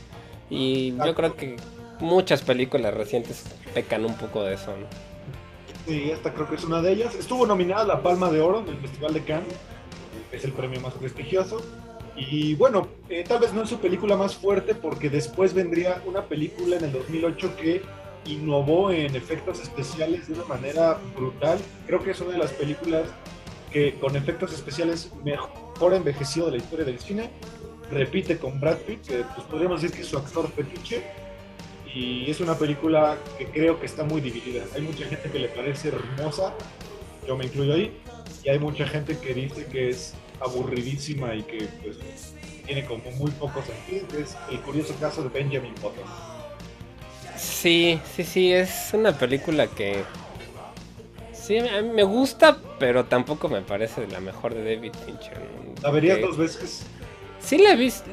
Y 0.51 0.97
yo 1.05 1.15
creo 1.15 1.37
que 1.37 1.57
muchas 2.01 2.43
películas 2.43 2.95
recientes 2.95 3.45
pecan 3.75 4.05
un 4.05 4.15
poco 4.17 4.45
de 4.45 4.55
eso, 4.55 4.75
¿no? 4.77 4.87
Sí, 5.89 6.11
esta 6.11 6.35
creo 6.35 6.47
que 6.47 6.57
es 6.57 6.65
una 6.65 6.83
de 6.83 6.93
ellas. 6.93 7.15
Estuvo 7.15 7.47
nominada 7.47 7.81
a 7.81 7.87
la 7.87 8.03
Palma 8.03 8.31
de 8.31 8.43
Oro 8.43 8.61
en 8.61 8.69
el 8.69 8.77
Festival 8.77 9.15
de 9.15 9.25
Cannes, 9.25 9.55
es 10.31 10.45
el 10.45 10.53
premio 10.53 10.83
más 10.83 10.93
prestigioso. 10.93 11.63
Y 12.15 12.57
bueno, 12.57 12.89
eh, 13.09 13.25
tal 13.27 13.39
vez 13.39 13.55
no 13.55 13.63
es 13.63 13.71
su 13.71 13.79
película 13.79 14.15
más 14.15 14.37
fuerte 14.37 14.75
porque 14.75 15.09
después 15.09 15.55
vendría 15.55 16.03
una 16.05 16.27
película 16.27 16.77
en 16.77 16.85
el 16.85 16.93
2008 16.93 17.57
que 17.57 17.81
innovó 18.27 18.91
en 18.91 19.17
efectos 19.17 19.61
especiales 19.61 20.29
de 20.29 20.35
una 20.35 20.45
manera 20.45 20.99
brutal. 21.17 21.59
Creo 21.87 22.03
que 22.03 22.11
es 22.11 22.21
una 22.21 22.33
de 22.33 22.39
las 22.39 22.53
películas 22.53 23.05
que 23.73 23.95
con 23.95 24.15
efectos 24.15 24.53
especiales 24.53 25.11
mejor 25.25 25.95
envejeció 25.95 26.45
de 26.45 26.51
la 26.51 26.57
historia 26.59 26.85
del 26.85 26.99
cine. 26.99 27.31
Repite 27.91 28.37
con 28.37 28.61
Brad 28.61 28.77
Pitt, 28.77 29.07
que 29.07 29.25
pues, 29.35 29.47
podríamos 29.47 29.81
decir 29.81 29.97
que 29.97 30.03
es 30.03 30.09
su 30.09 30.19
actor 30.19 30.51
fetiche 30.51 31.28
y 31.95 32.31
es 32.31 32.41
una 32.41 32.57
película 32.57 33.17
que 33.39 33.47
creo 33.47 33.81
que 33.81 33.87
está 33.87 34.05
muy 34.05 34.21
dividida. 34.21 34.65
Hay 34.75 34.83
mucha 34.83 35.07
gente 35.07 35.31
que 35.31 35.39
le 35.39 35.49
parece 35.49 35.89
hermosa, 35.89 36.55
yo 37.27 37.37
me 37.37 37.47
incluyo 37.47 37.75
ahí, 37.75 37.93
y 38.45 38.49
hay 38.49 38.59
mucha 38.59 38.87
gente 38.87 39.19
que 39.19 39.35
dice 39.35 39.67
que 39.67 39.91
es 39.91 40.15
aburridísima 40.41 41.35
y 41.35 41.43
que 41.43 41.69
pues, 41.83 41.99
tiene 42.65 42.85
como 42.85 43.11
muy 43.13 43.31
poco 43.33 43.63
sentido, 43.63 44.07
que 44.09 44.23
es 44.23 44.37
el 44.51 44.61
curioso 44.61 44.95
caso 45.01 45.23
de 45.23 45.29
Benjamin 45.29 45.75
Button. 45.77 46.05
Sí, 47.37 48.01
sí, 48.15 48.25
sí, 48.25 48.53
es 48.53 48.91
una 48.93 49.17
película 49.17 49.67
que... 49.67 50.03
Sí, 51.33 51.57
a 51.57 51.81
mí 51.81 51.89
me 51.89 52.03
gusta, 52.03 52.59
pero 52.79 53.07
tampoco 53.07 53.49
me 53.49 53.63
parece 53.63 54.07
la 54.09 54.21
mejor 54.21 54.55
de 54.55 54.75
David 54.75 54.93
Fincher. 55.07 55.41
La 55.83 55.91
verías 55.91 56.21
dos 56.21 56.37
veces. 56.37 56.85
Sí 57.41 57.57
la 57.57 57.73
he 57.73 57.77
visto, 57.77 58.11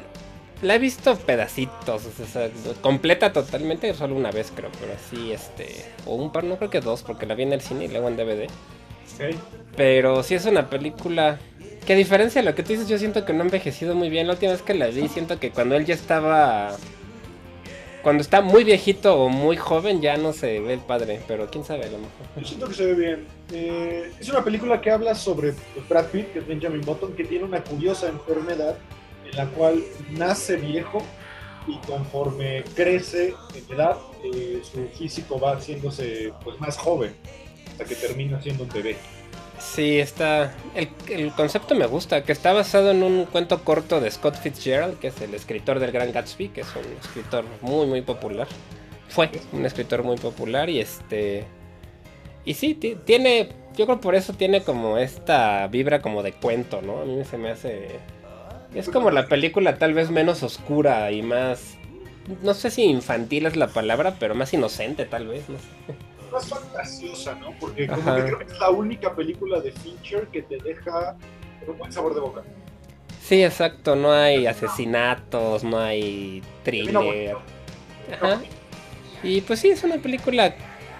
la 0.62 0.74
he 0.74 0.78
visto 0.78 1.16
pedacitos, 1.16 2.02
o 2.06 2.26
sea, 2.26 2.50
completa 2.80 3.32
totalmente, 3.32 3.92
solo 3.94 4.14
una 4.14 4.30
vez 4.30 4.52
creo, 4.54 4.70
pero 4.80 4.94
sí, 5.10 5.32
este, 5.32 5.84
o 6.06 6.14
un 6.14 6.32
par, 6.32 6.44
no 6.44 6.56
creo 6.56 6.70
que 6.70 6.80
dos, 6.80 7.02
porque 7.02 7.26
la 7.26 7.34
vi 7.34 7.42
en 7.42 7.52
el 7.52 7.60
cine 7.60 7.84
y 7.84 7.88
luego 7.88 8.08
en 8.08 8.16
DVD. 8.16 8.44
¿ok? 8.44 9.36
Pero 9.76 10.22
sí 10.22 10.34
es 10.34 10.46
una 10.46 10.70
película 10.70 11.38
que 11.86 11.92
a 11.92 11.96
diferencia 11.96 12.42
de 12.42 12.48
lo 12.48 12.54
que 12.54 12.62
tú 12.62 12.70
dices, 12.70 12.88
yo 12.88 12.98
siento 12.98 13.24
que 13.24 13.32
no 13.32 13.42
ha 13.42 13.44
envejecido 13.44 13.94
muy 13.94 14.08
bien. 14.08 14.26
La 14.26 14.32
última 14.32 14.52
vez 14.52 14.62
que 14.62 14.74
la 14.74 14.88
vi, 14.88 15.08
siento 15.08 15.38
que 15.38 15.50
cuando 15.50 15.76
él 15.76 15.84
ya 15.84 15.94
estaba... 15.94 16.76
Cuando 18.02 18.22
está 18.22 18.40
muy 18.40 18.62
viejito 18.62 19.20
o 19.20 19.28
muy 19.28 19.56
joven 19.56 20.00
ya 20.00 20.16
no 20.16 20.32
se 20.32 20.60
ve 20.60 20.74
el 20.74 20.80
padre, 20.80 21.20
pero 21.26 21.48
quién 21.50 21.64
sabe 21.64 21.86
a 21.86 21.90
lo 21.90 21.98
mejor. 21.98 22.26
Yo 22.36 22.46
siento 22.46 22.68
que 22.68 22.74
se 22.74 22.86
ve 22.86 22.94
bien. 22.94 23.26
Eh, 23.52 24.12
es 24.20 24.28
una 24.28 24.44
película 24.44 24.80
que 24.80 24.92
habla 24.92 25.14
sobre 25.16 25.54
Brad 25.88 26.06
Pitt, 26.06 26.32
que 26.32 26.38
es 26.38 26.46
Benjamin 26.46 26.82
Button, 26.82 27.14
que 27.14 27.24
tiene 27.24 27.44
una 27.44 27.64
curiosa 27.64 28.08
enfermedad 28.08 28.76
en 29.30 29.36
la 29.36 29.46
cual 29.46 29.82
nace 30.10 30.56
viejo 30.56 31.02
y 31.66 31.76
conforme 31.86 32.62
crece 32.74 33.34
en 33.54 33.74
edad, 33.74 33.96
eh, 34.24 34.60
su 34.62 34.86
físico 34.96 35.40
va 35.40 35.56
haciéndose 35.56 36.32
pues, 36.44 36.60
más 36.60 36.76
joven, 36.78 37.14
hasta 37.72 37.84
que 37.84 37.94
termina 37.94 38.40
siendo 38.40 38.64
un 38.64 38.70
bebé. 38.70 38.96
Sí, 39.58 39.98
está. 39.98 40.54
El, 40.74 40.90
el 41.08 41.32
concepto 41.32 41.74
me 41.74 41.86
gusta, 41.86 42.22
que 42.24 42.32
está 42.32 42.52
basado 42.52 42.90
en 42.90 43.02
un 43.02 43.24
cuento 43.24 43.64
corto 43.64 44.00
de 44.00 44.10
Scott 44.10 44.36
Fitzgerald, 44.36 44.98
que 44.98 45.08
es 45.08 45.20
el 45.22 45.34
escritor 45.34 45.80
del 45.80 45.92
Gran 45.92 46.12
Gatsby, 46.12 46.50
que 46.50 46.60
es 46.60 46.68
un 46.76 46.84
escritor 47.00 47.44
muy, 47.62 47.86
muy 47.86 48.02
popular. 48.02 48.46
Fue 49.08 49.30
un 49.52 49.64
escritor 49.64 50.02
muy 50.02 50.18
popular 50.18 50.68
y 50.68 50.80
este. 50.80 51.44
Y 52.44 52.54
sí, 52.54 52.74
ti- 52.74 52.96
tiene. 53.04 53.48
Yo 53.76 53.86
creo 53.86 54.00
por 54.00 54.14
eso 54.14 54.34
tiene 54.34 54.62
como 54.62 54.98
esta 54.98 55.66
vibra 55.68 56.02
como 56.02 56.22
de 56.22 56.32
cuento, 56.32 56.82
¿no? 56.82 57.00
A 57.00 57.04
mí 57.06 57.24
se 57.24 57.38
me 57.38 57.50
hace. 57.50 57.88
Es 58.76 58.90
como 58.90 59.10
la 59.10 59.26
película 59.26 59.78
tal 59.78 59.94
vez 59.94 60.10
menos 60.10 60.42
oscura 60.42 61.10
y 61.10 61.22
más... 61.22 61.78
No 62.42 62.54
sé 62.54 62.70
si 62.70 62.84
infantil 62.84 63.46
es 63.46 63.56
la 63.56 63.68
palabra, 63.68 64.16
pero 64.18 64.34
más 64.34 64.52
inocente 64.52 65.06
tal 65.06 65.28
vez. 65.28 65.48
No 65.48 65.58
sé. 65.58 65.64
Más 66.30 66.48
fantasiosa, 66.48 67.34
¿no? 67.36 67.52
Porque 67.58 67.86
como 67.86 68.16
que 68.16 68.24
creo 68.24 68.38
que 68.38 68.44
es 68.44 68.58
la 68.58 68.70
única 68.70 69.14
película 69.14 69.60
de 69.60 69.72
Fincher 69.72 70.26
que 70.28 70.42
te 70.42 70.58
deja 70.58 71.16
con 71.60 71.70
un 71.70 71.78
buen 71.78 71.92
sabor 71.92 72.14
de 72.14 72.20
boca. 72.20 72.42
Sí, 73.22 73.42
exacto, 73.42 73.96
no 73.96 74.12
hay 74.12 74.46
asesinatos, 74.46 75.64
no 75.64 75.78
hay 75.78 76.42
thriller. 76.62 77.36
Ajá. 78.12 78.42
Y 79.22 79.40
pues 79.40 79.60
sí, 79.60 79.70
es 79.70 79.82
una 79.84 79.96
película 79.96 80.54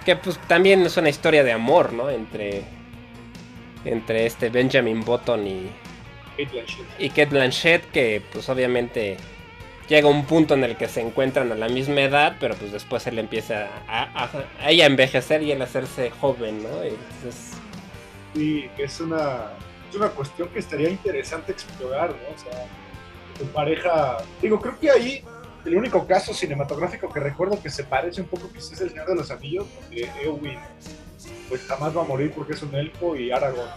que 0.05 0.17
pues 0.17 0.39
también 0.49 0.83
es 0.83 0.97
una 0.97 1.09
historia 1.09 1.45
de 1.45 1.53
amor, 1.53 1.93
¿no? 1.93 2.09
Entre 2.09 2.65
entre 3.85 4.27
este 4.27 4.49
Benjamin 4.49 5.05
Button 5.05 5.47
y, 5.47 5.71
Kate 6.37 6.51
Blanchett. 6.53 6.87
y 6.99 7.09
Kate 7.11 7.27
Blanchett, 7.27 7.91
que 7.91 8.23
pues 8.33 8.49
obviamente 8.49 9.17
llega 9.89 10.09
un 10.09 10.25
punto 10.27 10.55
en 10.55 10.65
el 10.65 10.77
que 10.77 10.89
se 10.89 11.01
encuentran 11.01 11.51
a 11.53 11.55
la 11.55 11.69
misma 11.69 12.01
edad, 12.03 12.37
pero 12.41 12.55
pues 12.57 12.73
después 12.73 13.07
él 13.07 13.19
empieza 13.19 13.69
a, 13.89 14.03
a- 14.25 14.31
a 14.65 14.71
ella 14.71 14.87
envejecer 14.87 15.43
y 15.43 15.53
él 15.53 15.63
hacerse 15.63 16.11
joven, 16.11 16.63
¿no? 16.63 16.83
Entonces, 16.83 17.53
Sí, 18.35 18.69
que 18.77 18.83
es 18.85 19.01
una, 19.01 19.53
es 19.89 19.97
una 19.97 20.09
cuestión 20.11 20.49
que 20.51 20.59
estaría 20.59 20.91
interesante 20.91 21.53
explorar, 21.53 22.11
¿no? 22.11 22.35
O 22.35 22.39
sea, 22.39 22.67
tu 23.39 23.47
pareja. 23.47 24.19
Digo, 24.43 24.61
creo 24.61 24.79
que 24.79 24.91
ahí 24.91 25.23
el 25.65 25.75
único 25.77 26.07
caso 26.07 26.35
cinematográfico 26.35 27.11
que 27.11 27.19
recuerdo 27.21 27.63
que 27.63 27.71
se 27.71 27.85
parece 27.85 28.21
un 28.21 28.29
poco 28.29 28.51
quizás 28.53 28.73
es 28.73 28.81
el 28.83 28.91
Señor 28.91 29.07
de 29.07 29.15
los 29.15 29.31
Anillos, 29.31 29.67
donde 29.81 30.11
Eowyn 30.23 30.59
pues 31.49 31.63
jamás 31.67 31.97
va 31.97 32.03
a 32.03 32.05
morir 32.05 32.31
porque 32.37 32.53
es 32.53 32.63
un 32.63 32.75
elfo 32.75 33.17
y 33.17 33.31
Aragorn 33.31 33.71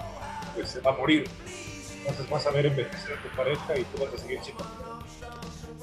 pues 0.56 0.70
se 0.72 0.82
va 0.82 0.92
a 0.92 0.98
morir. 0.98 1.24
Entonces 2.00 2.30
vas 2.30 2.46
a 2.48 2.52
ver 2.52 2.66
envejecer 2.66 3.18
a 3.18 3.22
tu 3.22 3.36
pareja 3.36 3.78
y 3.78 3.84
tú 3.84 4.04
vas 4.04 4.14
a 4.14 4.18
seguir 4.18 4.40
siendo. 4.44 4.66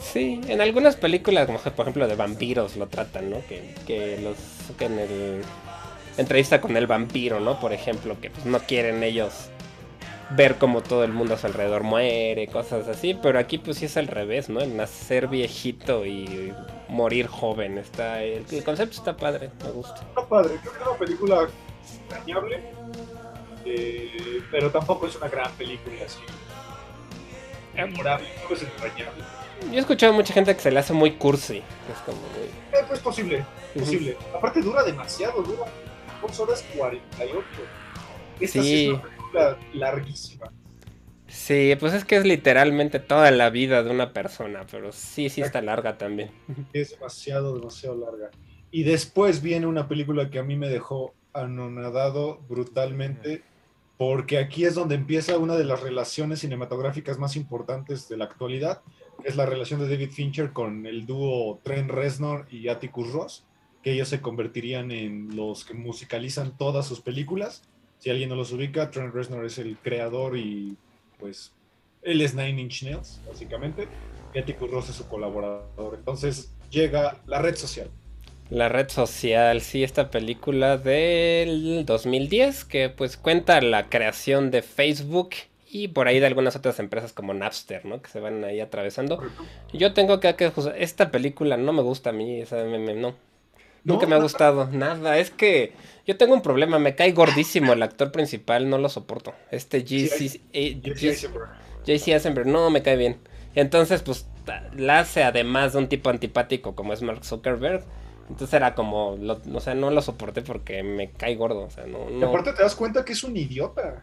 Sí, 0.00 0.40
en 0.46 0.60
algunas 0.60 0.96
películas, 0.96 1.46
como 1.46 1.58
por 1.58 1.84
ejemplo 1.84 2.06
de 2.06 2.16
vampiros, 2.16 2.76
lo 2.76 2.86
tratan, 2.86 3.30
¿no? 3.30 3.38
Que, 3.46 3.74
que 3.86 4.20
los 4.20 4.36
que 4.76 4.84
en 4.86 4.98
el 4.98 5.42
entrevista 6.16 6.60
con 6.60 6.76
el 6.76 6.86
vampiro, 6.86 7.40
¿no? 7.40 7.58
Por 7.60 7.72
ejemplo, 7.72 8.16
que 8.20 8.30
pues 8.30 8.46
no 8.46 8.60
quieren 8.60 9.02
ellos 9.02 9.50
ver 10.30 10.56
cómo 10.56 10.82
todo 10.82 11.04
el 11.04 11.12
mundo 11.12 11.34
a 11.34 11.38
su 11.38 11.46
alrededor 11.46 11.82
muere, 11.82 12.48
cosas 12.48 12.88
así, 12.88 13.14
pero 13.14 13.38
aquí 13.38 13.58
pues 13.58 13.78
sí 13.78 13.84
es 13.86 13.96
al 13.96 14.08
revés, 14.08 14.48
¿no? 14.48 14.60
El 14.60 14.76
nacer 14.76 15.28
viejito 15.28 16.04
y 16.04 16.52
morir 16.88 17.26
joven, 17.26 17.78
está 17.78 18.22
el, 18.22 18.44
el 18.50 18.64
concepto 18.64 18.96
está 18.96 19.16
padre, 19.16 19.50
me 19.62 19.70
gusta. 19.70 20.00
Está 20.00 20.26
padre, 20.26 20.56
creo 20.60 20.72
que 20.72 20.78
es 20.80 20.86
una 20.86 20.98
película 20.98 21.48
entrañable, 22.02 22.60
eh, 23.66 24.42
pero 24.50 24.70
tampoco 24.70 25.06
es 25.06 25.16
una 25.16 25.28
gran 25.28 25.52
película 25.52 25.94
así. 26.04 26.20
Memorable, 27.74 28.26
no 28.48 28.54
es 28.56 28.62
entrañable. 28.62 29.22
Yo 29.70 29.74
he 29.74 29.78
escuchado 29.78 30.12
a 30.12 30.16
mucha 30.16 30.32
gente 30.32 30.54
que 30.54 30.60
se 30.62 30.70
le 30.70 30.78
hace 30.78 30.92
muy 30.92 31.12
cursi, 31.12 31.58
es 31.58 31.98
como 32.04 32.18
muy... 32.20 32.46
Eh, 32.78 32.84
pues 32.88 33.00
posible, 33.00 33.44
posible. 33.74 34.16
Aparte 34.34 34.60
dura 34.62 34.82
demasiado, 34.82 35.42
dura 35.42 35.64
2 36.22 36.40
horas 36.40 36.64
48. 36.76 37.44
Esta 38.40 38.62
sí, 38.62 38.68
Sí. 38.68 38.84
es 38.86 38.92
una 38.92 39.02
película 39.02 39.58
larguísima. 39.74 40.52
Sí, 41.26 41.74
pues 41.80 41.92
es 41.92 42.04
que 42.04 42.16
es 42.16 42.24
literalmente 42.24 42.98
toda 43.00 43.30
la 43.30 43.50
vida 43.50 43.82
de 43.82 43.90
una 43.90 44.12
persona, 44.12 44.64
pero 44.70 44.92
sí, 44.92 45.28
sí 45.28 45.42
está 45.42 45.60
larga 45.60 45.98
también. 45.98 46.30
Es 46.72 46.90
demasiado, 46.92 47.58
demasiado 47.58 47.96
larga. 47.96 48.30
Y 48.70 48.84
después 48.84 49.42
viene 49.42 49.66
una 49.66 49.88
película 49.88 50.30
que 50.30 50.38
a 50.38 50.42
mí 50.42 50.56
me 50.56 50.68
dejó 50.68 51.14
anonadado 51.32 52.38
brutalmente, 52.48 53.42
porque 53.96 54.38
aquí 54.38 54.64
es 54.64 54.74
donde 54.74 54.94
empieza 54.94 55.38
una 55.38 55.56
de 55.56 55.64
las 55.64 55.80
relaciones 55.80 56.40
cinematográficas 56.40 57.18
más 57.18 57.36
importantes 57.36 58.08
de 58.08 58.16
la 58.16 58.24
actualidad, 58.24 58.82
es 59.24 59.36
la 59.36 59.46
relación 59.46 59.80
de 59.80 59.88
David 59.88 60.10
Fincher 60.10 60.52
con 60.52 60.86
el 60.86 61.06
dúo 61.06 61.60
Trent 61.62 61.90
Reznor 61.90 62.46
y 62.50 62.68
Atticus 62.68 63.12
Ross, 63.12 63.44
que 63.82 63.92
ellos 63.92 64.08
se 64.08 64.20
convertirían 64.20 64.90
en 64.90 65.34
los 65.34 65.64
que 65.64 65.74
musicalizan 65.74 66.56
todas 66.56 66.86
sus 66.86 67.00
películas. 67.00 67.62
Si 67.98 68.10
alguien 68.10 68.28
no 68.28 68.36
los 68.36 68.52
ubica, 68.52 68.90
Trent 68.90 69.14
Reznor 69.14 69.46
es 69.46 69.58
el 69.58 69.78
creador 69.78 70.36
y 70.36 70.76
pues 71.18 71.52
él 72.02 72.20
es 72.20 72.34
Nine 72.34 72.60
Inch 72.60 72.82
Nails, 72.82 73.20
básicamente, 73.26 73.88
y 74.34 74.38
Atticus 74.38 74.70
Ross 74.70 74.90
es 74.90 74.96
su 74.96 75.08
colaborador. 75.08 75.94
Entonces 75.94 76.52
llega 76.70 77.20
la 77.26 77.40
red 77.40 77.56
social. 77.56 77.90
La 78.50 78.68
red 78.68 78.88
social, 78.88 79.60
sí, 79.60 79.82
esta 79.82 80.10
película 80.10 80.76
del 80.76 81.84
2010 81.84 82.64
que 82.64 82.88
pues 82.88 83.16
cuenta 83.16 83.60
la 83.60 83.88
creación 83.88 84.50
de 84.52 84.62
Facebook 84.62 85.30
y 85.68 85.88
por 85.88 86.06
ahí 86.06 86.20
de 86.20 86.26
algunas 86.26 86.54
otras 86.54 86.78
empresas 86.78 87.12
como 87.12 87.34
Napster, 87.34 87.84
¿no? 87.84 88.00
Que 88.00 88.08
se 88.08 88.20
van 88.20 88.44
ahí 88.44 88.60
atravesando. 88.60 89.20
Yo 89.72 89.92
tengo 89.94 90.20
que, 90.20 90.34
que 90.36 90.50
juzgar- 90.52 90.76
esta 90.78 91.10
película 91.10 91.56
no 91.56 91.72
me 91.72 91.82
gusta 91.82 92.10
a 92.10 92.12
mí, 92.12 92.40
esa 92.40 92.62
me- 92.64 92.78
me- 92.78 92.94
no. 92.94 93.14
Nunca 93.82 94.06
me 94.06 94.14
ha 94.16 94.18
gustado, 94.18 94.68
nada. 94.72 95.18
Es 95.18 95.30
que 95.30 95.72
yo 96.06 96.16
tengo 96.16 96.34
un 96.34 96.42
problema, 96.42 96.78
me 96.80 96.94
cae 96.96 97.12
gordísimo 97.12 97.72
el 97.72 97.82
actor 97.82 98.10
principal, 98.10 98.68
no 98.68 98.78
lo 98.78 98.88
soporto. 98.88 99.32
Este. 99.50 99.82
JC 101.84 102.12
Eisenberg 102.12 102.46
no 102.48 102.70
me 102.70 102.82
cae 102.82 102.96
bien. 102.96 103.18
Entonces, 103.54 104.02
pues, 104.02 104.26
la 104.76 105.00
hace 105.00 105.22
además 105.24 105.72
de 105.72 105.78
un 105.78 105.88
tipo 105.88 106.10
antipático 106.10 106.74
como 106.74 106.92
es 106.92 107.02
Mark 107.02 107.24
Zuckerberg. 107.24 107.84
Entonces 108.28 108.54
era 108.54 108.74
como, 108.74 109.16
lo- 109.20 109.40
o 109.54 109.60
sea, 109.60 109.74
no 109.74 109.90
lo 109.90 110.02
soporté 110.02 110.42
porque 110.42 110.82
me 110.82 111.10
cae 111.10 111.36
gordo. 111.36 111.60
O 111.60 111.70
sea, 111.70 111.86
no, 111.86 112.10
Y 112.10 112.22
aparte 112.22 112.52
te 112.52 112.62
das 112.62 112.74
cuenta 112.74 113.04
que 113.04 113.12
es 113.12 113.22
un 113.24 113.36
idiota. 113.36 114.02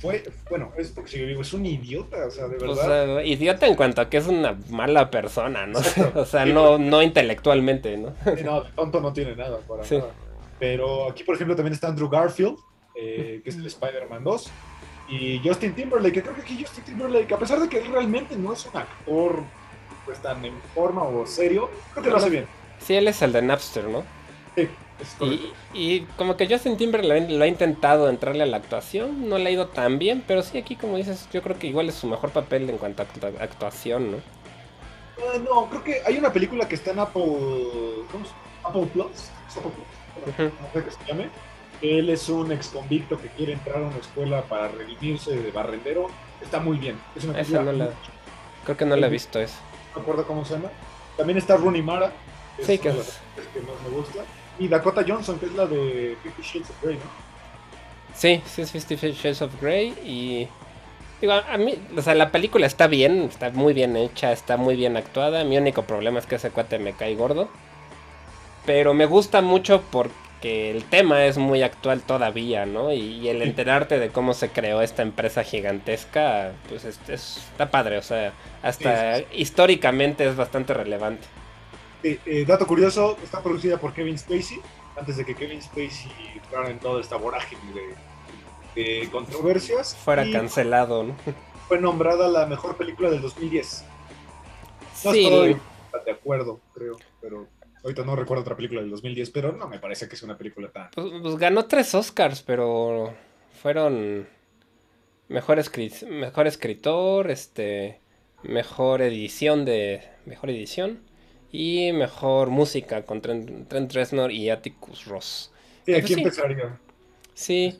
Fue, 0.00 0.22
bueno, 0.48 0.70
es 0.78 0.90
porque 0.92 1.10
si 1.10 1.18
yo 1.18 1.26
digo, 1.26 1.42
es 1.42 1.52
un 1.52 1.66
idiota, 1.66 2.26
o 2.26 2.30
sea, 2.30 2.46
de 2.46 2.56
O 2.56 2.60
verdad. 2.60 2.84
sea, 3.16 3.24
idiota 3.24 3.66
en 3.66 3.74
cuanto 3.74 4.00
a 4.00 4.08
que 4.08 4.18
es 4.18 4.26
una 4.28 4.56
mala 4.70 5.10
persona, 5.10 5.66
¿no? 5.66 5.78
Exacto. 5.80 6.20
o 6.20 6.24
sea, 6.24 6.44
no, 6.46 6.78
no 6.78 7.02
intelectualmente, 7.02 7.96
¿no? 7.96 8.14
No, 8.44 8.62
tonto 8.76 9.00
no 9.00 9.12
tiene 9.12 9.34
nada, 9.34 9.58
para 9.66 9.82
Sí. 9.84 9.98
nada. 9.98 10.10
Pero 10.60 11.10
aquí, 11.10 11.24
por 11.24 11.34
ejemplo, 11.34 11.56
también 11.56 11.72
está 11.74 11.88
Andrew 11.88 12.08
Garfield, 12.08 12.56
eh, 12.94 13.40
que 13.42 13.50
es 13.50 13.56
el 13.56 13.66
Spider-Man 13.66 14.22
2, 14.22 14.50
y 15.10 15.40
Justin 15.44 15.74
Timberlake, 15.74 16.14
que 16.14 16.22
creo 16.22 16.34
que 16.36 16.42
aquí 16.42 16.62
Justin 16.62 16.84
Timberlake, 16.84 17.32
a 17.34 17.38
pesar 17.38 17.58
de 17.60 17.68
que 17.68 17.78
él 17.80 17.90
realmente 17.92 18.36
no 18.36 18.52
es 18.52 18.66
un 18.66 18.76
actor 18.76 19.42
pues 20.04 20.18
tan 20.22 20.44
en 20.44 20.54
forma 20.74 21.02
o 21.02 21.26
serio, 21.26 21.70
creo 21.92 22.04
que 22.04 22.10
lo 22.10 22.16
hace 22.16 22.30
bien. 22.30 22.46
Sí, 22.80 22.94
él 22.94 23.08
es 23.08 23.20
el 23.22 23.32
de 23.32 23.42
Napster, 23.42 23.84
¿no? 23.84 24.04
Sí, 24.56 24.68
es 25.00 25.08
correcto. 25.18 25.46
Y, 25.74 25.92
y 25.94 26.00
como 26.16 26.36
que 26.36 26.48
Justin 26.48 26.76
Timberlake 26.76 27.28
lo 27.30 27.44
ha 27.44 27.46
intentado 27.46 28.08
entrarle 28.08 28.42
a 28.44 28.46
la 28.46 28.56
actuación, 28.56 29.28
no 29.28 29.38
le 29.38 29.48
ha 29.48 29.52
ido 29.52 29.68
tan 29.68 29.98
bien, 29.98 30.24
pero 30.26 30.42
sí 30.42 30.58
aquí 30.58 30.76
como 30.76 30.96
dices, 30.96 31.28
yo 31.32 31.42
creo 31.42 31.58
que 31.58 31.66
igual 31.66 31.88
es 31.88 31.94
su 31.96 32.06
mejor 32.06 32.30
papel 32.30 32.68
en 32.70 32.78
cuanto 32.78 33.02
a 33.02 33.06
actua- 33.06 33.40
actuación, 33.40 34.12
¿no? 34.12 34.16
Ah, 35.18 35.38
no, 35.44 35.68
creo 35.68 35.84
que 35.84 36.00
hay 36.06 36.16
una 36.16 36.32
película 36.32 36.68
que 36.68 36.76
está 36.76 36.92
en 36.92 37.00
Apple. 37.00 37.22
¿Cómo 38.12 38.24
se 38.24 38.30
Apple 38.64 38.86
Plus. 38.92 39.10
¿Es 39.48 39.56
Apple 39.56 39.72
Plus? 39.74 40.52
No 40.52 40.72
sé 40.72 40.84
qué 40.84 40.90
se 40.90 40.98
llame. 41.06 41.28
Él 41.82 42.08
es 42.10 42.28
un 42.28 42.50
ex 42.52 42.68
convicto 42.68 43.20
que 43.20 43.28
quiere 43.28 43.52
entrar 43.54 43.76
a 43.78 43.86
una 43.86 43.96
escuela 43.98 44.42
para 44.42 44.68
redimirse 44.68 45.36
de 45.36 45.50
barrendero. 45.50 46.08
Está 46.40 46.60
muy 46.60 46.76
bien. 46.78 46.96
Es 47.16 47.24
una 47.24 47.34
película. 47.34 47.62
no 47.64 47.72
la- 47.72 47.90
Creo 48.64 48.76
que 48.76 48.84
no 48.84 48.96
la 48.96 49.06
he 49.06 49.10
visto 49.10 49.40
eso. 49.40 49.54
No 49.92 49.96
me 49.96 50.02
acuerdo 50.02 50.26
cómo 50.26 50.44
se 50.44 50.54
llama. 50.54 50.70
También 51.16 51.38
está 51.38 51.56
Rooney 51.56 51.82
Mara. 51.82 52.12
Que 52.58 52.64
Sí, 52.66 52.72
es 52.74 52.80
que 52.80 52.88
una 52.88 52.96
de 52.96 53.00
es- 53.02 53.06
las 53.08 53.18
actrices 53.18 53.52
que 53.54 53.60
más 53.60 53.82
me 53.82 53.88
gusta. 53.96 54.24
Y 54.58 54.68
Dakota 54.68 55.04
Johnson, 55.06 55.38
que 55.38 55.46
es 55.46 55.52
la 55.54 55.66
de 55.66 56.16
Fifty 56.22 56.42
Shades 56.42 56.70
of 56.70 56.82
Grey, 56.82 56.96
¿no? 56.96 57.02
Sí, 58.14 58.42
sí 58.46 58.62
es 58.62 58.70
Fifty 58.72 58.96
Shades 58.96 59.42
of 59.42 59.52
Grey 59.60 59.88
y... 60.04 60.48
Digo, 61.20 61.32
a 61.32 61.56
mí, 61.56 61.74
o 61.96 62.02
sea, 62.02 62.14
la 62.14 62.30
película 62.30 62.66
está 62.66 62.86
bien, 62.86 63.22
está 63.24 63.50
muy 63.50 63.72
bien 63.74 63.96
hecha, 63.96 64.30
está 64.32 64.56
muy 64.56 64.76
bien 64.76 64.96
actuada. 64.96 65.42
Mi 65.44 65.58
único 65.58 65.82
problema 65.82 66.18
es 66.20 66.26
que 66.26 66.36
ese 66.36 66.50
cuate 66.50 66.78
me 66.78 66.92
cae 66.92 67.16
gordo. 67.16 67.48
Pero 68.66 68.94
me 68.94 69.06
gusta 69.06 69.40
mucho 69.40 69.82
porque 69.90 70.70
el 70.70 70.84
tema 70.84 71.24
es 71.24 71.36
muy 71.38 71.62
actual 71.62 72.02
todavía, 72.02 72.66
¿no? 72.66 72.92
Y, 72.92 72.98
y 73.00 73.28
el 73.30 73.42
enterarte 73.42 73.98
de 73.98 74.10
cómo 74.10 74.32
se 74.34 74.50
creó 74.50 74.80
esta 74.82 75.02
empresa 75.02 75.42
gigantesca, 75.42 76.52
pues 76.68 76.84
es- 76.84 77.00
es- 77.08 77.38
está 77.50 77.68
padre, 77.70 77.98
o 77.98 78.02
sea, 78.02 78.32
hasta 78.62 79.16
Sí, 79.18 79.24
históricamente 79.32 80.28
es 80.28 80.36
bastante 80.36 80.72
relevante. 80.74 81.26
Eh, 82.02 82.18
eh, 82.26 82.44
dato 82.46 82.66
curioso, 82.66 83.16
está 83.22 83.42
producida 83.42 83.78
por 83.78 83.92
Kevin 83.92 84.18
Spacey, 84.18 84.60
antes 84.96 85.16
de 85.16 85.24
que 85.24 85.34
Kevin 85.34 85.60
Spacey 85.60 86.12
entrara 86.34 86.70
en 86.70 86.78
toda 86.78 87.00
esta 87.00 87.16
vorágine 87.16 87.60
de, 88.74 89.00
de 89.00 89.10
controversias. 89.10 89.96
Fuera 89.96 90.24
y 90.24 90.32
cancelado, 90.32 91.02
¿no? 91.02 91.16
Fue 91.66 91.80
nombrada 91.80 92.28
la 92.28 92.46
mejor 92.46 92.76
película 92.76 93.10
del 93.10 93.20
2010. 93.20 93.84
No 95.04 95.12
Sí, 95.12 95.24
estoy 95.24 95.56
de 96.04 96.10
acuerdo, 96.10 96.60
creo, 96.72 96.96
pero 97.20 97.46
ahorita 97.82 98.04
no 98.04 98.16
recuerdo 98.16 98.42
otra 98.42 98.56
película 98.56 98.80
del 98.80 98.90
2010, 98.90 99.30
pero 99.30 99.52
no 99.52 99.68
me 99.68 99.78
parece 99.78 100.08
que 100.08 100.16
sea 100.16 100.26
una 100.26 100.38
película 100.38 100.70
tan... 100.70 100.90
Pues, 100.90 101.06
pues 101.20 101.36
ganó 101.36 101.66
tres 101.66 101.94
Oscars, 101.94 102.42
pero 102.42 103.12
fueron 103.60 104.26
mejor, 105.28 105.58
mejor 106.08 106.46
escritor, 106.46 107.30
este, 107.30 108.00
mejor 108.42 109.02
edición 109.02 109.64
de 109.64 110.08
mejor 110.24 110.50
edición 110.50 111.07
y 111.50 111.92
mejor 111.92 112.50
música 112.50 113.04
con 113.06 113.20
Trent, 113.22 113.68
Trent 113.68 113.92
Reznor 113.92 114.32
y 114.32 114.50
Atticus 114.50 115.04
Ross. 115.06 115.52
Sí, 115.86 115.94
Pues 115.94 115.96
aquí 115.96 116.14
sí. 116.14 116.14
empezaría. 116.14 116.80
Sí, 117.34 117.78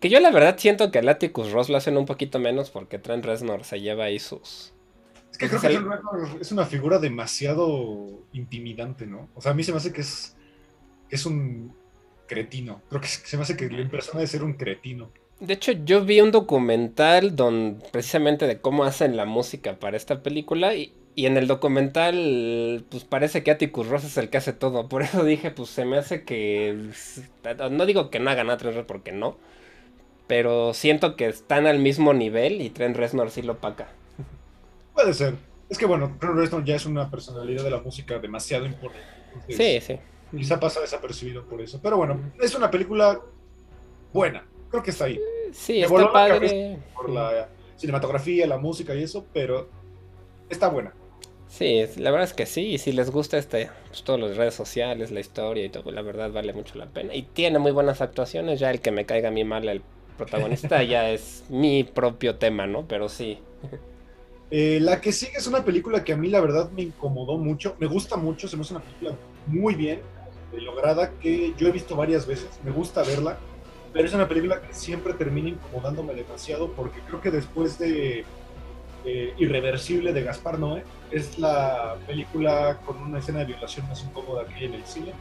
que 0.00 0.08
yo 0.10 0.20
la 0.20 0.30
verdad 0.30 0.56
siento 0.58 0.90
que 0.90 0.98
el 1.00 1.08
Atticus 1.08 1.52
Ross 1.52 1.68
lo 1.68 1.76
hacen 1.76 1.96
un 1.96 2.06
poquito 2.06 2.38
menos 2.38 2.70
porque 2.70 2.98
Trent 2.98 3.24
Reznor 3.24 3.64
se 3.64 3.80
lleva 3.80 4.04
ahí 4.04 4.18
sus 4.18 4.74
Es 5.30 5.38
que 5.38 5.48
creo 5.48 5.60
que 5.60 5.68
Trent 5.68 5.86
Reznor 5.86 6.38
es 6.40 6.52
una 6.52 6.66
figura 6.66 6.98
demasiado 6.98 8.26
intimidante, 8.32 9.06
¿no? 9.06 9.30
O 9.34 9.40
sea, 9.40 9.52
a 9.52 9.54
mí 9.54 9.64
se 9.64 9.72
me 9.72 9.78
hace 9.78 9.92
que 9.92 10.00
es, 10.02 10.36
que 11.08 11.16
es 11.16 11.26
un 11.26 11.76
cretino. 12.26 12.82
Creo 12.88 13.00
que 13.00 13.08
se 13.08 13.36
me 13.36 13.42
hace 13.44 13.56
que 13.56 13.70
la 13.70 13.88
persona 13.90 14.20
de 14.20 14.26
ser 14.28 14.44
un 14.44 14.54
cretino. 14.54 15.12
De 15.40 15.54
hecho, 15.54 15.72
yo 15.72 16.04
vi 16.04 16.20
un 16.20 16.30
documental 16.32 17.36
don, 17.36 17.82
precisamente 17.92 18.46
de 18.46 18.60
cómo 18.60 18.84
hacen 18.84 19.16
la 19.16 19.24
música 19.26 19.78
para 19.78 19.96
esta 19.96 20.22
película 20.22 20.74
y, 20.74 20.94
y 21.16 21.26
en 21.26 21.36
el 21.36 21.46
documental 21.46 22.84
pues 22.90 23.04
parece 23.04 23.42
que 23.42 23.50
Atticus 23.50 23.86
Ross 23.88 24.04
es 24.04 24.16
el 24.16 24.30
que 24.30 24.38
hace 24.38 24.52
todo. 24.52 24.88
Por 24.88 25.02
eso 25.02 25.24
dije, 25.24 25.50
pues 25.50 25.70
se 25.70 25.84
me 25.84 25.98
hace 25.98 26.24
que... 26.24 26.90
No 27.70 27.86
digo 27.86 28.10
que 28.10 28.18
no 28.18 28.30
haga 28.30 28.44
nada 28.44 28.56
Trent 28.56 28.74
Reznor 28.74 28.86
porque 28.86 29.12
no. 29.12 29.36
Pero 30.26 30.74
siento 30.74 31.16
que 31.16 31.26
están 31.26 31.66
al 31.66 31.78
mismo 31.78 32.14
nivel 32.14 32.60
y 32.60 32.70
Trent 32.70 32.96
Reznor 32.96 33.30
sí 33.30 33.42
lo 33.42 33.58
paca. 33.58 33.88
Puede 34.94 35.14
ser. 35.14 35.34
Es 35.68 35.78
que 35.78 35.86
bueno, 35.86 36.16
Trent 36.18 36.36
Reznor 36.36 36.64
ya 36.64 36.76
es 36.76 36.86
una 36.86 37.10
personalidad 37.10 37.62
de 37.64 37.70
la 37.70 37.80
música 37.80 38.18
demasiado 38.18 38.66
importante. 38.66 39.06
Entonces, 39.34 39.56
Sí, 39.56 39.80
sí. 39.80 39.98
Quizá 40.36 40.58
pasa 40.58 40.80
desapercibido 40.80 41.44
por 41.44 41.60
eso. 41.60 41.80
Pero 41.82 41.96
bueno, 41.96 42.32
es 42.40 42.54
una 42.54 42.70
película 42.70 43.20
buena. 44.12 44.44
Creo 44.70 44.82
que 44.82 44.90
está 44.90 45.04
ahí. 45.04 45.20
Sí, 45.52 45.74
Me 45.74 45.82
está 45.82 46.12
padre. 46.12 46.78
Por 46.94 47.10
la 47.10 47.48
cinematografía, 47.76 48.46
la 48.46 48.58
música 48.58 48.94
y 48.94 49.02
eso, 49.02 49.26
pero 49.32 49.68
está 50.48 50.68
buena. 50.68 50.92
Sí, 51.56 51.84
la 51.98 52.10
verdad 52.10 52.26
es 52.26 52.34
que 52.34 52.46
sí, 52.46 52.62
y 52.62 52.78
si 52.78 52.90
les 52.90 53.12
gusta 53.12 53.38
este, 53.38 53.70
pues 53.86 54.02
todas 54.02 54.20
las 54.20 54.36
redes 54.36 54.54
sociales, 54.54 55.12
la 55.12 55.20
historia 55.20 55.64
y 55.64 55.68
todo, 55.68 55.92
la 55.92 56.02
verdad 56.02 56.32
vale 56.32 56.52
mucho 56.52 56.76
la 56.76 56.86
pena. 56.86 57.14
Y 57.14 57.22
tiene 57.22 57.60
muy 57.60 57.70
buenas 57.70 58.00
actuaciones, 58.00 58.58
ya 58.58 58.72
el 58.72 58.80
que 58.80 58.90
me 58.90 59.06
caiga 59.06 59.28
a 59.28 59.30
mí 59.30 59.44
mal 59.44 59.68
el 59.68 59.80
protagonista 60.16 60.82
ya 60.82 61.08
es 61.10 61.44
mi 61.48 61.84
propio 61.84 62.34
tema, 62.34 62.66
¿no? 62.66 62.88
Pero 62.88 63.08
sí. 63.08 63.38
Eh, 64.50 64.80
la 64.80 65.00
que 65.00 65.12
sigue 65.12 65.34
es 65.36 65.46
una 65.46 65.64
película 65.64 66.02
que 66.02 66.12
a 66.12 66.16
mí 66.16 66.28
la 66.28 66.40
verdad 66.40 66.72
me 66.72 66.82
incomodó 66.82 67.38
mucho. 67.38 67.76
Me 67.78 67.86
gusta 67.86 68.16
mucho, 68.16 68.48
se 68.48 68.56
me 68.56 68.62
hace 68.62 68.74
una 68.74 68.82
película 68.82 69.14
muy 69.46 69.76
bien 69.76 70.00
eh, 70.52 70.60
lograda 70.60 71.12
que 71.20 71.54
yo 71.56 71.68
he 71.68 71.70
visto 71.70 71.94
varias 71.94 72.26
veces. 72.26 72.48
Me 72.64 72.72
gusta 72.72 73.04
verla, 73.04 73.38
pero 73.92 74.08
es 74.08 74.12
una 74.12 74.26
película 74.28 74.60
que 74.60 74.74
siempre 74.74 75.14
termina 75.14 75.50
incomodándome 75.50 76.14
demasiado 76.14 76.72
porque 76.72 76.98
creo 77.06 77.20
que 77.20 77.30
después 77.30 77.78
de 77.78 78.24
eh, 79.04 79.34
Irreversible 79.38 80.12
de 80.12 80.22
Gaspar 80.22 80.58
Noé 80.58 80.82
es 81.10 81.38
la 81.38 81.96
película 82.06 82.78
con 82.84 82.98
una 82.98 83.18
escena 83.18 83.40
de 83.40 83.46
violación 83.46 83.86
más 83.88 84.02
incómoda 84.02 84.46
que 84.46 84.54
hay 84.54 84.64
en 84.64 84.74
el 84.74 84.84
cine, 84.84 85.12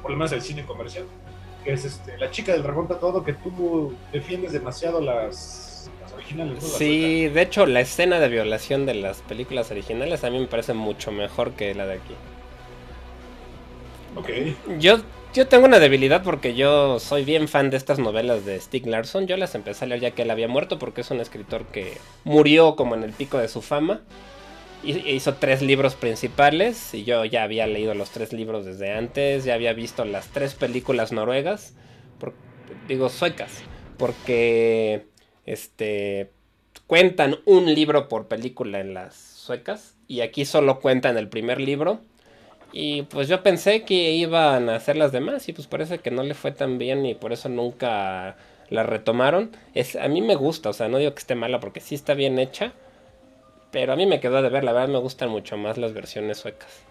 por 0.00 0.10
lo 0.10 0.16
menos 0.16 0.32
el 0.32 0.42
cine 0.42 0.64
comercial, 0.64 1.04
que 1.64 1.72
es 1.72 1.84
este, 1.84 2.18
La 2.18 2.30
chica 2.30 2.52
del 2.52 2.62
dragón 2.62 2.88
tatuado 2.88 3.24
que 3.24 3.32
tú 3.34 3.94
defiendes 4.12 4.52
demasiado 4.52 5.00
las, 5.00 5.90
las 6.00 6.12
originales. 6.12 6.54
¿no? 6.54 6.60
Las 6.60 6.78
Sí, 6.78 7.28
de 7.28 7.42
hecho 7.42 7.66
la 7.66 7.80
escena 7.80 8.18
de 8.18 8.28
violación 8.28 8.86
de 8.86 8.94
las 8.94 9.22
películas 9.22 9.70
originales 9.70 10.24
a 10.24 10.30
mí 10.30 10.38
me 10.38 10.46
parece 10.46 10.74
mucho 10.74 11.12
mejor 11.12 11.52
que 11.52 11.74
la 11.74 11.86
de 11.86 11.94
aquí. 11.94 12.14
Ok. 14.16 14.28
Yo, 14.78 14.98
yo 15.32 15.48
tengo 15.48 15.64
una 15.64 15.78
debilidad 15.78 16.22
porque 16.22 16.54
yo 16.54 16.98
soy 16.98 17.24
bien 17.24 17.48
fan 17.48 17.70
de 17.70 17.78
estas 17.78 17.98
novelas 17.98 18.44
de 18.44 18.60
Stieg 18.60 18.86
Larsson. 18.86 19.26
Yo 19.26 19.36
las 19.36 19.54
empecé 19.54 19.84
a 19.84 19.88
leer 19.88 20.00
ya 20.00 20.10
que 20.10 20.22
él 20.22 20.30
había 20.30 20.48
muerto 20.48 20.78
porque 20.78 21.00
es 21.00 21.10
un 21.10 21.20
escritor 21.20 21.64
que 21.66 21.96
murió 22.24 22.76
como 22.76 22.94
en 22.94 23.02
el 23.02 23.12
pico 23.12 23.38
de 23.38 23.48
su 23.48 23.62
fama. 23.62 24.02
E 24.84 25.12
Hizo 25.12 25.34
tres 25.34 25.62
libros 25.62 25.94
principales 25.94 26.92
y 26.92 27.04
yo 27.04 27.24
ya 27.24 27.44
había 27.44 27.66
leído 27.66 27.94
los 27.94 28.10
tres 28.10 28.32
libros 28.32 28.66
desde 28.66 28.92
antes, 28.92 29.44
ya 29.44 29.54
había 29.54 29.72
visto 29.72 30.04
las 30.04 30.28
tres 30.28 30.54
películas 30.54 31.12
noruegas, 31.12 31.74
digo 32.88 33.08
suecas, 33.08 33.62
porque 33.96 35.06
este 35.46 36.32
cuentan 36.88 37.38
un 37.46 37.72
libro 37.72 38.08
por 38.08 38.26
película 38.26 38.80
en 38.80 38.92
las 38.92 39.14
suecas 39.14 39.94
y 40.08 40.20
aquí 40.20 40.44
solo 40.44 40.80
cuentan 40.80 41.16
el 41.16 41.28
primer 41.28 41.60
libro 41.60 42.00
y 42.72 43.02
pues 43.02 43.28
yo 43.28 43.42
pensé 43.42 43.84
que 43.84 44.12
iban 44.12 44.70
a 44.70 44.76
hacer 44.76 44.96
las 44.96 45.12
demás 45.12 45.48
y 45.48 45.52
pues 45.52 45.66
parece 45.66 45.98
que 45.98 46.10
no 46.10 46.22
le 46.22 46.34
fue 46.34 46.52
tan 46.52 46.78
bien 46.78 47.04
y 47.04 47.14
por 47.14 47.32
eso 47.32 47.50
nunca 47.50 48.36
la 48.70 48.82
retomaron. 48.82 49.50
Es, 49.74 49.94
a 49.96 50.08
mí 50.08 50.22
me 50.22 50.34
gusta, 50.34 50.70
o 50.70 50.72
sea, 50.72 50.88
no 50.88 50.96
digo 50.96 51.12
que 51.12 51.20
esté 51.20 51.34
mala 51.34 51.60
porque 51.60 51.80
sí 51.80 51.94
está 51.94 52.14
bien 52.14 52.38
hecha, 52.38 52.72
pero 53.70 53.92
a 53.92 53.96
mí 53.96 54.06
me 54.06 54.20
quedó 54.20 54.40
de 54.40 54.48
ver, 54.48 54.64
la 54.64 54.72
verdad 54.72 54.88
me 54.88 54.98
gustan 54.98 55.28
mucho 55.28 55.58
más 55.58 55.76
las 55.76 55.92
versiones 55.92 56.38
suecas. 56.38 56.82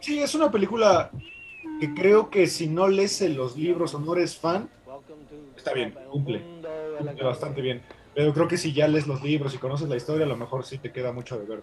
Sí, 0.00 0.18
es 0.18 0.34
una 0.34 0.50
película 0.50 1.10
que 1.80 1.92
creo 1.94 2.30
que 2.30 2.46
si 2.46 2.66
no 2.66 2.88
lees 2.88 3.20
los 3.20 3.56
libros 3.56 3.94
o 3.94 3.98
no 3.98 4.14
eres 4.14 4.36
fan, 4.36 4.68
está 5.56 5.74
bien, 5.74 5.94
cumple, 6.10 6.42
bastante 7.22 7.60
bien. 7.60 7.82
Pero 8.14 8.32
creo 8.32 8.48
que 8.48 8.56
si 8.56 8.72
ya 8.72 8.88
lees 8.88 9.06
los 9.06 9.22
libros 9.22 9.54
y 9.54 9.58
conoces 9.58 9.88
la 9.88 9.96
historia, 9.96 10.24
a 10.24 10.28
lo 10.28 10.36
mejor 10.36 10.64
sí 10.64 10.78
te 10.78 10.92
queda 10.92 11.12
mucho 11.12 11.38
de 11.38 11.46
ver. 11.46 11.62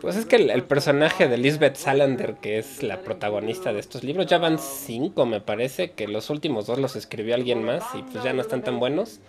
Pues 0.00 0.16
es 0.16 0.26
que 0.26 0.36
el, 0.36 0.62
personaje 0.64 1.26
de 1.28 1.38
Lisbeth 1.38 1.76
Salander, 1.76 2.34
que 2.34 2.58
es 2.58 2.82
la 2.82 3.00
protagonista 3.00 3.72
de 3.72 3.80
estos 3.80 4.04
libros, 4.04 4.26
ya 4.26 4.38
van 4.38 4.58
cinco, 4.58 5.24
me 5.26 5.40
parece, 5.40 5.92
que 5.92 6.06
los 6.06 6.28
últimos 6.28 6.66
dos 6.66 6.78
los 6.78 6.96
escribió 6.96 7.34
alguien 7.34 7.64
más 7.64 7.82
y 7.94 8.02
pues 8.02 8.22
ya 8.22 8.32
no 8.32 8.42
están 8.42 8.62
tan 8.62 8.78
buenos. 8.78 9.20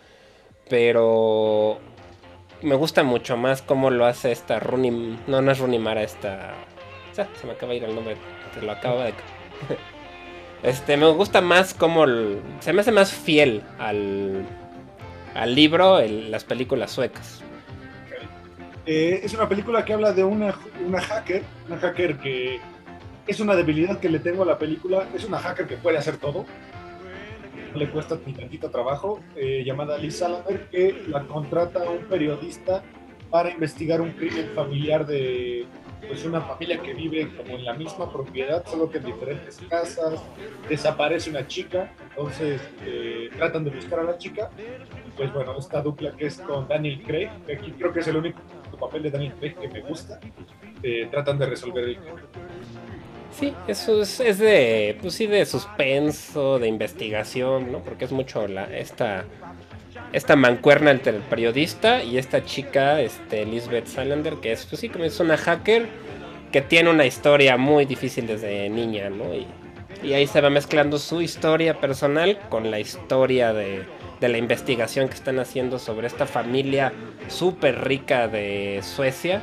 Pero 0.69 1.79
me 2.61 2.75
gusta 2.75 3.03
mucho 3.03 3.37
más 3.37 3.61
cómo 3.61 3.89
lo 3.89 4.05
hace 4.05 4.31
esta 4.31 4.59
Rooney, 4.59 5.19
no, 5.27 5.41
no 5.41 5.51
es 5.51 5.59
Rooney 5.59 5.79
Mara, 5.79 6.03
esta... 6.03 6.53
se 7.13 7.47
me 7.47 7.53
acaba 7.53 7.71
de 7.71 7.77
ir 7.77 7.83
el 7.85 7.95
nombre, 7.95 8.17
te 8.53 8.61
lo 8.61 8.71
acabo 8.71 8.99
de... 9.01 9.13
Este, 10.63 10.97
me 10.97 11.05
gusta 11.11 11.39
más 11.39 11.75
cómo... 11.75 12.05
se 12.59 12.73
me 12.73 12.81
hace 12.81 12.91
más 12.91 13.11
fiel 13.11 13.61
al, 13.77 14.43
al 15.35 15.55
libro 15.55 16.01
las 16.01 16.43
películas 16.43 16.91
suecas. 16.91 17.43
Eh, 18.87 19.19
es 19.21 19.33
una 19.33 19.49
película 19.49 19.83
que 19.83 19.91
habla 19.91 20.13
de 20.13 20.23
una, 20.23 20.55
una 20.85 21.01
hacker, 21.01 21.43
una 21.67 21.77
hacker 21.77 22.17
que 22.19 22.61
es 23.27 23.39
una 23.41 23.53
debilidad 23.53 23.99
que 23.99 24.07
le 24.07 24.19
tengo 24.19 24.43
a 24.43 24.45
la 24.45 24.57
película. 24.57 25.09
Es 25.13 25.25
una 25.25 25.39
hacker 25.39 25.67
que 25.67 25.75
puede 25.75 25.97
hacer 25.97 26.15
todo. 26.15 26.45
No 27.73 27.77
le 27.77 27.89
cuesta 27.89 28.17
ni 28.25 28.31
tantito 28.31 28.69
trabajo. 28.71 29.19
eh, 29.35 29.63
llamada 29.65 29.97
Liz 29.97 30.19
Salander, 30.19 30.69
que 30.71 31.03
la 31.09 31.23
contrata 31.23 31.83
a 31.83 31.89
un 31.89 32.05
periodista 32.05 32.81
para 33.29 33.51
investigar 33.51 33.99
un 33.99 34.11
crimen 34.11 34.51
familiar 34.55 35.05
de 35.05 35.65
pues, 36.07 36.23
una 36.23 36.39
familia 36.39 36.81
que 36.81 36.93
vive 36.93 37.29
como 37.35 37.57
en 37.57 37.65
la 37.65 37.73
misma 37.73 38.09
propiedad, 38.09 38.65
solo 38.65 38.89
que 38.89 38.99
en 38.99 39.05
diferentes 39.05 39.59
casas. 39.69 40.21
Desaparece 40.69 41.29
una 41.29 41.45
chica, 41.45 41.91
entonces 42.09 42.61
eh, 42.85 43.29
tratan 43.35 43.65
de 43.65 43.71
buscar 43.71 43.99
a 43.99 44.03
la 44.03 44.17
chica. 44.17 44.49
Pues 45.17 45.33
bueno, 45.33 45.57
esta 45.59 45.81
dupla 45.81 46.15
que 46.15 46.27
es 46.27 46.37
con 46.37 46.69
Daniel 46.69 47.03
Craig, 47.05 47.29
que 47.45 47.53
aquí 47.53 47.71
creo 47.71 47.91
que 47.91 47.99
es 47.99 48.07
el 48.07 48.15
único 48.15 48.39
papel 48.77 49.03
de 49.03 49.11
Daniel 49.11 49.33
Craig 49.39 49.55
que 49.55 49.67
me 49.67 49.81
gusta. 49.81 50.19
eh, 50.83 51.07
tratan 51.11 51.37
de 51.37 51.45
resolver 51.47 51.83
el. 51.83 51.97
Sí, 53.31 53.53
eso 53.67 54.01
es, 54.01 54.19
es 54.19 54.39
de, 54.39 54.97
pues 55.01 55.13
sí, 55.13 55.27
de 55.27 55.45
suspenso, 55.45 56.57
de 56.59 56.67
investigación, 56.67 57.71
¿no? 57.71 57.79
Porque 57.79 58.05
es 58.05 58.11
mucho 58.11 58.47
la, 58.47 58.63
esta, 58.65 59.25
esta 60.11 60.35
mancuerna 60.35 60.91
entre 60.91 61.15
el 61.15 61.21
periodista 61.21 62.03
y 62.03 62.17
esta 62.17 62.43
chica, 62.43 62.99
este, 63.01 63.45
Lisbeth 63.45 63.87
Salander, 63.87 64.35
que 64.35 64.53
es, 64.53 64.65
pues 64.65 64.81
sí, 64.81 64.89
como 64.89 65.03
es 65.03 65.19
una 65.19 65.37
hacker 65.37 65.87
que 66.51 66.61
tiene 66.61 66.89
una 66.89 67.05
historia 67.05 67.57
muy 67.57 67.85
difícil 67.85 68.25
desde 68.25 68.69
niña, 68.69 69.09
¿no? 69.09 69.33
Y, 69.35 69.45
y 70.01 70.13
ahí 70.13 70.25
se 70.25 70.41
va 70.41 70.49
mezclando 70.49 70.97
su 70.97 71.21
historia 71.21 71.79
personal 71.79 72.39
con 72.49 72.71
la 72.71 72.79
historia 72.79 73.53
de, 73.53 73.83
de 74.19 74.29
la 74.29 74.37
investigación 74.37 75.07
que 75.09 75.15
están 75.15 75.39
haciendo 75.39 75.79
sobre 75.79 76.07
esta 76.07 76.25
familia 76.25 76.93
súper 77.27 77.85
rica 77.87 78.27
de 78.27 78.81
Suecia, 78.83 79.41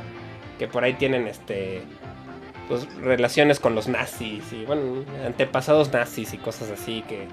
que 0.59 0.67
por 0.67 0.83
ahí 0.83 0.93
tienen 0.93 1.27
este 1.27 1.81
pues, 2.67 2.87
relaciones 2.97 3.59
con 3.59 3.75
los 3.75 3.87
nazis 3.87 4.51
y 4.51 4.65
bueno, 4.65 5.03
antepasados 5.25 5.91
nazis 5.93 6.33
y 6.33 6.37
cosas 6.37 6.69
así 6.71 7.03
que 7.07 7.27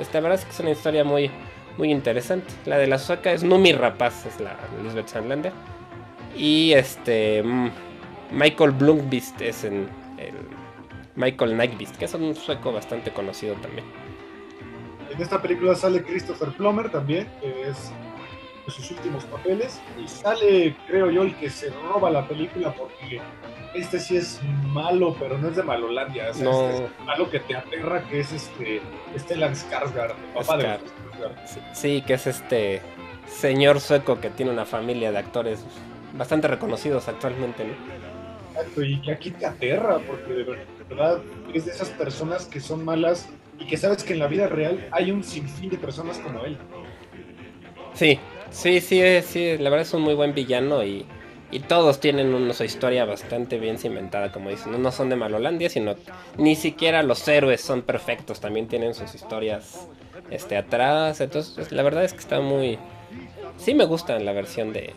esta 0.00 0.20
verdad 0.20 0.38
es 0.38 0.44
que 0.44 0.50
es 0.50 0.60
una 0.60 0.70
historia 0.70 1.04
muy 1.04 1.30
muy 1.76 1.90
interesante. 1.90 2.46
La 2.66 2.78
de 2.78 2.86
la 2.86 2.98
sueca 2.98 3.32
es 3.32 3.42
Numi 3.42 3.72
Rapaz, 3.72 4.26
es 4.26 4.40
la 4.40 4.56
Lisbeth 4.82 5.08
Sandlander. 5.08 5.52
Y 6.36 6.72
este 6.72 7.42
mm, 7.42 7.70
Michael 8.32 8.72
Blomqvist 8.72 9.40
es 9.40 9.64
en 9.64 9.88
el 10.18 10.34
Michael 11.16 11.56
Nyqvist, 11.56 11.96
que 11.96 12.06
es 12.06 12.14
un 12.14 12.34
sueco 12.34 12.72
bastante 12.72 13.12
conocido 13.12 13.54
también. 13.56 13.86
En 15.14 15.22
esta 15.22 15.40
película 15.40 15.74
sale 15.74 16.02
Christopher 16.02 16.48
Plummer 16.50 16.90
también, 16.90 17.28
que 17.40 17.68
es 17.68 17.92
de 18.66 18.72
sus 18.72 18.90
últimos 18.90 19.24
papeles. 19.24 19.80
Y 20.02 20.08
sale, 20.08 20.76
creo 20.86 21.10
yo, 21.10 21.22
el 21.22 21.34
que 21.36 21.50
se 21.50 21.70
roba 21.70 22.10
la 22.10 22.26
película 22.26 22.74
porque 22.74 23.20
este 23.74 23.98
sí 24.00 24.16
es 24.16 24.40
malo, 24.68 25.14
pero 25.18 25.38
no 25.38 25.48
es 25.48 25.56
de 25.56 25.62
Malolandia. 25.62 26.30
o 26.30 26.34
sea, 26.34 26.44
No. 26.44 26.68
este 26.70 26.84
es 26.84 26.90
malo 27.04 27.30
que 27.30 27.40
te 27.40 27.56
aterra, 27.56 28.02
que 28.08 28.20
es 28.20 28.32
este 28.32 28.80
Stellan 29.16 29.54
Skarsgård, 29.54 30.14
el 30.16 30.34
papá 30.34 30.56
de 30.56 30.64
Skarsgård. 30.64 31.46
Sí, 31.46 31.60
sí, 31.72 32.02
que 32.02 32.14
es 32.14 32.26
este 32.26 32.82
señor 33.28 33.80
sueco 33.80 34.20
que 34.20 34.30
tiene 34.30 34.50
una 34.52 34.64
familia 34.64 35.10
de 35.12 35.18
actores 35.18 35.64
bastante 36.14 36.48
reconocidos 36.48 37.08
actualmente, 37.08 37.64
¿no? 37.64 37.74
Exacto, 38.60 38.82
y 38.82 39.00
que 39.00 39.12
aquí 39.12 39.30
te 39.32 39.46
aterra, 39.46 39.98
porque 40.06 40.32
de 40.32 40.44
verdad 40.88 41.20
es 41.52 41.64
de 41.66 41.72
esas 41.72 41.90
personas 41.90 42.46
que 42.46 42.60
son 42.60 42.84
malas 42.84 43.28
y 43.58 43.66
que 43.66 43.76
sabes 43.76 44.04
que 44.04 44.12
en 44.12 44.18
la 44.18 44.26
vida 44.26 44.46
real 44.46 44.88
hay 44.90 45.10
un 45.10 45.22
sinfín 45.24 45.70
de 45.70 45.78
personas 45.78 46.18
como 46.18 46.44
él. 46.44 46.58
Sí, 47.94 48.18
sí, 48.50 48.80
sí, 48.80 49.02
sí, 49.22 49.56
la 49.58 49.70
verdad 49.70 49.82
es 49.86 49.94
un 49.94 50.02
muy 50.02 50.14
buen 50.14 50.34
villano 50.34 50.82
y, 50.84 51.06
Y 51.50 51.60
todos 51.60 52.00
tienen 52.00 52.34
una 52.34 52.52
su 52.52 52.64
historia 52.64 53.04
bastante 53.04 53.60
bien 53.60 53.78
cimentada, 53.78 54.32
como 54.32 54.50
dicen. 54.50 54.72
No, 54.72 54.78
no 54.78 54.90
son 54.90 55.08
de 55.08 55.14
Malolandia, 55.14 55.70
sino 55.70 55.94
ni 56.36 56.56
siquiera 56.56 57.04
los 57.04 57.28
héroes 57.28 57.60
son 57.60 57.82
perfectos. 57.82 58.40
También 58.40 58.66
tienen 58.66 58.92
sus 58.92 59.14
historias 59.14 59.88
este, 60.30 60.56
atrás. 60.56 61.20
Entonces, 61.20 61.70
la 61.70 61.84
verdad 61.84 62.02
es 62.02 62.12
que 62.12 62.18
está 62.18 62.40
muy... 62.40 62.78
Sí 63.56 63.72
me 63.74 63.84
gusta 63.84 64.18
la 64.18 64.32
versión 64.32 64.72
de... 64.72 64.94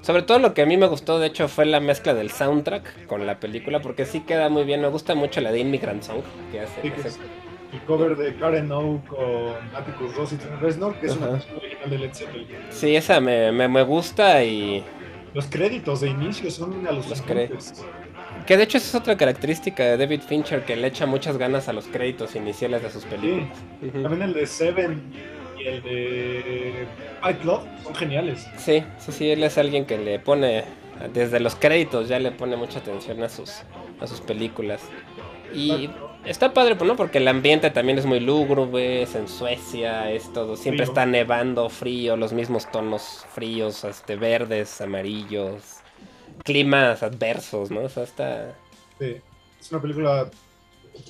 Sobre 0.00 0.22
todo 0.22 0.38
lo 0.38 0.54
que 0.54 0.62
a 0.62 0.66
mí 0.66 0.78
me 0.78 0.86
gustó, 0.86 1.18
de 1.18 1.26
hecho, 1.26 1.46
fue 1.48 1.66
la 1.66 1.80
mezcla 1.80 2.14
del 2.14 2.30
soundtrack 2.30 3.06
con 3.06 3.26
la 3.26 3.38
película, 3.38 3.80
porque 3.80 4.06
sí 4.06 4.20
queda 4.20 4.48
muy 4.48 4.64
bien. 4.64 4.80
Me 4.80 4.88
gusta 4.88 5.14
mucho 5.14 5.42
la 5.42 5.52
de 5.52 5.58
Immigrant 5.58 6.02
Song 6.02 6.22
que 6.50 6.60
hace. 6.60 6.80
Sí, 6.80 6.90
que 6.90 7.06
es 7.06 7.18
el 7.72 7.80
cover 7.82 8.16
de 8.16 8.34
Karen 8.36 8.70
O 8.72 9.02
con 9.08 9.76
Atticus 9.76 10.14
Ross 10.16 10.32
y 10.32 10.36
Trent 10.36 10.60
Reznor, 10.60 10.94
que 11.00 11.06
es 11.06 11.16
una 11.16 11.26
Ajá. 11.26 11.34
canción 11.38 11.56
original 11.58 11.90
de 11.90 11.98
Led 11.98 12.14
Zeppelin. 12.14 12.46
Sí, 12.70 12.96
esa 12.96 13.20
me, 13.20 13.52
me, 13.52 13.68
me 13.68 13.82
gusta 13.82 14.42
y... 14.44 14.82
Los 15.34 15.46
créditos 15.46 16.00
de 16.00 16.08
inicio 16.08 16.50
son 16.50 16.86
alucinantes. 16.86 17.84
Que 18.46 18.56
de 18.56 18.62
hecho 18.62 18.78
esa 18.78 18.88
es 18.88 18.94
otra 18.94 19.16
característica 19.16 19.84
de 19.84 19.96
David 19.98 20.22
Fincher, 20.22 20.64
que 20.64 20.74
le 20.76 20.86
echa 20.86 21.04
muchas 21.04 21.36
ganas 21.36 21.68
a 21.68 21.74
los 21.74 21.86
créditos 21.86 22.34
iniciales 22.34 22.82
de 22.82 22.90
sus 22.90 23.04
películas. 23.04 23.48
También 23.92 24.22
el 24.22 24.32
de 24.32 24.46
Seven 24.46 25.02
y 25.58 25.66
el 25.66 25.82
de 25.82 26.86
Fight 27.20 27.40
Club 27.40 27.60
son 27.82 27.94
geniales. 27.94 28.46
Sí, 28.56 28.82
sí, 28.98 29.12
sí, 29.12 29.30
él 29.30 29.42
es 29.44 29.58
alguien 29.58 29.84
que 29.84 29.98
le 29.98 30.18
pone, 30.18 30.64
desde 31.12 31.40
los 31.40 31.56
créditos 31.56 32.08
ya 32.08 32.18
le 32.18 32.30
pone 32.32 32.56
mucha 32.56 32.78
atención 32.78 33.22
a 33.22 33.28
sus, 33.28 33.62
a 34.00 34.06
sus 34.06 34.20
películas. 34.22 34.80
Y 35.52 35.90
está 36.24 36.52
padre, 36.52 36.76
pues, 36.76 36.88
¿no? 36.88 36.96
Porque 36.96 37.18
el 37.18 37.28
ambiente 37.28 37.70
también 37.70 37.98
es 37.98 38.06
muy 38.06 38.20
lúgubre, 38.20 39.02
es 39.02 39.14
en 39.14 39.28
Suecia, 39.28 40.10
es 40.10 40.32
todo, 40.32 40.56
siempre 40.56 40.84
Frío. 40.84 40.92
está 40.92 41.06
nevando, 41.06 41.68
frío, 41.70 42.16
los 42.16 42.32
mismos 42.32 42.70
tonos 42.70 43.24
fríos, 43.34 43.84
este, 43.84 44.16
verdes, 44.16 44.80
amarillos, 44.80 45.78
climas 46.44 47.02
adversos, 47.02 47.70
¿no? 47.70 47.82
O 47.82 47.88
sea, 47.88 48.02
está... 48.04 48.54
Sí, 48.98 49.16
es 49.60 49.72
una 49.72 49.80
película 49.80 50.30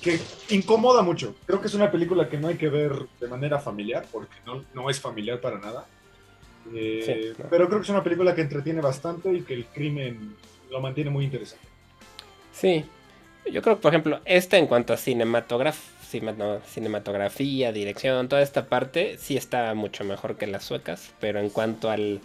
que 0.02 0.20
incomoda 0.50 1.02
mucho. 1.02 1.34
Creo 1.46 1.60
que 1.60 1.66
es 1.68 1.74
una 1.74 1.90
película 1.90 2.28
que 2.28 2.38
no 2.38 2.48
hay 2.48 2.56
que 2.56 2.68
ver 2.68 2.92
de 3.20 3.28
manera 3.28 3.58
familiar, 3.58 4.06
porque 4.12 4.34
no, 4.46 4.64
no 4.74 4.90
es 4.90 5.00
familiar 5.00 5.40
para 5.40 5.58
nada. 5.58 5.86
Eh, 6.74 7.02
Sí, 7.34 7.42
no. 7.42 7.48
Pero 7.48 7.66
creo 7.68 7.78
que 7.80 7.84
es 7.84 7.90
una 7.90 8.04
película 8.04 8.34
que 8.34 8.42
entretiene 8.42 8.80
bastante 8.82 9.32
y 9.32 9.42
que 9.42 9.54
el 9.54 9.64
crimen 9.66 10.36
lo 10.70 10.80
mantiene 10.80 11.08
muy 11.10 11.24
interesante. 11.24 11.66
Sí, 12.52 12.84
yo 13.52 13.62
creo 13.62 13.76
que 13.76 13.82
por 13.82 13.92
ejemplo, 13.92 14.20
esta 14.24 14.58
en 14.58 14.66
cuanto 14.66 14.92
a 14.92 14.96
cinematograf 14.96 15.78
no, 16.36 16.60
cinematografía, 16.60 17.72
dirección, 17.72 18.28
toda 18.28 18.42
esta 18.42 18.66
parte 18.66 19.16
sí 19.18 19.36
está 19.36 19.74
mucho 19.74 20.04
mejor 20.04 20.36
que 20.36 20.46
las 20.46 20.64
suecas, 20.64 21.12
pero 21.20 21.38
en 21.40 21.50
cuanto 21.50 21.90
al, 21.90 22.20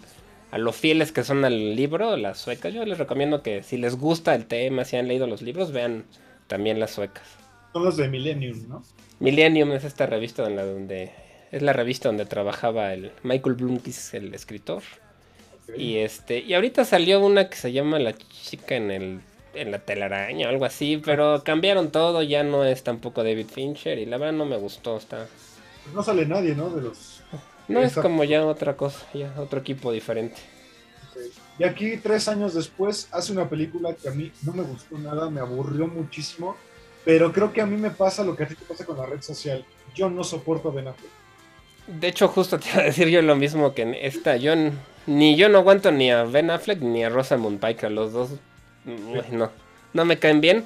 a 0.50 0.58
lo 0.58 0.72
fieles 0.72 1.12
que 1.12 1.24
son 1.24 1.44
al 1.44 1.76
libro, 1.76 2.16
las 2.16 2.38
suecas, 2.38 2.72
yo 2.72 2.84
les 2.84 2.98
recomiendo 2.98 3.42
que 3.42 3.62
si 3.62 3.76
les 3.76 3.96
gusta 3.96 4.34
el 4.34 4.46
tema, 4.46 4.84
si 4.84 4.96
han 4.96 5.08
leído 5.08 5.26
los 5.26 5.42
libros, 5.42 5.72
vean 5.72 6.04
también 6.46 6.80
las 6.80 6.92
suecas. 6.92 7.24
Son 7.72 7.96
de 7.96 8.08
Millennium, 8.08 8.68
¿no? 8.68 8.82
Millennium 9.20 9.72
es 9.72 9.84
esta 9.84 10.06
revista 10.06 10.46
en 10.46 10.56
la 10.56 10.64
donde 10.64 11.10
es 11.50 11.62
la 11.62 11.72
revista 11.72 12.08
donde 12.08 12.26
trabajaba 12.26 12.92
el 12.92 13.12
Michael 13.22 13.54
Blumkis, 13.54 14.14
el 14.14 14.34
escritor. 14.34 14.82
Y 15.76 15.96
este, 15.96 16.40
y 16.40 16.54
ahorita 16.54 16.84
salió 16.84 17.24
una 17.24 17.48
que 17.48 17.56
se 17.56 17.72
llama 17.72 17.98
La 17.98 18.12
chica 18.12 18.74
en 18.76 18.90
el 18.90 19.20
en 19.54 19.70
la 19.70 19.78
telaraña 19.78 20.46
o 20.46 20.50
algo 20.50 20.64
así, 20.64 21.00
pero 21.04 21.42
cambiaron 21.44 21.90
todo, 21.90 22.22
ya 22.22 22.42
no 22.42 22.64
es 22.64 22.82
tampoco 22.82 23.22
David 23.22 23.48
Fincher 23.48 23.98
y 23.98 24.06
la 24.06 24.18
verdad 24.18 24.34
no 24.34 24.44
me 24.44 24.56
gustó, 24.56 24.96
está 24.96 25.26
No 25.94 26.02
sale 26.02 26.26
nadie, 26.26 26.54
¿no? 26.54 26.70
De 26.70 26.82
los. 26.82 27.22
no 27.68 27.80
es 27.80 27.94
como 27.94 28.24
ya 28.24 28.44
otra 28.44 28.76
cosa, 28.76 29.06
ya 29.14 29.32
otro 29.38 29.60
equipo 29.60 29.92
diferente. 29.92 30.36
Y 31.58 31.64
aquí, 31.64 31.96
tres 31.98 32.26
años 32.28 32.54
después, 32.54 33.08
hace 33.12 33.32
una 33.32 33.48
película 33.48 33.94
que 33.94 34.08
a 34.08 34.12
mí 34.12 34.32
no 34.42 34.52
me 34.52 34.64
gustó 34.64 34.98
nada, 34.98 35.30
me 35.30 35.40
aburrió 35.40 35.86
muchísimo, 35.86 36.56
pero 37.04 37.32
creo 37.32 37.52
que 37.52 37.60
a 37.60 37.66
mí 37.66 37.76
me 37.76 37.90
pasa 37.90 38.24
lo 38.24 38.34
que 38.34 38.42
a 38.42 38.48
ti 38.48 38.56
te 38.56 38.64
pasa 38.64 38.84
con 38.84 38.96
la 38.96 39.06
red 39.06 39.22
social. 39.22 39.64
Yo 39.94 40.10
no 40.10 40.24
soporto 40.24 40.70
a 40.70 40.72
Ben 40.72 40.88
Affleck. 40.88 41.10
De 41.86 42.08
hecho, 42.08 42.28
justo 42.28 42.58
te 42.58 42.70
iba 42.70 42.80
a 42.80 42.84
decir 42.84 43.08
yo 43.08 43.22
lo 43.22 43.36
mismo 43.36 43.74
que 43.74 43.82
en 43.82 43.94
esta, 43.94 44.36
yo 44.36 44.54
ni 45.06 45.36
yo 45.36 45.48
no 45.48 45.58
aguanto 45.58 45.92
ni 45.92 46.10
a 46.10 46.24
Ben 46.24 46.50
Affleck 46.50 46.80
ni 46.80 47.04
a 47.04 47.10
Rosamund 47.10 47.60
Pike, 47.60 47.86
a 47.86 47.90
los 47.90 48.12
dos 48.12 48.30
uy, 48.86 49.22
no, 49.32 49.50
no 49.92 50.04
me 50.04 50.18
caen 50.18 50.40
bien, 50.40 50.64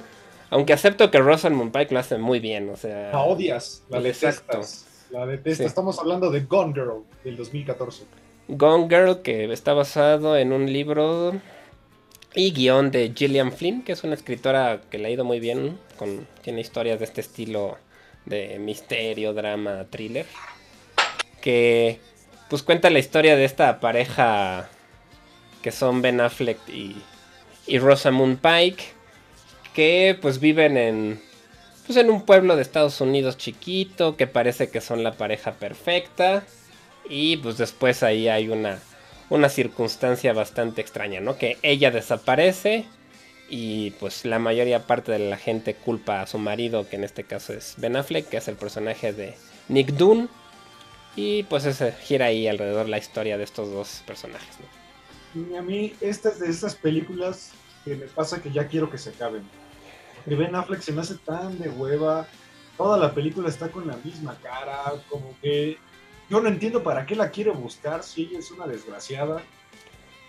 aunque 0.49 0.73
acepto 0.73 1.11
que 1.11 1.19
Rosamund 1.19 1.71
Pike 1.71 1.93
lo 1.93 1.99
hace 1.99 2.17
muy 2.17 2.39
bien, 2.39 2.69
o 2.69 2.75
sea, 2.75 3.11
La 3.11 3.21
odias, 3.21 3.83
la 3.89 3.99
Exacto. 3.99 4.57
detestas. 4.57 4.85
La 5.11 5.25
detestas. 5.25 5.57
Sí. 5.57 5.63
Estamos 5.63 5.99
hablando 5.99 6.29
de 6.31 6.41
Gone 6.41 6.73
Girl 6.73 7.03
del 7.23 7.37
2014. 7.37 8.03
Gone 8.49 8.87
Girl, 8.89 9.21
que 9.21 9.51
está 9.51 9.73
basado 9.73 10.37
en 10.37 10.53
un 10.53 10.71
libro 10.71 11.33
y 12.33 12.51
guion 12.51 12.91
de 12.91 13.11
Gillian 13.15 13.51
Flynn, 13.51 13.83
que 13.83 13.91
es 13.91 14.03
una 14.03 14.13
escritora 14.15 14.81
que 14.89 14.97
le 14.97 15.07
ha 15.07 15.11
ido 15.11 15.23
muy 15.23 15.39
bien, 15.39 15.79
con, 15.97 16.27
tiene 16.41 16.61
historias 16.61 16.99
de 16.99 17.05
este 17.05 17.21
estilo 17.21 17.77
de 18.25 18.59
misterio, 18.59 19.33
drama, 19.33 19.85
thriller, 19.89 20.25
que 21.41 21.99
pues 22.49 22.63
cuenta 22.63 22.89
la 22.89 22.99
historia 22.99 23.35
de 23.35 23.45
esta 23.45 23.79
pareja 23.79 24.69
que 25.61 25.71
son 25.71 26.01
Ben 26.01 26.21
Affleck 26.21 26.57
y, 26.69 26.95
y 27.69 27.77
Rosamund 27.77 28.39
Pike, 28.39 28.83
que 29.73 30.17
pues 30.19 30.39
viven 30.39 30.75
en, 30.75 31.21
pues 31.85 31.97
en 31.97 32.09
un 32.09 32.25
pueblo 32.25 32.55
de 32.55 32.63
Estados 32.63 32.99
Unidos 32.99 33.37
chiquito, 33.37 34.17
que 34.17 34.27
parece 34.27 34.69
que 34.69 34.81
son 34.81 35.03
la 35.03 35.13
pareja 35.13 35.53
perfecta. 35.53 36.43
Y 37.07 37.37
pues 37.37 37.57
después 37.57 38.03
ahí 38.03 38.27
hay 38.27 38.49
una, 38.49 38.79
una 39.29 39.49
circunstancia 39.49 40.33
bastante 40.33 40.81
extraña, 40.81 41.21
¿no? 41.21 41.37
Que 41.37 41.57
ella 41.61 41.91
desaparece 41.91 42.85
y 43.49 43.91
pues 43.91 44.25
la 44.25 44.39
mayoría 44.39 44.85
parte 44.85 45.11
de 45.11 45.19
la 45.19 45.37
gente 45.37 45.73
culpa 45.73 46.21
a 46.21 46.27
su 46.27 46.37
marido, 46.37 46.87
que 46.87 46.97
en 46.97 47.03
este 47.03 47.23
caso 47.23 47.53
es 47.53 47.75
Ben 47.77 47.95
Affleck, 47.95 48.29
que 48.29 48.37
es 48.37 48.47
el 48.47 48.55
personaje 48.55 49.13
de 49.13 49.35
Nick 49.67 49.93
Dunn. 49.93 50.29
Y 51.15 51.43
pues 51.43 51.65
ese 51.65 51.91
gira 51.91 52.27
ahí 52.27 52.47
alrededor 52.47 52.87
la 52.87 52.97
historia 52.97 53.37
de 53.37 53.43
estos 53.43 53.71
dos 53.71 54.03
personajes, 54.05 54.57
¿no? 54.59 54.79
A 55.57 55.61
mí, 55.61 55.93
esta 56.01 56.29
es 56.29 56.39
de 56.39 56.49
estas 56.49 56.75
películas 56.75 57.51
que 57.83 57.95
me 57.95 58.05
pasa 58.05 58.41
que 58.41 58.51
ya 58.51 58.67
quiero 58.67 58.89
que 58.89 58.97
se 58.97 59.09
acaben. 59.09 59.43
Porque 60.15 60.35
Ben 60.35 60.55
Affleck 60.55 60.81
se 60.81 60.91
me 60.91 61.01
hace 61.01 61.15
tan 61.15 61.57
de 61.59 61.69
hueva. 61.69 62.27
Toda 62.77 62.97
la 62.97 63.13
película 63.13 63.49
está 63.49 63.69
con 63.69 63.87
la 63.87 63.97
misma 63.97 64.37
cara. 64.41 64.93
Como 65.09 65.35
que 65.41 65.77
yo 66.29 66.41
no 66.41 66.49
entiendo 66.49 66.83
para 66.83 67.05
qué 67.05 67.15
la 67.15 67.31
quiere 67.31 67.51
buscar 67.51 68.03
si 68.03 68.23
ella 68.23 68.39
es 68.39 68.51
una 68.51 68.67
desgraciada. 68.67 69.41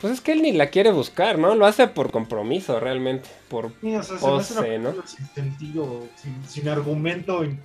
Pues 0.01 0.15
es 0.15 0.21
que 0.23 0.33
él 0.33 0.43
ni 0.43 0.53
la 0.53 0.71
quiere 0.71 0.93
buscar, 0.93 1.39
¿no? 1.39 1.55
Lo 1.55 1.67
hace 1.67 1.87
por 1.87 2.11
compromiso 2.11 2.81
realmente, 2.81 3.29
por 3.49 3.71
Sí, 3.83 3.95
o 3.95 4.03
sea, 4.03 4.19
se 4.19 4.27
me 4.27 4.37
hace 4.39 4.53
una 4.55 4.63
Pose, 4.63 4.79
¿no? 4.79 4.91
película 4.91 5.07
sin 5.07 5.27
sentido, 5.29 6.09
sin, 6.17 6.49
sin 6.49 6.69
argumento, 6.71 7.45
y, 7.45 7.59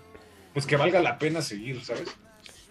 pues 0.54 0.66
que 0.66 0.76
valga 0.76 1.02
la 1.02 1.18
pena 1.18 1.42
seguir, 1.42 1.82
¿sabes? 1.84 2.10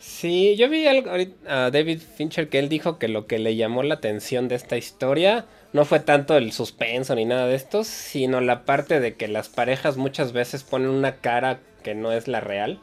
Sí, 0.07 0.55
yo 0.57 0.69
vi 0.69 0.87
algo 0.87 1.11
a 1.49 1.71
David 1.71 1.99
Fincher 1.99 2.51
que 2.51 2.59
él 2.59 2.69
dijo 2.69 2.99
que 2.99 3.09
lo 3.09 3.27
que 3.27 3.39
le 3.39 3.57
llamó 3.57 3.83
la 3.83 3.95
atención 3.95 4.49
de 4.49 4.55
esta 4.55 4.77
historia 4.77 5.47
no 5.73 5.87
fue 5.87 5.99
tanto 5.99 6.37
el 6.37 6.53
suspenso 6.53 7.15
ni 7.15 7.25
nada 7.25 7.47
de 7.47 7.55
esto, 7.55 7.85
sino 7.85 8.43
la 8.43 8.67
parte 8.67 9.01
de 9.01 9.15
que 9.15 9.29
las 9.29 9.49
parejas 9.49 9.97
muchas 9.97 10.33
veces 10.33 10.63
ponen 10.63 10.91
una 10.91 11.17
cara 11.17 11.59
que 11.83 11.95
no 11.95 12.13
es 12.13 12.29
la 12.29 12.41
real. 12.41 12.81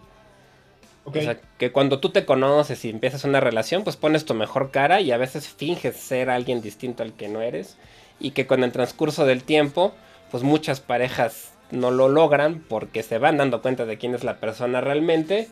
O 1.03 1.13
sea, 1.13 1.39
que 1.59 1.71
cuando 1.71 1.99
tú 1.99 2.09
te 2.09 2.25
conoces 2.25 2.83
y 2.85 2.89
empiezas 2.89 3.23
una 3.23 3.39
relación, 3.39 3.83
pues 3.83 3.97
pones 3.97 4.25
tu 4.25 4.33
mejor 4.33 4.71
cara 4.71 4.99
y 4.99 5.11
a 5.11 5.17
veces 5.17 5.47
finges 5.47 5.97
ser 5.97 6.31
alguien 6.31 6.61
distinto 6.61 7.03
al 7.03 7.13
que 7.13 7.27
no 7.27 7.41
eres. 7.41 7.77
Y 8.19 8.31
que 8.31 8.47
con 8.47 8.63
el 8.63 8.71
transcurso 8.71 9.27
del 9.27 9.43
tiempo, 9.43 9.93
pues 10.31 10.41
muchas 10.41 10.79
parejas 10.79 11.53
no 11.69 11.91
lo 11.91 12.09
logran 12.09 12.65
porque 12.67 13.03
se 13.03 13.19
van 13.19 13.37
dando 13.37 13.61
cuenta 13.61 13.85
de 13.85 13.99
quién 13.99 14.15
es 14.15 14.23
la 14.23 14.39
persona 14.39 14.81
realmente 14.81 15.47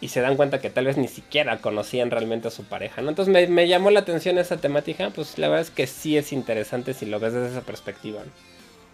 y 0.00 0.08
se 0.08 0.20
dan 0.20 0.36
cuenta 0.36 0.60
que 0.60 0.70
tal 0.70 0.86
vez 0.86 0.96
ni 0.96 1.08
siquiera 1.08 1.58
conocían 1.58 2.10
realmente 2.10 2.48
a 2.48 2.50
su 2.50 2.64
pareja, 2.64 3.02
¿no? 3.02 3.08
Entonces 3.08 3.32
me, 3.32 3.46
me 3.46 3.68
llamó 3.68 3.90
la 3.90 4.00
atención 4.00 4.38
esa 4.38 4.58
temática, 4.58 5.10
pues 5.10 5.38
la 5.38 5.48
verdad 5.48 5.62
es 5.62 5.70
que 5.70 5.86
sí 5.86 6.16
es 6.16 6.32
interesante 6.32 6.94
si 6.94 7.06
lo 7.06 7.18
ves 7.18 7.32
desde 7.32 7.50
esa 7.50 7.62
perspectiva. 7.62 8.22
¿no? 8.24 8.30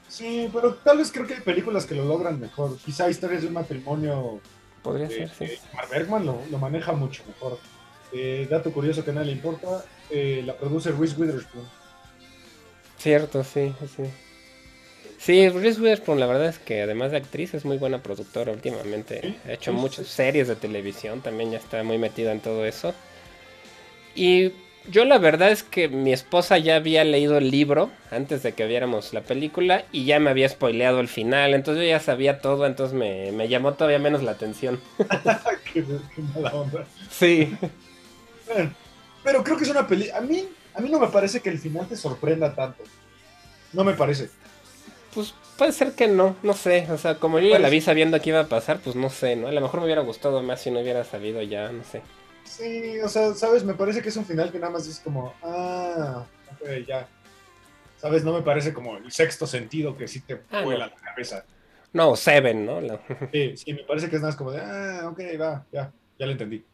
sí, 0.09 0.49
pero 0.53 0.75
tal 0.75 0.99
vez 0.99 1.11
creo 1.11 1.27
que 1.27 1.35
hay 1.35 1.41
películas 1.41 1.87
que 1.87 1.95
lo 1.95 2.05
logran 2.05 2.39
mejor. 2.39 2.77
Quizá 2.79 3.09
historias 3.09 3.43
de 3.43 3.49
un 3.49 3.55
matrimonio 3.55 4.41
Podría 4.83 5.09
de, 5.09 5.29
ser, 5.29 5.31
sí. 5.31 5.59
Ingmar 5.71 5.89
Bergman 5.89 6.27
lo, 6.27 6.41
lo 6.51 6.59
maneja 6.59 6.93
mucho 6.93 7.23
mejor. 7.27 7.59
Eh, 8.13 8.47
dato 8.51 8.73
curioso 8.73 9.05
que 9.05 9.11
a 9.11 9.15
nadie 9.15 9.29
le 9.29 9.33
importa, 9.33 9.85
eh, 10.11 10.43
la 10.45 10.57
produce 10.57 10.91
Reese 10.93 11.19
Witherspoon. 11.19 11.65
Cierto, 12.99 13.43
sí, 13.43 13.75
sí. 13.97 14.05
Sí, 15.23 15.49
Reese 15.49 15.81
Witherspoon, 15.81 16.19
la 16.19 16.27
verdad 16.27 16.49
es 16.49 16.59
que 16.59 16.83
además 16.83 17.13
de 17.13 17.19
actriz 17.19 17.55
es 17.55 17.65
muy 17.65 17.77
buena 17.77 18.03
productora 18.03 18.51
últimamente. 18.51 19.21
Sí, 19.21 19.37
Ha 19.47 19.53
hecho 19.53 19.73
muchas 19.73 20.09
series 20.09 20.49
de 20.49 20.57
televisión, 20.57 21.21
también 21.21 21.53
ya 21.53 21.59
está 21.59 21.85
muy 21.85 21.97
metida 21.97 22.33
en 22.33 22.41
todo 22.41 22.67
eso. 22.67 22.93
Y 24.17 24.51
yo 24.89 25.05
la 25.05 25.19
verdad 25.19 25.53
es 25.53 25.63
que 25.63 25.87
mi 25.87 26.13
esposa 26.13 26.59
ya 26.59 26.75
había 26.75 27.05
leído 27.05 27.39
el 27.39 27.53
libro 27.53 27.93
antes 28.11 28.43
de 28.43 28.55
que 28.55 28.67
viéramos 28.67 29.13
la 29.13 29.21
película 29.21 29.85
y 29.93 30.07
ya 30.07 30.19
me 30.19 30.29
había 30.29 30.49
spoileado 30.49 30.99
el 30.99 31.07
final, 31.07 31.55
entonces 31.55 31.85
yo 31.85 31.91
ya 31.91 32.01
sabía 32.01 32.41
todo, 32.41 32.67
entonces 32.67 32.99
me, 32.99 33.31
me 33.31 33.47
llamó 33.47 33.75
todavía 33.75 34.01
menos 34.01 34.25
la 34.25 34.33
atención. 34.33 34.81
qué, 35.73 35.85
qué 35.85 36.23
mala 36.35 36.53
onda. 36.53 36.85
Sí. 37.13 37.57
Bueno, 38.53 38.75
pero 39.23 39.45
creo 39.45 39.57
que 39.57 39.63
es 39.63 39.71
una 39.71 39.87
peli. 39.87 40.11
A 40.11 40.21
mí, 40.21 40.49
a 40.75 40.81
mí 40.81 40.91
no 40.91 40.99
me 40.99 41.07
parece 41.07 41.39
que 41.39 41.51
el 41.51 41.61
final 41.61 41.87
te 41.87 41.95
sorprenda 41.95 42.53
tanto. 42.57 42.83
No 43.73 43.85
me 43.85 43.95
parece. 43.95 44.29
Pues 45.15 45.35
puede 45.59 45.73
ser 45.73 45.93
que 45.93 46.09
no, 46.09 46.37
no 46.43 46.55
sé. 46.55 46.87
O 46.91 46.99
sea, 46.99 47.17
como 47.17 47.39
yo 47.39 47.49
ya 47.49 47.59
la 47.59 47.69
vi 47.69 47.81
sabiendo 47.81 48.21
que 48.21 48.31
iba 48.31 48.41
a 48.41 48.47
pasar, 48.49 48.81
pues 48.81 48.97
no 48.97 49.11
sé, 49.11 49.37
¿no? 49.37 49.49
A 49.49 49.53
lo 49.53 49.61
mejor 49.61 49.81
me 49.81 49.87
hubiera 49.87 50.03
gustado 50.03 50.43
más 50.43 50.61
si 50.63 50.71
no 50.71 50.81
hubiera 50.81 51.05
sabido 51.05 51.43
ya, 51.43 51.71
no 51.71 51.85
sé. 51.85 52.03
Sí, 52.45 52.99
o 53.01 53.09
sea, 53.09 53.35
sabes, 53.35 53.65
me 53.65 53.75
parece 53.75 54.03
que 54.03 54.09
es 54.09 54.17
un 54.17 54.25
final 54.27 54.51
que 54.53 54.59
nada 54.59 54.73
más 54.73 54.87
es 54.87 55.01
como, 55.01 55.33
ah, 55.43 56.25
ok, 56.55 56.69
ya. 56.87 57.09
Sabes, 57.99 58.25
no 58.25 58.33
me 58.33 58.43
parece 58.43 58.73
como 58.75 58.97
el 58.97 59.13
sexto 59.13 59.47
sentido 59.47 59.97
que 59.97 60.09
sí 60.09 60.21
te 60.21 60.41
Ah, 60.51 60.63
vuela 60.63 60.87
no. 60.87 60.93
la 60.93 60.97
cabeza. 61.01 61.45
No, 61.93 62.17
Seven, 62.17 62.67
¿no? 62.67 62.81
La- 62.81 63.01
Sí, 63.33 63.57
sí, 63.57 63.73
me 63.75 63.85
parece 63.85 64.09
que 64.11 64.17
es 64.17 64.23
nada 64.23 64.31
más 64.33 64.37
como 64.37 64.51
de, 64.51 64.61
ah, 64.61 65.09
ok, 65.11 65.21
va, 65.41 65.65
ya, 65.73 65.93
ya 66.19 66.27
lo 66.27 66.33
entendí. 66.33 66.65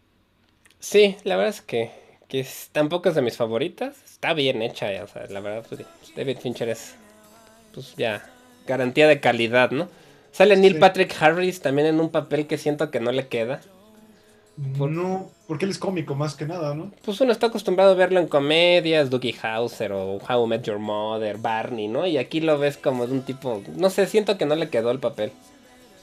Sí, 0.78 1.16
la 1.24 1.36
verdad 1.36 1.51
es 1.55 1.61
que, 1.61 1.91
que 2.28 2.41
es- 2.41 2.70
tampoco 2.72 3.09
es 3.09 3.14
de 3.14 3.22
mis 3.22 3.36
favoritas. 3.36 3.97
Está 4.05 4.32
bien 4.32 4.62
hecha, 4.62 4.86
o 5.03 5.07
sea, 5.07 5.26
la 5.26 5.41
verdad, 5.41 5.66
pues, 5.68 5.82
David 6.16 6.39
Fincher 6.39 6.68
es, 6.70 6.95
pues 7.73 7.95
ya, 7.97 8.29
garantía 8.66 9.07
de 9.09 9.21
calidad, 9.21 9.71
¿no? 9.71 9.89
Sale 10.33 10.57
Neil 10.57 10.75
Sí. 10.75 10.79
Patrick 10.81 11.14
Harris 11.21 11.61
también 11.61 11.89
en 11.89 12.01
un 12.01 12.11
papel 12.11 12.47
que 12.47 12.59
siento 12.59 12.91
que 12.91 13.01
no 13.01 13.12
le 13.12 13.29
queda. 13.29 13.61
Por- 14.77 14.91
No, 14.91 15.31
porque 15.47 15.64
él 15.64 15.71
es 15.71 15.79
cómico 15.79 16.14
más 16.16 16.35
que 16.35 16.45
nada, 16.47 16.75
¿no? 16.75 16.91
Pues 17.05 17.21
uno 17.21 17.31
está 17.33 17.47
acostumbrado 17.47 17.93
a 17.93 17.95
verlo 17.95 18.19
en 18.19 18.27
comedias, 18.27 19.09
Doogie 19.09 19.35
Howser 19.43 19.93
o 19.93 20.19
How 20.19 20.45
I 20.45 20.49
Met 20.49 20.62
Your 20.64 20.79
Mother, 20.81 21.39
Barney, 21.39 21.87
¿no? 21.89 22.07
Y 22.07 22.19
aquí 22.19 22.41
lo 22.41 22.59
ves 22.59 22.77
como 22.77 23.07
de 23.07 23.12
un 23.12 23.23
tipo, 23.23 23.62
no 23.77 23.89
sé, 23.91 24.07
siento 24.07 24.37
que 24.37 24.47
no 24.47 24.57
le 24.57 24.69
quedó 24.69 24.91
el 24.91 24.99
papel. 24.99 25.33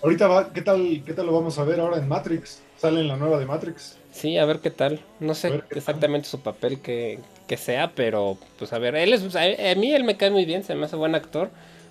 Ahorita 0.01 0.27
va, 0.27 0.53
¿qué 0.53 0.61
tal, 0.61 1.01
qué 1.05 1.13
tal 1.13 1.25
lo 1.25 1.33
vamos 1.33 1.57
a 1.59 1.63
ver 1.65 1.79
ahora 1.79 1.97
en 1.97 2.07
Matrix? 2.07 2.61
Sale 2.77 3.01
en 3.01 3.07
la 3.09 3.17
nueva 3.17 3.39
de 3.39 3.45
Matrix. 3.45 3.97
Sí, 4.15 4.37
a 4.37 4.45
ver 4.45 4.59
qué 4.61 4.71
tal. 4.71 5.01
No 5.19 5.35
sé 5.35 5.49
tal. 5.49 5.65
exactamente 5.71 6.29
su 6.29 6.39
papel 6.39 6.79
que, 6.79 7.19
que 7.47 7.57
sea, 7.57 7.91
pero 7.93 8.37
pues 8.57 8.71
a 8.71 8.79
ver, 8.79 8.95
él 8.95 9.11
es, 9.13 9.35
a, 9.35 9.41
a 9.41 9.75
mí 9.75 9.91
él 9.93 10.05
me 10.05 10.15
cae 10.15 10.31
muy 10.31 10.45
bien, 10.45 10.63
se 10.63 10.73
me 10.73 10.85
hace 10.85 10.95
buen 10.95 11.15
actor, 11.15 11.49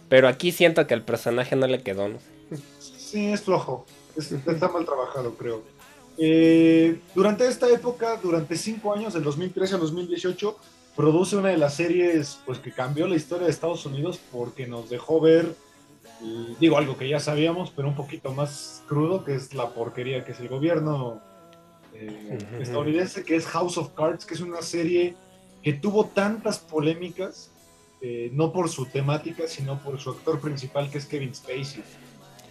pero 0.08 0.26
aquí 0.26 0.50
siento 0.50 0.86
que 0.86 0.94
el 0.94 1.02
personaje 1.02 1.54
no 1.54 1.66
le 1.66 1.82
quedó, 1.82 2.08
¿no? 2.08 2.18
Sí, 2.78 3.26
es 3.30 3.42
flojo. 3.42 3.84
Es- 4.16 4.32
está 4.32 4.68
mal 4.68 4.86
trabajado, 4.86 5.34
creo. 5.34 5.62
Eh, 6.16 6.98
durante 7.14 7.46
esta 7.46 7.68
época, 7.70 8.16
durante 8.22 8.56
cinco 8.56 8.94
años, 8.94 9.12
del 9.12 9.22
2013 9.24 9.74
al 9.74 9.80
2018, 9.82 10.56
produce 10.96 11.36
una 11.36 11.50
de 11.50 11.58
las 11.58 11.74
series 11.74 12.38
pues, 12.46 12.58
que 12.58 12.72
cambió 12.72 13.06
la 13.06 13.16
historia 13.16 13.44
de 13.44 13.50
Estados 13.50 13.84
Unidos 13.84 14.18
porque 14.32 14.66
nos 14.66 14.88
dejó 14.88 15.20
ver, 15.20 15.44
eh, 16.22 16.54
digo 16.58 16.78
algo 16.78 16.96
que 16.96 17.06
ya 17.08 17.20
sabíamos, 17.20 17.70
pero 17.70 17.86
un 17.88 17.96
poquito 17.96 18.32
más 18.32 18.82
crudo, 18.88 19.24
que 19.24 19.34
es 19.34 19.52
la 19.52 19.70
porquería 19.74 20.24
que 20.24 20.32
es 20.32 20.40
el 20.40 20.48
gobierno 20.48 21.20
eh, 21.94 22.38
estadounidense, 22.60 23.24
que 23.24 23.36
es 23.36 23.46
House 23.46 23.78
of 23.78 23.90
Cards, 23.94 24.24
que 24.26 24.34
es 24.34 24.40
una 24.40 24.62
serie 24.62 25.14
que 25.62 25.72
tuvo 25.72 26.06
tantas 26.06 26.58
polémicas, 26.58 27.50
eh, 28.02 28.30
no 28.32 28.52
por 28.52 28.68
su 28.68 28.86
temática, 28.86 29.46
sino 29.46 29.82
por 29.82 29.98
su 29.98 30.10
actor 30.10 30.40
principal, 30.40 30.90
que 30.90 30.98
es 30.98 31.06
Kevin 31.06 31.34
Spacey. 31.34 31.82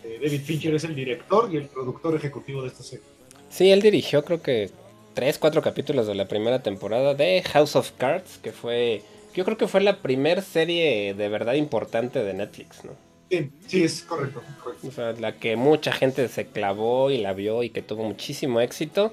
Eh, 0.04 0.20
David 0.22 0.42
Fincher 0.42 0.74
es 0.76 0.84
el 0.84 0.96
director 0.96 1.54
y 1.54 1.58
el 1.58 1.68
productor 1.68 2.16
ejecutivo 2.16 2.62
de 2.62 2.70
esta 2.70 2.84
serie. 2.84 3.06
Sí, 3.50 3.70
él 3.72 3.82
dirigió 3.82 4.26
creo 4.26 4.42
que 4.42 4.72
tres, 5.14 5.38
cuatro 5.38 5.62
capítulos 5.62 6.08
de 6.08 6.16
la 6.16 6.28
primera 6.28 6.64
temporada 6.64 7.14
de 7.14 7.44
House 7.44 7.76
of 7.76 7.92
Cards, 7.98 8.40
que 8.42 8.52
fue, 8.52 9.04
yo 9.36 9.46
creo 9.46 9.58
que 9.58 9.68
fue 9.68 9.82
la 9.82 10.02
primera 10.02 10.42
serie 10.42 11.14
de 11.14 11.30
verdad 11.30 11.54
importante 11.54 12.24
de 12.24 12.34
Netflix, 12.34 12.84
¿no? 12.84 12.92
Sí, 13.30 13.52
sí, 13.68 13.84
es 13.84 14.02
correcto. 14.02 14.42
correcto. 14.64 14.88
O 14.88 14.92
sea, 14.92 15.14
la 15.14 15.38
que 15.38 15.56
mucha 15.56 15.92
gente 15.92 16.28
se 16.28 16.48
clavó 16.48 17.10
y 17.10 17.18
la 17.18 17.34
vio 17.34 17.64
y 17.64 17.70
que 17.70 17.82
tuvo 17.82 18.04
muchísimo 18.04 18.60
éxito. 18.60 19.12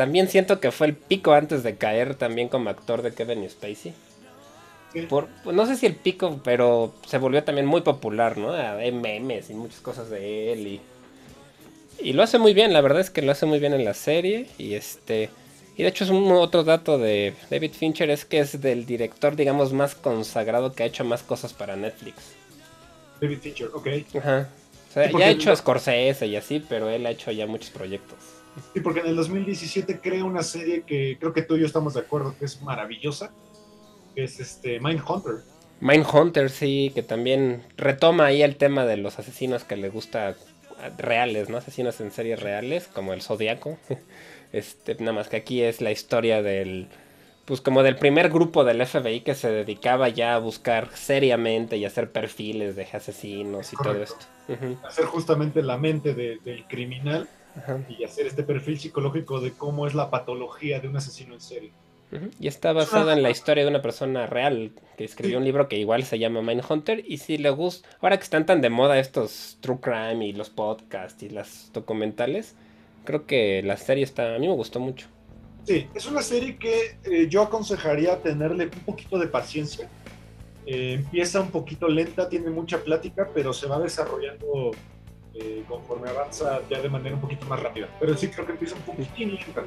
También 0.00 0.28
siento 0.28 0.60
que 0.60 0.70
fue 0.70 0.86
el 0.86 0.94
pico 0.94 1.34
antes 1.34 1.62
de 1.62 1.76
caer 1.76 2.14
también 2.14 2.48
como 2.48 2.70
actor 2.70 3.02
de 3.02 3.12
Kevin 3.12 3.46
Spacey. 3.46 3.92
Sí. 4.94 5.02
Por, 5.02 5.28
pues, 5.44 5.54
no 5.54 5.66
sé 5.66 5.76
si 5.76 5.84
el 5.84 5.94
pico, 5.94 6.40
pero 6.42 6.94
se 7.06 7.18
volvió 7.18 7.44
también 7.44 7.66
muy 7.66 7.82
popular, 7.82 8.38
¿no? 8.38 8.54
Hay 8.54 8.92
memes 8.92 9.50
y 9.50 9.52
muchas 9.52 9.80
cosas 9.80 10.08
de 10.08 10.54
él 10.54 10.66
y... 10.66 10.80
Y 12.02 12.14
lo 12.14 12.22
hace 12.22 12.38
muy 12.38 12.54
bien, 12.54 12.72
la 12.72 12.80
verdad 12.80 13.02
es 13.02 13.10
que 13.10 13.20
lo 13.20 13.30
hace 13.30 13.44
muy 13.44 13.58
bien 13.58 13.74
en 13.74 13.84
la 13.84 13.92
serie 13.92 14.46
y 14.56 14.72
este... 14.72 15.28
Y 15.76 15.82
de 15.82 15.90
hecho 15.90 16.04
es 16.04 16.08
un 16.08 16.32
otro 16.32 16.64
dato 16.64 16.96
de 16.96 17.34
David 17.50 17.72
Fincher, 17.72 18.08
es 18.08 18.24
que 18.24 18.38
es 18.38 18.58
del 18.62 18.86
director, 18.86 19.36
digamos, 19.36 19.74
más 19.74 19.94
consagrado 19.94 20.72
que 20.72 20.84
ha 20.84 20.86
hecho 20.86 21.04
más 21.04 21.22
cosas 21.22 21.52
para 21.52 21.76
Netflix. 21.76 22.22
David 23.20 23.40
Fincher, 23.40 23.68
ok. 23.74 23.86
Ajá. 24.18 24.48
O 24.88 24.92
sea, 24.94 25.10
ya 25.10 25.26
ha 25.26 25.28
hecho 25.28 25.54
Scorsese 25.54 26.26
y 26.26 26.36
así, 26.36 26.64
pero 26.66 26.88
él 26.88 27.04
ha 27.04 27.10
hecho 27.10 27.30
ya 27.32 27.46
muchos 27.46 27.68
proyectos. 27.68 28.39
Sí, 28.74 28.80
porque 28.80 29.00
en 29.00 29.06
el 29.08 29.16
2017 29.16 30.00
crea 30.00 30.24
una 30.24 30.42
serie 30.42 30.82
que 30.82 31.16
creo 31.18 31.32
que 31.32 31.42
tú 31.42 31.56
y 31.56 31.60
yo 31.60 31.66
estamos 31.66 31.94
de 31.94 32.00
acuerdo 32.00 32.34
que 32.38 32.44
es 32.44 32.60
maravillosa, 32.62 33.32
que 34.14 34.24
es 34.24 34.40
este 34.40 34.80
Mindhunter. 34.80 35.36
Mindhunter, 35.80 36.50
sí, 36.50 36.92
que 36.94 37.02
también 37.02 37.62
retoma 37.76 38.26
ahí 38.26 38.42
el 38.42 38.56
tema 38.56 38.84
de 38.84 38.96
los 38.96 39.18
asesinos 39.18 39.64
que 39.64 39.76
le 39.76 39.88
gusta 39.88 40.34
reales, 40.98 41.48
¿no? 41.48 41.58
Asesinos 41.58 42.00
en 42.00 42.10
series 42.10 42.40
reales, 42.40 42.88
como 42.88 43.12
el 43.12 43.22
Zodíaco. 43.22 43.78
Este, 44.52 44.96
nada 44.96 45.12
más 45.12 45.28
que 45.28 45.36
aquí 45.36 45.62
es 45.62 45.80
la 45.80 45.92
historia 45.92 46.42
del, 46.42 46.88
pues 47.44 47.60
como 47.60 47.84
del 47.84 47.94
primer 47.94 48.30
grupo 48.30 48.64
del 48.64 48.84
FBI 48.84 49.20
que 49.20 49.36
se 49.36 49.48
dedicaba 49.48 50.08
ya 50.08 50.34
a 50.34 50.38
buscar 50.38 50.88
seriamente 50.96 51.76
y 51.76 51.84
hacer 51.84 52.10
perfiles 52.10 52.74
de 52.74 52.82
asesinos 52.82 53.72
y 53.72 53.76
todo 53.76 54.02
esto. 54.02 54.26
Hacer 54.84 55.04
justamente 55.04 55.62
la 55.62 55.76
mente 55.78 56.14
de- 56.14 56.38
del 56.44 56.66
criminal 56.66 57.28
ajá, 57.56 57.80
y 57.88 58.04
hacer 58.04 58.26
este 58.26 58.42
perfil 58.42 58.78
psicológico 58.78 59.40
de 59.40 59.52
cómo 59.52 59.86
es 59.86 59.94
la 59.94 60.10
patología 60.10 60.80
de 60.80 60.88
un 60.88 60.96
asesino 60.96 61.34
en 61.34 61.40
serie. 61.40 61.72
Y 62.40 62.48
está 62.48 62.72
basada 62.72 63.12
en 63.12 63.22
la 63.22 63.30
historia 63.30 63.62
de 63.62 63.70
una 63.70 63.82
persona 63.82 64.26
real 64.26 64.72
que 64.96 65.04
escribió 65.04 65.38
un 65.38 65.44
libro 65.44 65.68
que 65.68 65.78
igual 65.78 66.02
se 66.02 66.18
llama 66.18 66.42
Mindhunter. 66.42 67.04
Y 67.06 67.18
si 67.18 67.38
le 67.38 67.50
gusta, 67.50 67.88
ahora 68.00 68.16
que 68.16 68.24
están 68.24 68.46
tan 68.46 68.60
de 68.60 68.68
moda 68.68 68.98
estos 68.98 69.58
true 69.60 69.78
crime 69.80 70.26
y 70.26 70.32
los 70.32 70.50
podcasts 70.50 71.22
y 71.22 71.28
las 71.28 71.70
documentales, 71.72 72.56
creo 73.04 73.26
que 73.26 73.62
la 73.62 73.76
serie 73.76 74.02
está, 74.02 74.34
a 74.34 74.38
mí 74.38 74.48
me 74.48 74.54
gustó 74.54 74.80
mucho. 74.80 75.06
Sí, 75.64 75.86
es 75.94 76.06
una 76.06 76.22
serie 76.22 76.56
que 76.56 76.96
eh, 77.04 77.28
yo 77.28 77.42
aconsejaría 77.42 78.20
tenerle 78.20 78.64
un 78.64 78.84
poquito 78.84 79.18
de 79.18 79.28
paciencia. 79.28 79.88
Eh, 80.66 80.94
empieza 80.94 81.40
un 81.40 81.50
poquito 81.50 81.86
lenta, 81.86 82.28
tiene 82.28 82.50
mucha 82.50 82.78
plática, 82.82 83.28
pero 83.32 83.52
se 83.52 83.66
va 83.66 83.78
desarrollando 83.78 84.72
eh, 85.40 85.64
conforme 85.68 86.08
avanza 86.10 86.60
ya 86.70 86.80
de 86.80 86.88
manera 86.88 87.14
un 87.14 87.20
poquito 87.20 87.46
más 87.46 87.60
rápida. 87.60 87.88
Pero 87.98 88.16
sí 88.16 88.28
creo 88.28 88.46
que 88.46 88.52
empieza 88.52 88.74
un 88.76 88.82
poquitín 88.82 89.34
lenta. 89.34 89.62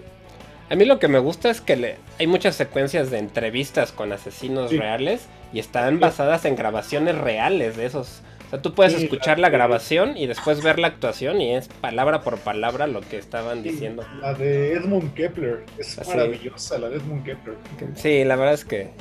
A 0.70 0.76
mí 0.76 0.86
lo 0.86 0.98
que 1.00 1.08
me 1.08 1.20
gusta 1.20 1.50
es 1.50 1.62
que 1.62 1.76
le- 1.76 1.98
hay 2.20 2.28
muchas 2.28 2.56
secuencias 2.56 3.12
de 3.12 3.20
entrevistas 3.20 3.92
con 3.92 4.12
asesinos 4.14 4.70
Sí. 4.72 4.78
reales 4.78 5.28
y 5.52 5.60
están 5.60 5.96
Sí. 5.96 6.00
basadas 6.00 6.46
en 6.46 6.56
grabaciones 6.56 7.18
reales 7.18 7.76
de 7.78 7.86
esos. 7.86 8.22
O 8.48 8.50
sea, 8.50 8.62
tú 8.62 8.74
puedes 8.74 8.94
Sí, 8.94 9.04
escuchar 9.04 9.40
la- 9.40 9.50
la 9.50 9.58
grabación 9.58 10.16
y 10.16 10.28
después 10.28 10.64
ver 10.64 10.80
la 10.80 10.88
actuación 10.88 11.42
y 11.42 11.56
es 11.56 11.68
palabra 11.68 12.22
por 12.22 12.38
palabra 12.38 12.88
lo 12.88 13.02
que 13.02 13.18
estaban 13.18 13.62
diciendo. 13.64 14.06
La 14.22 14.34
de 14.36 14.74
Edmund 14.74 15.14
Kepler 15.16 15.64
es 15.78 15.98
Ah, 16.00 16.04
sí. 16.04 16.10
maravillosa, 16.12 16.78
la 16.78 16.90
de 16.90 16.98
Edmund 16.98 17.26
Kepler. 17.26 17.56
Sí, 17.96 18.24
la 18.24 18.36
verdad 18.36 18.54
es 18.54 18.64
que 18.66 18.92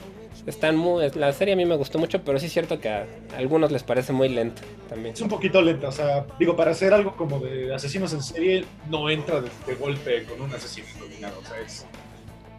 están 0.46 0.76
muy... 0.76 1.08
La 1.14 1.32
serie 1.32 1.54
a 1.54 1.56
mí 1.56 1.64
me 1.64 1.76
gustó 1.76 1.98
mucho, 1.98 2.22
pero 2.22 2.38
sí 2.38 2.46
es 2.46 2.52
cierto 2.52 2.80
que 2.80 2.88
a 2.88 3.06
algunos 3.36 3.70
les 3.72 3.82
parece 3.82 4.12
muy 4.12 4.28
lenta 4.28 4.62
también. 4.88 5.14
Es 5.14 5.20
un 5.20 5.28
poquito 5.28 5.62
lenta, 5.62 5.88
o 5.88 5.92
sea, 5.92 6.26
digo, 6.38 6.56
para 6.56 6.72
hacer 6.72 6.92
algo 6.92 7.16
como 7.16 7.38
de 7.38 7.74
asesinos 7.74 8.12
en 8.12 8.22
serie, 8.22 8.64
no 8.90 9.08
entra 9.10 9.40
de, 9.40 9.48
de 9.66 9.74
golpe 9.74 10.24
con 10.24 10.40
un 10.40 10.52
asesino 10.54 10.86
dominado, 10.98 11.38
o 11.40 11.44
sea, 11.46 11.60
es, 11.60 11.86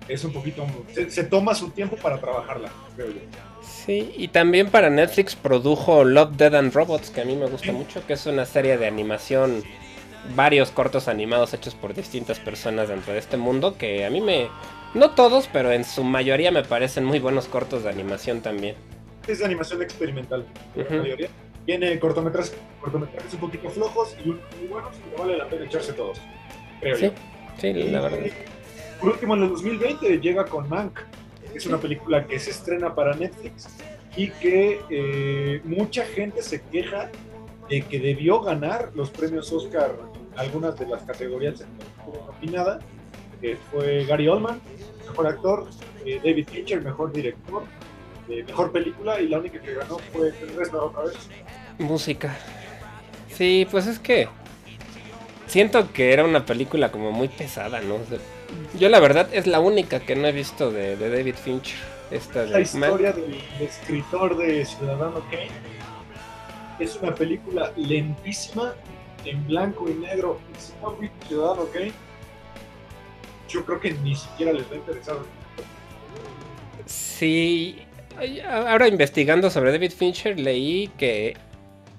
es 0.07 0.23
un 0.23 0.33
poquito, 0.33 0.65
se, 0.93 1.09
se 1.09 1.23
toma 1.25 1.53
su 1.55 1.69
tiempo 1.71 1.95
para 1.97 2.19
trabajarla, 2.19 2.69
creo 2.95 3.07
yo. 3.09 3.19
Sí, 3.61 4.13
y 4.17 4.27
también 4.29 4.69
para 4.69 4.89
Netflix 4.89 5.35
produjo 5.35 6.03
Love, 6.03 6.35
Dead 6.37 6.55
and 6.55 6.73
Robots, 6.73 7.09
que 7.09 7.21
a 7.21 7.25
mí 7.25 7.35
me 7.35 7.47
gusta 7.47 7.67
Sí. 7.67 7.71
mucho, 7.71 8.05
que 8.05 8.13
es 8.13 8.25
una 8.25 8.45
serie 8.45 8.77
de 8.77 8.87
animación, 8.87 9.63
varios 10.35 10.71
cortos 10.71 11.07
animados 11.09 11.53
hechos 11.53 11.75
por 11.75 11.93
distintas 11.93 12.39
personas 12.39 12.87
dentro 12.87 13.11
de 13.13 13.19
este 13.19 13.35
mundo, 13.37 13.77
que 13.77 14.05
a 14.05 14.09
mí 14.09 14.21
me... 14.21 14.47
No 14.93 15.11
todos, 15.11 15.49
pero 15.51 15.71
en 15.71 15.83
su 15.83 16.03
mayoría 16.03 16.51
me 16.51 16.63
parecen 16.63 17.03
muy 17.05 17.19
buenos 17.19 17.47
cortos 17.47 17.83
de 17.83 17.89
animación 17.89 18.41
también. 18.41 18.75
Es 19.27 19.39
de 19.39 19.45
animación 19.45 19.81
experimental, 19.81 20.45
la 20.75 20.83
Ujú. 20.83 20.93
mayoría. 20.95 21.29
Tiene 21.65 21.97
cortometrajes, 21.97 22.53
cortometrajes 22.81 23.33
un 23.33 23.39
poquito 23.39 23.69
flojos 23.69 24.15
y 24.23 24.27
muy 24.29 24.39
buenos, 24.69 24.91
y 24.97 25.19
vale 25.19 25.37
la 25.37 25.47
pena 25.47 25.65
echarse 25.65 25.93
todos, 25.93 26.19
creo 26.81 26.95
Sí, 26.97 27.05
yo. 27.05 27.11
sí, 27.57 27.73
la 27.73 28.01
verdad. 28.01 28.19
Por 28.99 29.09
último, 29.11 29.35
en 29.35 29.43
el 29.43 29.49
2020 29.49 30.19
llega 30.19 30.45
con 30.45 30.67
Mank, 30.69 30.99
que 31.51 31.57
es 31.57 31.65
una 31.65 31.77
película 31.77 32.27
que 32.27 32.37
se 32.37 32.51
estrena 32.51 32.93
para 32.93 33.15
Netflix 33.15 33.69
y 34.15 34.29
que 34.29 34.81
eh, 34.89 35.61
mucha 35.63 36.05
gente 36.05 36.41
se 36.41 36.61
queja 36.61 37.09
de 37.69 37.81
que 37.81 37.99
debió 37.99 38.41
ganar 38.41 38.91
los 38.93 39.09
premios 39.09 39.51
Oscar 39.53 39.95
en 40.33 40.39
algunas 40.39 40.77
de 40.77 40.85
las 40.87 41.01
categorías 41.03 41.61
en 41.61 41.67
las 41.79 41.87
que 41.87 42.33
nominada, 42.33 42.79
que 43.41 43.57
fue 43.71 44.03
Gary 44.05 44.27
Oldman, 44.27 44.59
mejor 45.07 45.27
actor, 45.27 45.67
eh, 46.05 46.19
David 46.23 46.47
Fincher, 46.49 46.81
mejor 46.81 47.11
director, 47.11 47.63
eh, 48.29 48.43
mejor 48.43 48.71
película 48.71 49.19
y 49.19 49.27
la 49.27 49.39
única 49.39 49.59
que 49.59 49.73
ganó 49.73 49.99
fue 50.11 50.29
el 50.29 50.75
otra 50.75 51.03
vez. 51.03 51.29
Música. 51.77 52.35
Sí, 53.35 53.67
pues 53.69 53.87
es 53.87 53.99
que 53.99 54.27
siento 55.47 55.91
que 55.91 56.13
era 56.13 56.23
una 56.23 56.45
película 56.45 56.91
como 56.91 57.11
muy 57.11 57.27
pesada, 57.27 57.81
¿no? 57.81 57.95
O 57.95 58.05
sea, 58.05 58.19
yo 58.79 58.89
la 58.89 58.99
verdad 58.99 59.27
es 59.33 59.47
la 59.47 59.59
única 59.59 59.99
que 59.99 60.15
no 60.15 60.27
he 60.27 60.31
visto 60.31 60.71
de, 60.71 60.95
de 60.95 61.09
David 61.09 61.35
Fincher. 61.35 61.77
Esta 62.11 62.43
Es 62.43 62.49
la 62.51 62.57
de 62.57 62.63
historia 62.63 63.13
del, 63.13 63.31
del 63.31 63.41
escritor 63.61 64.37
de 64.37 64.65
Ciudadano 64.65 65.21
Kane. 65.31 65.49
Es 66.79 66.95
una 66.97 67.15
película 67.15 67.71
lentísima, 67.75 68.73
en 69.25 69.45
blanco 69.47 69.89
y 69.89 69.93
negro. 69.93 70.39
Si 70.57 70.73
no 70.81 70.97
Ciudadano 71.27 71.65
Kane, 71.71 71.93
yo 73.53 73.65
creo 73.65 73.79
que 73.79 73.91
ni 73.91 74.15
siquiera 74.15 74.51
les 74.51 74.63
va 74.69 74.73
a 74.73 74.77
interesar. 74.77 75.17
Sí, 76.85 77.81
ahora 78.49 78.87
investigando 78.87 79.49
sobre 79.49 79.71
David 79.71 79.91
Fincher 79.91 80.39
leí 80.39 80.89
que 80.97 81.37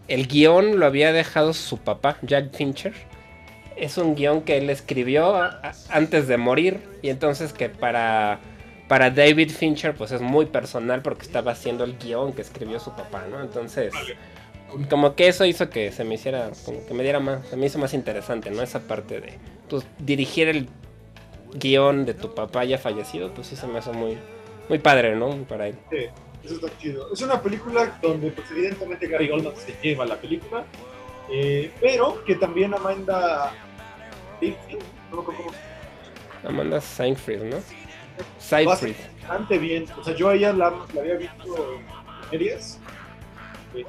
el 0.08 0.26
guion 0.26 0.78
lo 0.78 0.86
había 0.86 1.12
dejado 1.12 1.54
su 1.54 1.78
papá, 1.78 2.18
Jack 2.22 2.54
Fincher. 2.54 2.92
Es 3.76 3.98
un 3.98 4.14
guion 4.14 4.42
que 4.42 4.58
él 4.58 4.70
escribió 4.70 5.34
antes 5.88 6.28
de 6.28 6.36
morir 6.36 6.80
y 7.02 7.08
entonces 7.08 7.52
que 7.52 7.68
para, 7.68 8.38
para 8.86 9.10
David 9.10 9.50
Fincher 9.50 9.94
pues 9.94 10.12
es 10.12 10.20
muy 10.20 10.46
personal 10.46 11.02
porque 11.02 11.22
estaba 11.22 11.52
haciendo 11.52 11.84
el 11.84 11.96
guion 11.98 12.32
que 12.32 12.42
escribió 12.42 12.78
su 12.78 12.90
papá, 12.94 13.24
¿no? 13.30 13.40
Entonces 13.40 13.92
como 14.90 15.14
que 15.14 15.28
eso 15.28 15.44
hizo 15.44 15.70
que 15.70 15.92
se 15.92 16.04
me 16.04 16.14
hiciera, 16.14 16.50
como 16.64 16.84
que 16.84 16.94
me 16.94 17.02
diera 17.02 17.20
más, 17.20 17.46
se 17.46 17.56
me 17.56 17.66
hizo 17.66 17.78
más 17.78 17.94
interesante, 17.94 18.50
¿no? 18.50 18.62
Esa 18.62 18.80
parte 18.80 19.20
de 19.20 19.38
pues, 19.68 19.84
dirigir 19.98 20.48
el 20.48 20.68
guion 21.54 22.04
de 22.04 22.14
tu 22.14 22.34
papá 22.34 22.64
ya 22.64 22.78
fallecido, 22.78 23.32
pues 23.32 23.46
sí 23.46 23.56
se 23.56 23.66
me 23.66 23.78
hace 23.78 23.92
muy, 23.92 24.18
muy 24.68 24.78
padre, 24.78 25.16
¿no? 25.16 25.30
Para 25.44 25.68
él. 25.68 25.76
Sí, 25.90 26.06
eso 26.44 26.54
está 26.54 26.78
chido. 26.78 27.12
Es 27.12 27.22
una 27.22 27.40
película 27.40 27.98
donde, 28.02 28.30
pues, 28.30 28.50
evidentemente, 28.50 29.06
Gary 29.06 29.30
Oldman 29.30 29.56
se 29.56 29.74
lleva 29.82 30.04
la 30.04 30.16
película, 30.16 30.64
eh, 31.30 31.72
pero 31.80 32.24
que 32.24 32.34
también 32.34 32.74
Amanda. 32.74 33.52
No 34.40 35.16
me 35.16 35.22
acuerdo 35.22 35.42
cómo 35.42 35.52
se 35.52 36.48
Amanda 36.48 36.80
Seyfried, 36.80 37.42
¿no? 37.44 37.56
Seyfried. 38.38 38.96
bastante 39.20 39.58
bien. 39.58 39.86
O 39.98 40.04
sea, 40.04 40.14
yo 40.14 40.28
a 40.28 40.34
ella 40.34 40.52
la, 40.52 40.70
la 40.92 41.00
había 41.00 41.14
visto 41.14 41.74
en 41.74 42.30
series. 42.30 42.78
Eh, 43.74 43.84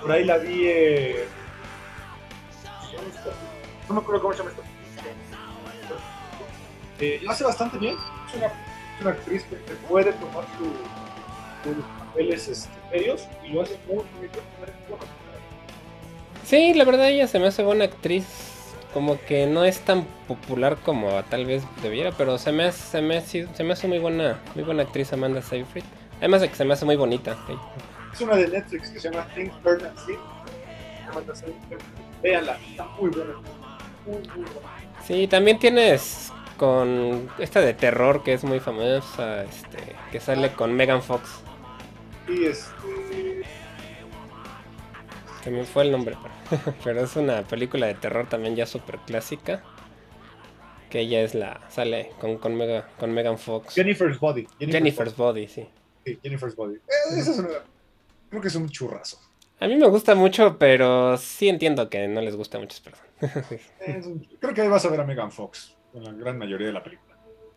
por 0.00 0.10
ahí 0.10 0.24
la 0.24 0.38
vi. 0.38 0.62
eh, 0.66 1.24
no 3.88 3.94
me 3.94 4.00
acuerdo 4.00 4.22
cómo 4.22 4.32
se 4.32 4.38
llama 4.38 4.50
esta. 4.50 4.62
Eh, 7.04 7.20
lo 7.22 7.30
hace 7.30 7.44
bastante 7.44 7.78
bien. 7.78 7.96
Es 8.28 8.34
una, 8.36 8.46
es 8.46 9.00
una 9.02 9.10
actriz 9.10 9.42
que 9.44 9.56
que 9.56 9.74
puede 9.88 10.12
tomar 10.14 10.44
su- 10.58 11.68
sus 11.74 11.84
papeles 11.98 12.48
este, 12.48 12.68
serios 12.90 13.26
y 13.44 13.48
lo 13.52 13.62
hace 13.62 13.78
muy, 13.86 13.96
muy 13.96 14.28
bien. 14.28 14.44
Sí, 16.44 16.74
la 16.74 16.84
verdad 16.84 17.08
ella 17.08 17.26
se 17.26 17.38
me 17.38 17.46
hace 17.46 17.62
buena 17.62 17.84
actriz. 17.84 18.26
Como 18.92 19.18
que 19.26 19.46
no 19.48 19.64
es 19.64 19.80
tan 19.80 20.04
popular 20.28 20.76
como 20.76 21.20
tal 21.24 21.46
vez 21.46 21.64
debiera, 21.82 22.12
pero 22.12 22.38
se 22.38 22.52
me 22.52 22.64
hace, 22.64 22.78
se 22.92 23.02
me 23.02 23.16
hace, 23.16 23.48
se 23.52 23.64
me 23.64 23.72
hace 23.72 23.88
muy 23.88 23.98
buena, 23.98 24.38
muy 24.54 24.62
buena 24.62 24.84
actriz 24.84 25.12
Amanda 25.12 25.42
Seyfried. 25.42 25.82
Además 26.18 26.42
de 26.42 26.48
que 26.48 26.54
se 26.54 26.64
me 26.64 26.74
hace 26.74 26.84
muy 26.84 26.94
bonita. 26.94 27.36
Es 28.12 28.20
una 28.20 28.36
de 28.36 28.46
Netflix 28.46 28.90
que 28.90 29.00
se 29.00 29.10
llama 29.10 29.26
Things 29.34 29.52
Burn 29.64 29.84
and 29.84 29.98
Sleep. 29.98 30.18
Amanda 31.10 31.34
Seyfried. 31.34 31.78
Véanla, 32.22 32.56
está 32.70 32.84
muy 32.84 33.10
buena. 33.10 33.32
Muy, 34.06 34.16
muy 34.18 34.44
buena. 34.44 34.68
Sí, 35.04 35.26
también 35.26 35.58
tienes 35.58 36.30
con 36.64 37.28
esta 37.38 37.60
de 37.60 37.74
terror 37.74 38.22
que 38.22 38.32
es 38.32 38.42
muy 38.42 38.58
famosa, 38.58 39.44
este, 39.44 39.76
que 40.10 40.18
sale 40.18 40.52
con 40.54 40.72
Megan 40.72 41.02
Fox. 41.02 41.42
Y 42.26 42.46
este. 42.46 43.44
Me 45.50 45.64
fue 45.64 45.82
el 45.82 45.90
nombre, 45.92 46.16
pero, 46.48 46.74
pero 46.84 47.04
es 47.04 47.16
una 47.16 47.42
película 47.42 47.86
de 47.86 47.92
terror 47.94 48.26
también 48.30 48.56
ya 48.56 48.64
súper 48.64 48.96
clásica. 49.00 49.62
Que 50.88 51.00
ella 51.00 51.20
es 51.20 51.34
la. 51.34 51.60
sale 51.68 52.12
con, 52.18 52.38
con, 52.38 52.56
Mega- 52.56 52.88
con 52.98 53.12
Megan 53.12 53.36
Fox. 53.36 53.74
Jennifer's 53.74 54.18
Body. 54.18 54.46
Jennifer's 54.58 55.14
Body, 55.14 55.46
sí. 55.48 55.68
Sí, 56.06 56.18
Jennifer's 56.22 56.56
Body. 56.56 56.76
Eh, 56.76 57.18
esa 57.18 57.32
es 57.32 57.38
una. 57.40 57.48
Creo 58.30 58.40
que 58.40 58.48
es 58.48 58.54
un 58.54 58.70
churrazo. 58.70 59.18
A 59.60 59.66
mí 59.66 59.76
me 59.76 59.86
gusta 59.88 60.14
mucho, 60.14 60.56
pero 60.58 61.18
sí 61.18 61.48
entiendo 61.50 61.90
que 61.90 62.08
no 62.08 62.22
les 62.22 62.36
gusta 62.36 62.56
a 62.56 62.60
muchas 62.60 62.80
personas. 62.80 63.10
Creo 64.40 64.54
que 64.54 64.62
ahí 64.62 64.68
vas 64.68 64.84
a 64.86 64.88
ver 64.88 65.00
a 65.00 65.04
Megan 65.04 65.30
Fox 65.30 65.74
en 65.94 66.04
la 66.04 66.12
gran 66.12 66.38
mayoría 66.38 66.66
de 66.66 66.72
la 66.72 66.82
película. 66.82 67.16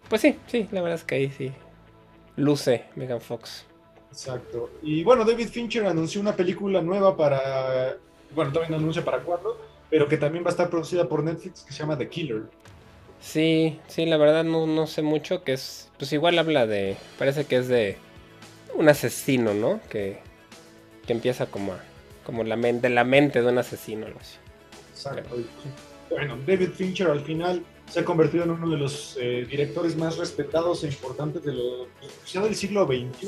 pues 0.10 0.22
sí, 0.22 0.38
sí, 0.48 0.68
la 0.72 0.82
verdad 0.82 1.00
es 1.00 1.04
que 1.04 1.16
ahí 1.16 1.32
sí. 1.32 1.52
Luce 2.36 2.86
Megan 2.96 3.20
Fox. 3.20 3.66
Exacto. 4.12 4.70
Y 4.82 5.04
bueno, 5.04 5.26
David 5.26 5.48
Fincher 5.50 5.86
anunció 5.86 6.22
una 6.22 6.36
película 6.36 6.82
nueva 6.82 7.18
para. 7.18 7.98
Bueno, 8.34 8.52
no 8.70 8.76
anuncia 8.76 9.04
para 9.04 9.20
cuándo, 9.20 9.60
pero 9.90 10.08
que 10.08 10.18
también 10.18 10.44
va 10.44 10.50
a 10.50 10.52
estar 10.52 10.70
producida 10.70 11.08
por 11.08 11.24
Netflix 11.24 11.64
que 11.64 11.74
se 11.74 11.80
llama 11.80 11.98
The 11.98 12.10
Killer. 12.10 12.44
Sí, 13.20 13.80
sí, 13.88 14.06
la 14.06 14.18
verdad 14.18 14.44
no, 14.44 14.68
no 14.68 14.86
sé 14.86 15.02
mucho, 15.02 15.44
que 15.44 15.54
es, 15.54 15.90
pues 15.98 16.14
igual 16.14 16.38
habla 16.38 16.68
de, 16.68 16.98
parece 17.18 17.46
que 17.46 17.58
es 17.58 17.68
de 17.68 17.98
un 18.76 18.90
asesino, 18.90 19.54
¿no? 19.54 19.80
Que, 19.90 20.20
que 21.06 21.14
empieza 21.14 21.48
como 21.48 21.74
a, 21.74 21.80
como 22.24 22.44
la 22.44 22.58
mente, 22.58 22.90
de 22.90 22.94
la 22.94 23.04
mente 23.04 23.42
de 23.42 23.50
un 23.50 23.58
asesino, 23.58 24.06
algo 24.06 24.20
así. 24.20 24.38
Exacto. 24.92 25.36
Bueno, 26.10 26.38
David 26.46 26.70
Fincher 26.72 27.10
al 27.10 27.22
final 27.22 27.64
se 27.90 28.02
ha 28.02 28.06
convertido 28.06 28.44
en 28.44 28.52
uno 28.52 28.70
de 28.70 28.78
los 28.78 29.18
eh, 29.20 29.46
directores 29.50 29.96
más 29.96 30.18
respetados 30.18 30.84
e 30.84 30.88
importantes 30.88 31.44
de 31.44 31.54
lo, 31.54 31.88
ya 32.26 32.42
del 32.42 32.56
siglo 32.56 32.86
XXI 32.86 33.28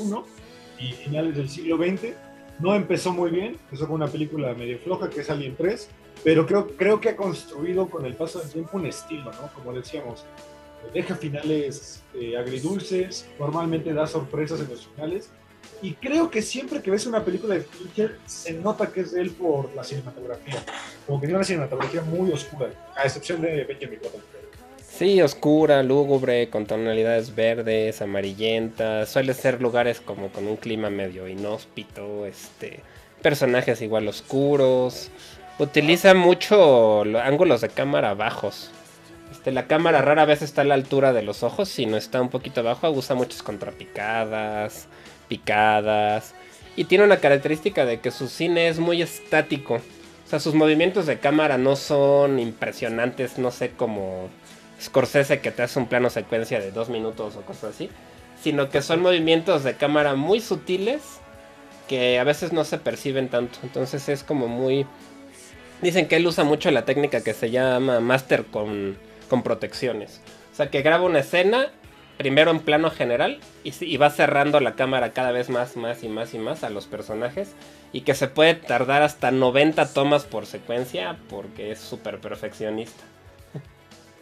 y 0.78 0.92
finales 0.92 1.36
del 1.36 1.48
siglo 1.48 1.76
XX. 1.76 2.14
No 2.58 2.74
empezó 2.74 3.12
muy 3.12 3.30
bien, 3.30 3.56
empezó 3.64 3.86
con 3.86 3.96
una 3.96 4.08
película 4.08 4.54
medio 4.54 4.78
floja 4.78 5.08
que 5.08 5.20
es 5.20 5.30
Alien 5.30 5.56
3, 5.56 5.88
pero 6.22 6.46
creo, 6.46 6.68
creo 6.76 7.00
que 7.00 7.08
ha 7.08 7.16
construido 7.16 7.88
con 7.88 8.04
el 8.04 8.14
paso 8.14 8.38
del 8.40 8.50
tiempo 8.50 8.76
un 8.76 8.86
estilo, 8.86 9.32
¿no? 9.32 9.50
Como 9.54 9.72
decíamos, 9.72 10.26
deja 10.92 11.14
finales 11.14 12.02
eh, 12.14 12.36
agridulces, 12.36 13.26
normalmente 13.38 13.94
da 13.94 14.06
sorpresas 14.06 14.60
en 14.60 14.68
los 14.68 14.86
finales. 14.86 15.30
Y 15.82 15.94
creo 15.94 16.30
que 16.30 16.42
siempre 16.42 16.82
que 16.82 16.90
ves 16.90 17.06
una 17.06 17.24
película 17.24 17.54
de 17.54 17.62
Fincher, 17.62 18.18
se 18.26 18.52
nota 18.52 18.92
que 18.92 19.00
es 19.00 19.12
de 19.12 19.22
él 19.22 19.30
por 19.30 19.74
la 19.74 19.82
cinematografía. 19.82 20.62
Como 21.06 21.18
que 21.18 21.26
tiene 21.26 21.38
una 21.38 21.46
cinematografía 21.46 22.02
muy 22.02 22.30
oscura, 22.30 22.70
a 22.94 23.04
excepción 23.04 23.40
de 23.40 23.64
Benjamin 23.64 23.98
Button. 24.02 24.39
Sí, 25.00 25.22
oscura, 25.22 25.82
lúgubre, 25.82 26.50
con 26.50 26.66
tonalidades 26.66 27.34
verdes, 27.34 28.02
amarillentas. 28.02 29.08
Suele 29.08 29.32
ser 29.32 29.62
lugares 29.62 29.98
como 29.98 30.28
con 30.28 30.46
un 30.46 30.56
clima 30.56 30.90
medio 30.90 31.26
inhóspito, 31.26 32.26
este, 32.26 32.80
personajes 33.22 33.80
igual 33.80 34.06
oscuros. 34.08 35.10
Utiliza 35.58 36.12
mucho 36.12 37.06
lo- 37.06 37.18
ángulos 37.18 37.62
de 37.62 37.70
cámara 37.70 38.12
bajos. 38.12 38.70
Este, 39.32 39.52
la 39.52 39.66
cámara 39.66 40.02
rara 40.02 40.26
vez 40.26 40.42
está 40.42 40.60
a 40.60 40.64
la 40.66 40.74
altura 40.74 41.14
de 41.14 41.22
los 41.22 41.42
ojos, 41.44 41.70
sino 41.70 41.96
está 41.96 42.20
un 42.20 42.28
poquito 42.28 42.60
abajo. 42.60 42.90
Usa 42.90 43.16
muchas 43.16 43.42
contrapicadas, 43.42 44.86
picadas. 45.28 46.34
Y 46.76 46.84
tiene 46.84 47.04
una 47.04 47.20
característica 47.20 47.86
de 47.86 48.00
que 48.00 48.10
su 48.10 48.28
cine 48.28 48.68
es 48.68 48.78
muy 48.78 49.00
estático. 49.00 49.76
O 49.76 50.28
sea, 50.28 50.40
sus 50.40 50.52
movimientos 50.54 51.06
de 51.06 51.18
cámara 51.18 51.56
no 51.56 51.74
son 51.74 52.38
impresionantes, 52.38 53.38
no 53.38 53.50
sé, 53.50 53.70
como 53.70 54.28
Scorsese 54.80 55.40
que 55.40 55.50
te 55.50 55.62
hace 55.62 55.78
un 55.78 55.86
plano 55.86 56.10
secuencia 56.10 56.60
de 56.60 56.72
dos 56.72 56.88
minutos 56.88 57.36
o 57.36 57.42
cosas 57.42 57.74
así. 57.74 57.90
Sino 58.42 58.70
que 58.70 58.80
son 58.80 59.00
movimientos 59.02 59.64
de 59.64 59.74
cámara 59.74 60.14
muy 60.14 60.40
sutiles 60.40 61.20
que 61.90 62.20
a 62.20 62.24
veces 62.24 62.52
no 62.52 62.64
se 62.64 62.78
perciben 62.78 63.28
tanto. 63.28 63.58
Entonces 63.64 64.08
es 64.08 64.22
como 64.22 64.46
muy... 64.46 64.86
Dicen 65.82 66.06
que 66.06 66.16
él 66.16 66.26
usa 66.26 66.44
mucho 66.44 66.70
la 66.70 66.84
técnica 66.84 67.22
que 67.22 67.34
se 67.34 67.50
llama 67.50 68.00
master 68.00 68.44
con, 68.44 68.96
con 69.28 69.42
protecciones. 69.42 70.20
O 70.52 70.54
sea, 70.54 70.70
que 70.70 70.82
graba 70.82 71.04
una 71.04 71.18
escena 71.18 71.66
primero 72.16 72.50
en 72.50 72.60
plano 72.60 72.90
general 72.90 73.40
y, 73.64 73.72
y 73.84 73.96
va 73.96 74.10
cerrando 74.10 74.60
la 74.60 74.76
cámara 74.76 75.12
cada 75.12 75.32
vez 75.32 75.48
más, 75.48 75.76
más 75.76 76.04
y 76.04 76.08
más 76.08 76.32
y 76.32 76.38
más 76.38 76.62
a 76.64 76.70
los 76.70 76.86
personajes. 76.86 77.54
Y 77.92 78.02
que 78.02 78.14
se 78.14 78.28
puede 78.28 78.54
tardar 78.54 79.02
hasta 79.02 79.32
90 79.32 79.92
tomas 79.92 80.24
por 80.24 80.46
secuencia 80.46 81.18
porque 81.28 81.72
es 81.72 81.80
súper 81.80 82.20
perfeccionista. 82.20 83.02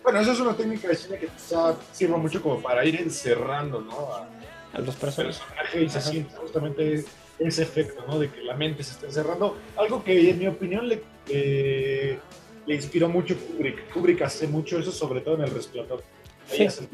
Bueno, 0.08 0.22
esa 0.22 0.32
es 0.32 0.40
una 0.40 0.56
técnica 0.56 0.88
de 0.88 0.94
cine 0.94 1.18
que 1.18 1.26
quizá 1.26 1.76
sirva 1.92 2.16
mucho 2.16 2.40
como 2.40 2.62
para 2.62 2.82
ir 2.82 2.98
encerrando, 2.98 3.82
¿no? 3.82 4.14
A 4.14 4.26
A 4.72 4.78
los 4.80 4.96
personajes. 4.96 5.38
personaje 5.40 5.82
y 5.84 5.88
se 5.90 6.00
siente 6.00 6.34
justamente 6.34 7.04
ese 7.38 7.62
efecto, 7.62 8.02
¿no? 8.08 8.18
De 8.18 8.30
que 8.30 8.40
la 8.42 8.54
mente 8.56 8.82
se 8.84 8.92
está 8.92 9.04
encerrando. 9.04 9.58
Algo 9.76 10.02
que 10.02 10.30
en 10.30 10.38
mi 10.38 10.46
opinión 10.46 10.88
le, 10.88 11.02
eh, 11.28 12.18
le 12.64 12.74
inspiró 12.74 13.10
mucho 13.10 13.36
Kubrick. 13.36 13.92
Kubrick 13.92 14.22
hace 14.22 14.46
mucho 14.46 14.78
eso, 14.78 14.92
sobre 14.92 15.20
todo 15.20 15.34
en 15.34 15.42
El 15.42 15.50
Resplandor. 15.50 16.02
Sí. 16.50 16.64
hace. 16.64 16.88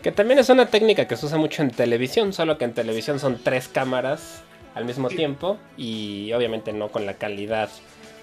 Que 0.00 0.12
también 0.12 0.38
es 0.38 0.48
una 0.50 0.66
técnica 0.66 1.08
que 1.08 1.16
se 1.16 1.26
usa 1.26 1.36
mucho 1.36 1.62
en 1.62 1.72
televisión, 1.72 2.32
solo 2.32 2.58
que 2.58 2.64
en 2.64 2.74
televisión 2.74 3.18
son 3.18 3.40
tres 3.42 3.66
cámaras 3.66 4.44
al 4.76 4.84
mismo 4.84 5.10
Sí. 5.10 5.16
tiempo 5.16 5.58
y 5.76 6.32
obviamente 6.32 6.72
no 6.72 6.90
con 6.92 7.06
la 7.06 7.14
calidad 7.14 7.70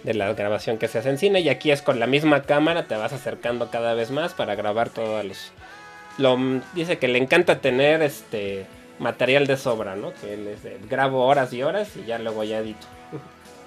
de 0.04 0.14
la 0.14 0.34
grabación 0.34 0.78
que 0.78 0.88
se 0.88 1.00
hace 1.00 1.10
en 1.10 1.18
cine. 1.18 1.40
Y 1.42 1.50
aquí 1.50 1.72
es 1.72 1.82
con 1.82 2.00
la 2.00 2.08
misma 2.08 2.44
cámara, 2.44 2.88
te 2.88 2.96
vas 2.96 3.14
acercando 3.14 3.70
cada 3.70 3.94
vez 3.94 4.12
más 4.12 4.34
para 4.34 4.56
grabar 4.56 4.90
todos 4.90 5.24
los... 5.24 5.52
Lo, 6.18 6.38
dice 6.74 6.98
que 6.98 7.08
le 7.08 7.20
encanta 7.20 7.62
tener 7.62 8.02
este 8.02 8.66
material 9.00 9.48
de 9.48 9.58
sobra, 9.58 9.96
¿no? 9.96 10.14
Que 10.14 10.34
él 10.34 10.48
es 10.48 10.64
de, 10.64 10.78
grabo 10.90 11.26
horas 11.26 11.54
y 11.54 11.64
horas 11.64 11.96
y 11.96 12.06
ya 12.06 12.20
luego 12.20 12.44
ya 12.44 12.60
edito. 12.60 12.86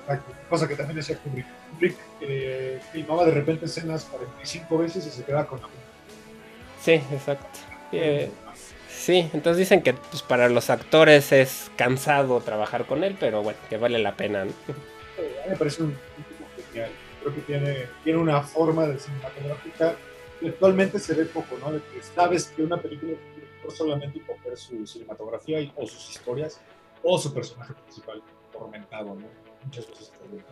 Exacto. 0.03 0.33
Cosa 0.51 0.69
que 0.69 0.77
también 0.77 0.97
decía 0.97 1.17
Kubrick. 1.19 1.47
Kubrick 1.71 1.97
eh, 2.21 2.81
filmaba 2.93 3.25
de 3.25 3.33
repente 3.33 3.65
escenas 3.65 4.05
45 4.05 4.79
veces 4.79 5.07
y 5.07 5.11
se 5.11 5.25
quedaba 5.25 5.47
con 5.47 5.61
la 5.61 5.69
Sí, 6.81 6.93
exacto. 6.93 7.49
Eh, 7.93 8.29
Sí, 9.05 9.29
entonces 9.35 9.59
dicen 9.59 9.83
que 9.83 9.93
pues, 9.93 10.23
para 10.23 10.49
los 10.49 10.71
actores 10.71 11.31
es 11.31 11.71
cansado 11.77 12.41
trabajar 12.41 12.87
con 12.87 13.05
él, 13.05 13.19
pero 13.21 13.43
bueno, 13.43 13.59
que 13.69 13.77
vale 13.77 13.99
la 13.99 14.17
pena. 14.17 14.47
¿no? 14.47 14.53
Me 15.49 15.57
parece 15.57 15.83
un, 15.83 15.91
un 15.91 16.25
tipo 16.25 16.45
genial. 16.71 16.91
Creo 17.21 17.35
que 17.35 17.41
tiene, 17.43 17.87
tiene 18.03 18.19
una 18.19 18.43
forma 18.43 18.87
de 18.87 18.99
cinematográfica 18.99 19.97
que 20.41 20.49
actualmente 20.49 20.99
se 20.99 21.15
ve 21.15 21.25
poco, 21.27 21.57
¿no? 21.61 21.73
De 21.73 21.81
que 21.81 22.03
sabes 22.03 22.47
que 22.55 22.63
una 22.63 22.81
película 22.81 23.13
director 23.35 23.73
solamente 23.73 24.21
por 24.21 24.43
ver 24.43 24.57
su 24.57 24.87
cinematografía 24.87 25.61
y- 25.61 25.73
o 25.77 25.87
sus 25.87 26.11
historias 26.11 26.61
o 27.03 27.19
su 27.19 27.33
personaje 27.33 27.73
principal 27.85 28.23
tormentado, 28.53 29.15
¿no? 29.15 29.27
Muchas 29.65 29.87
veces 29.89 30.11
está 30.13 30.25
bien. 30.31 30.45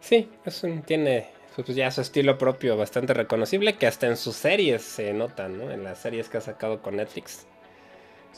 Sí, 0.00 0.30
es 0.44 0.62
un- 0.62 0.82
tiene 0.82 1.28
pues, 1.56 1.68
ya 1.76 1.90
su 1.90 2.00
estilo 2.00 2.36
propio 2.36 2.76
bastante 2.76 3.14
reconocible 3.14 3.74
que 3.76 3.86
hasta 3.86 4.06
en 4.08 4.16
sus 4.16 4.34
series 4.36 4.82
se 4.82 5.12
nota, 5.12 5.48
¿no? 5.48 5.70
En 5.70 5.84
las 5.84 5.98
series 5.98 6.28
que 6.28 6.38
ha 6.38 6.40
sacado 6.40 6.82
con 6.82 6.96
Netflix. 6.96 7.46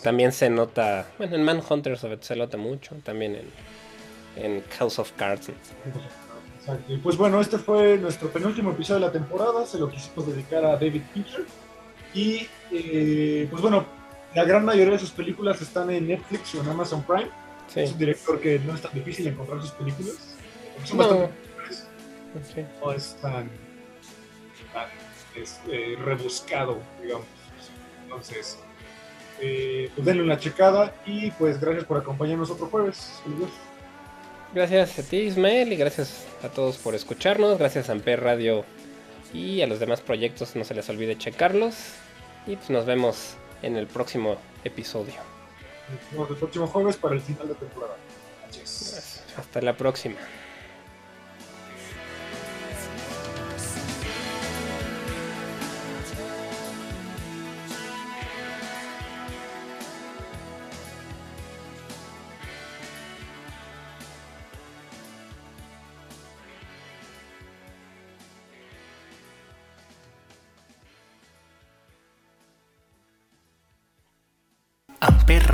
También 0.02 0.32
se 0.32 0.50
nota, 0.50 1.06
bueno, 1.16 1.36
en 1.36 1.42
Manhunter 1.42 1.96
sobre 1.96 2.16
todo 2.16 2.26
se 2.26 2.36
nota 2.36 2.56
mucho, 2.58 2.94
también 3.02 3.34
en, 3.36 3.50
en 4.36 4.62
House 4.78 4.98
of 4.98 5.12
Cards. 5.12 5.48
Exacto. 5.48 6.92
Y 6.92 6.98
pues 6.98 7.16
bueno, 7.16 7.40
este 7.40 7.58
fue 7.58 7.96
nuestro 7.98 8.28
penúltimo 8.30 8.70
episodio 8.72 9.00
de 9.00 9.06
la 9.06 9.12
temporada, 9.12 9.66
se 9.66 9.78
lo 9.78 9.88
quisimos 9.88 10.26
dedicar 10.26 10.64
a 10.64 10.72
David 10.76 11.02
Fincher. 11.12 11.44
Y 12.14 12.48
eh, 12.72 13.46
pues 13.50 13.62
bueno, 13.62 13.84
la 14.34 14.44
gran 14.44 14.64
mayoría 14.64 14.92
de 14.94 14.98
sus 14.98 15.10
películas 15.10 15.60
están 15.62 15.90
en 15.90 16.08
Netflix 16.08 16.54
o 16.54 16.62
en 16.62 16.68
Amazon 16.68 17.02
Prime. 17.04 17.30
Sí, 17.68 17.80
Es 17.80 17.92
un 17.92 17.98
director 17.98 18.40
que 18.40 18.58
no 18.60 18.74
es 18.74 18.82
tan 18.82 18.92
difícil 18.94 19.26
encontrar 19.26 19.60
sus 19.60 19.72
películas. 19.72 20.14
Son 20.84 20.98
No. 20.98 21.08
bastante 21.08 21.34
sí. 22.54 22.64
no 22.82 22.92
es 22.92 23.16
tan, 23.20 23.50
tan, 24.72 24.88
es, 25.34 25.60
eh, 25.68 25.96
rebuscado, 26.04 26.78
digamos. 27.02 27.26
Entonces, 28.04 28.58
eh, 29.40 29.90
pues 29.94 30.04
denle 30.06 30.22
una 30.22 30.38
checada 30.38 30.94
y 31.06 31.30
pues 31.32 31.60
gracias 31.60 31.84
por 31.84 31.98
acompañarnos 31.98 32.50
otro 32.50 32.66
jueves. 32.66 33.20
Saludos. 33.22 33.50
Gracias 34.54 34.98
a 34.98 35.02
ti, 35.02 35.18
Ismael, 35.18 35.72
y 35.72 35.76
gracias 35.76 36.24
a 36.42 36.48
todos 36.48 36.78
por 36.78 36.94
escucharnos. 36.94 37.58
Gracias 37.58 37.88
a 37.88 37.92
Amper 37.92 38.22
Radio 38.22 38.64
y 39.32 39.60
a 39.62 39.66
los 39.66 39.80
demás 39.80 40.00
proyectos. 40.00 40.56
No 40.56 40.64
se 40.64 40.74
les 40.74 40.88
olvide 40.88 41.18
checarlos. 41.18 41.74
Y 42.46 42.56
pues 42.56 42.70
nos 42.70 42.86
vemos 42.86 43.34
en 43.62 43.76
el 43.76 43.86
próximo 43.86 44.36
episodio. 44.64 45.14
Nos 45.90 46.12
vemos 46.12 46.30
el 46.30 46.36
próximo 46.36 46.66
jueves 46.66 46.96
para 46.96 47.14
el 47.14 47.20
final 47.20 47.48
de 47.48 47.54
temporada. 47.54 47.96
Hasta 49.36 49.60
la 49.60 49.76
próxima. 49.76 50.16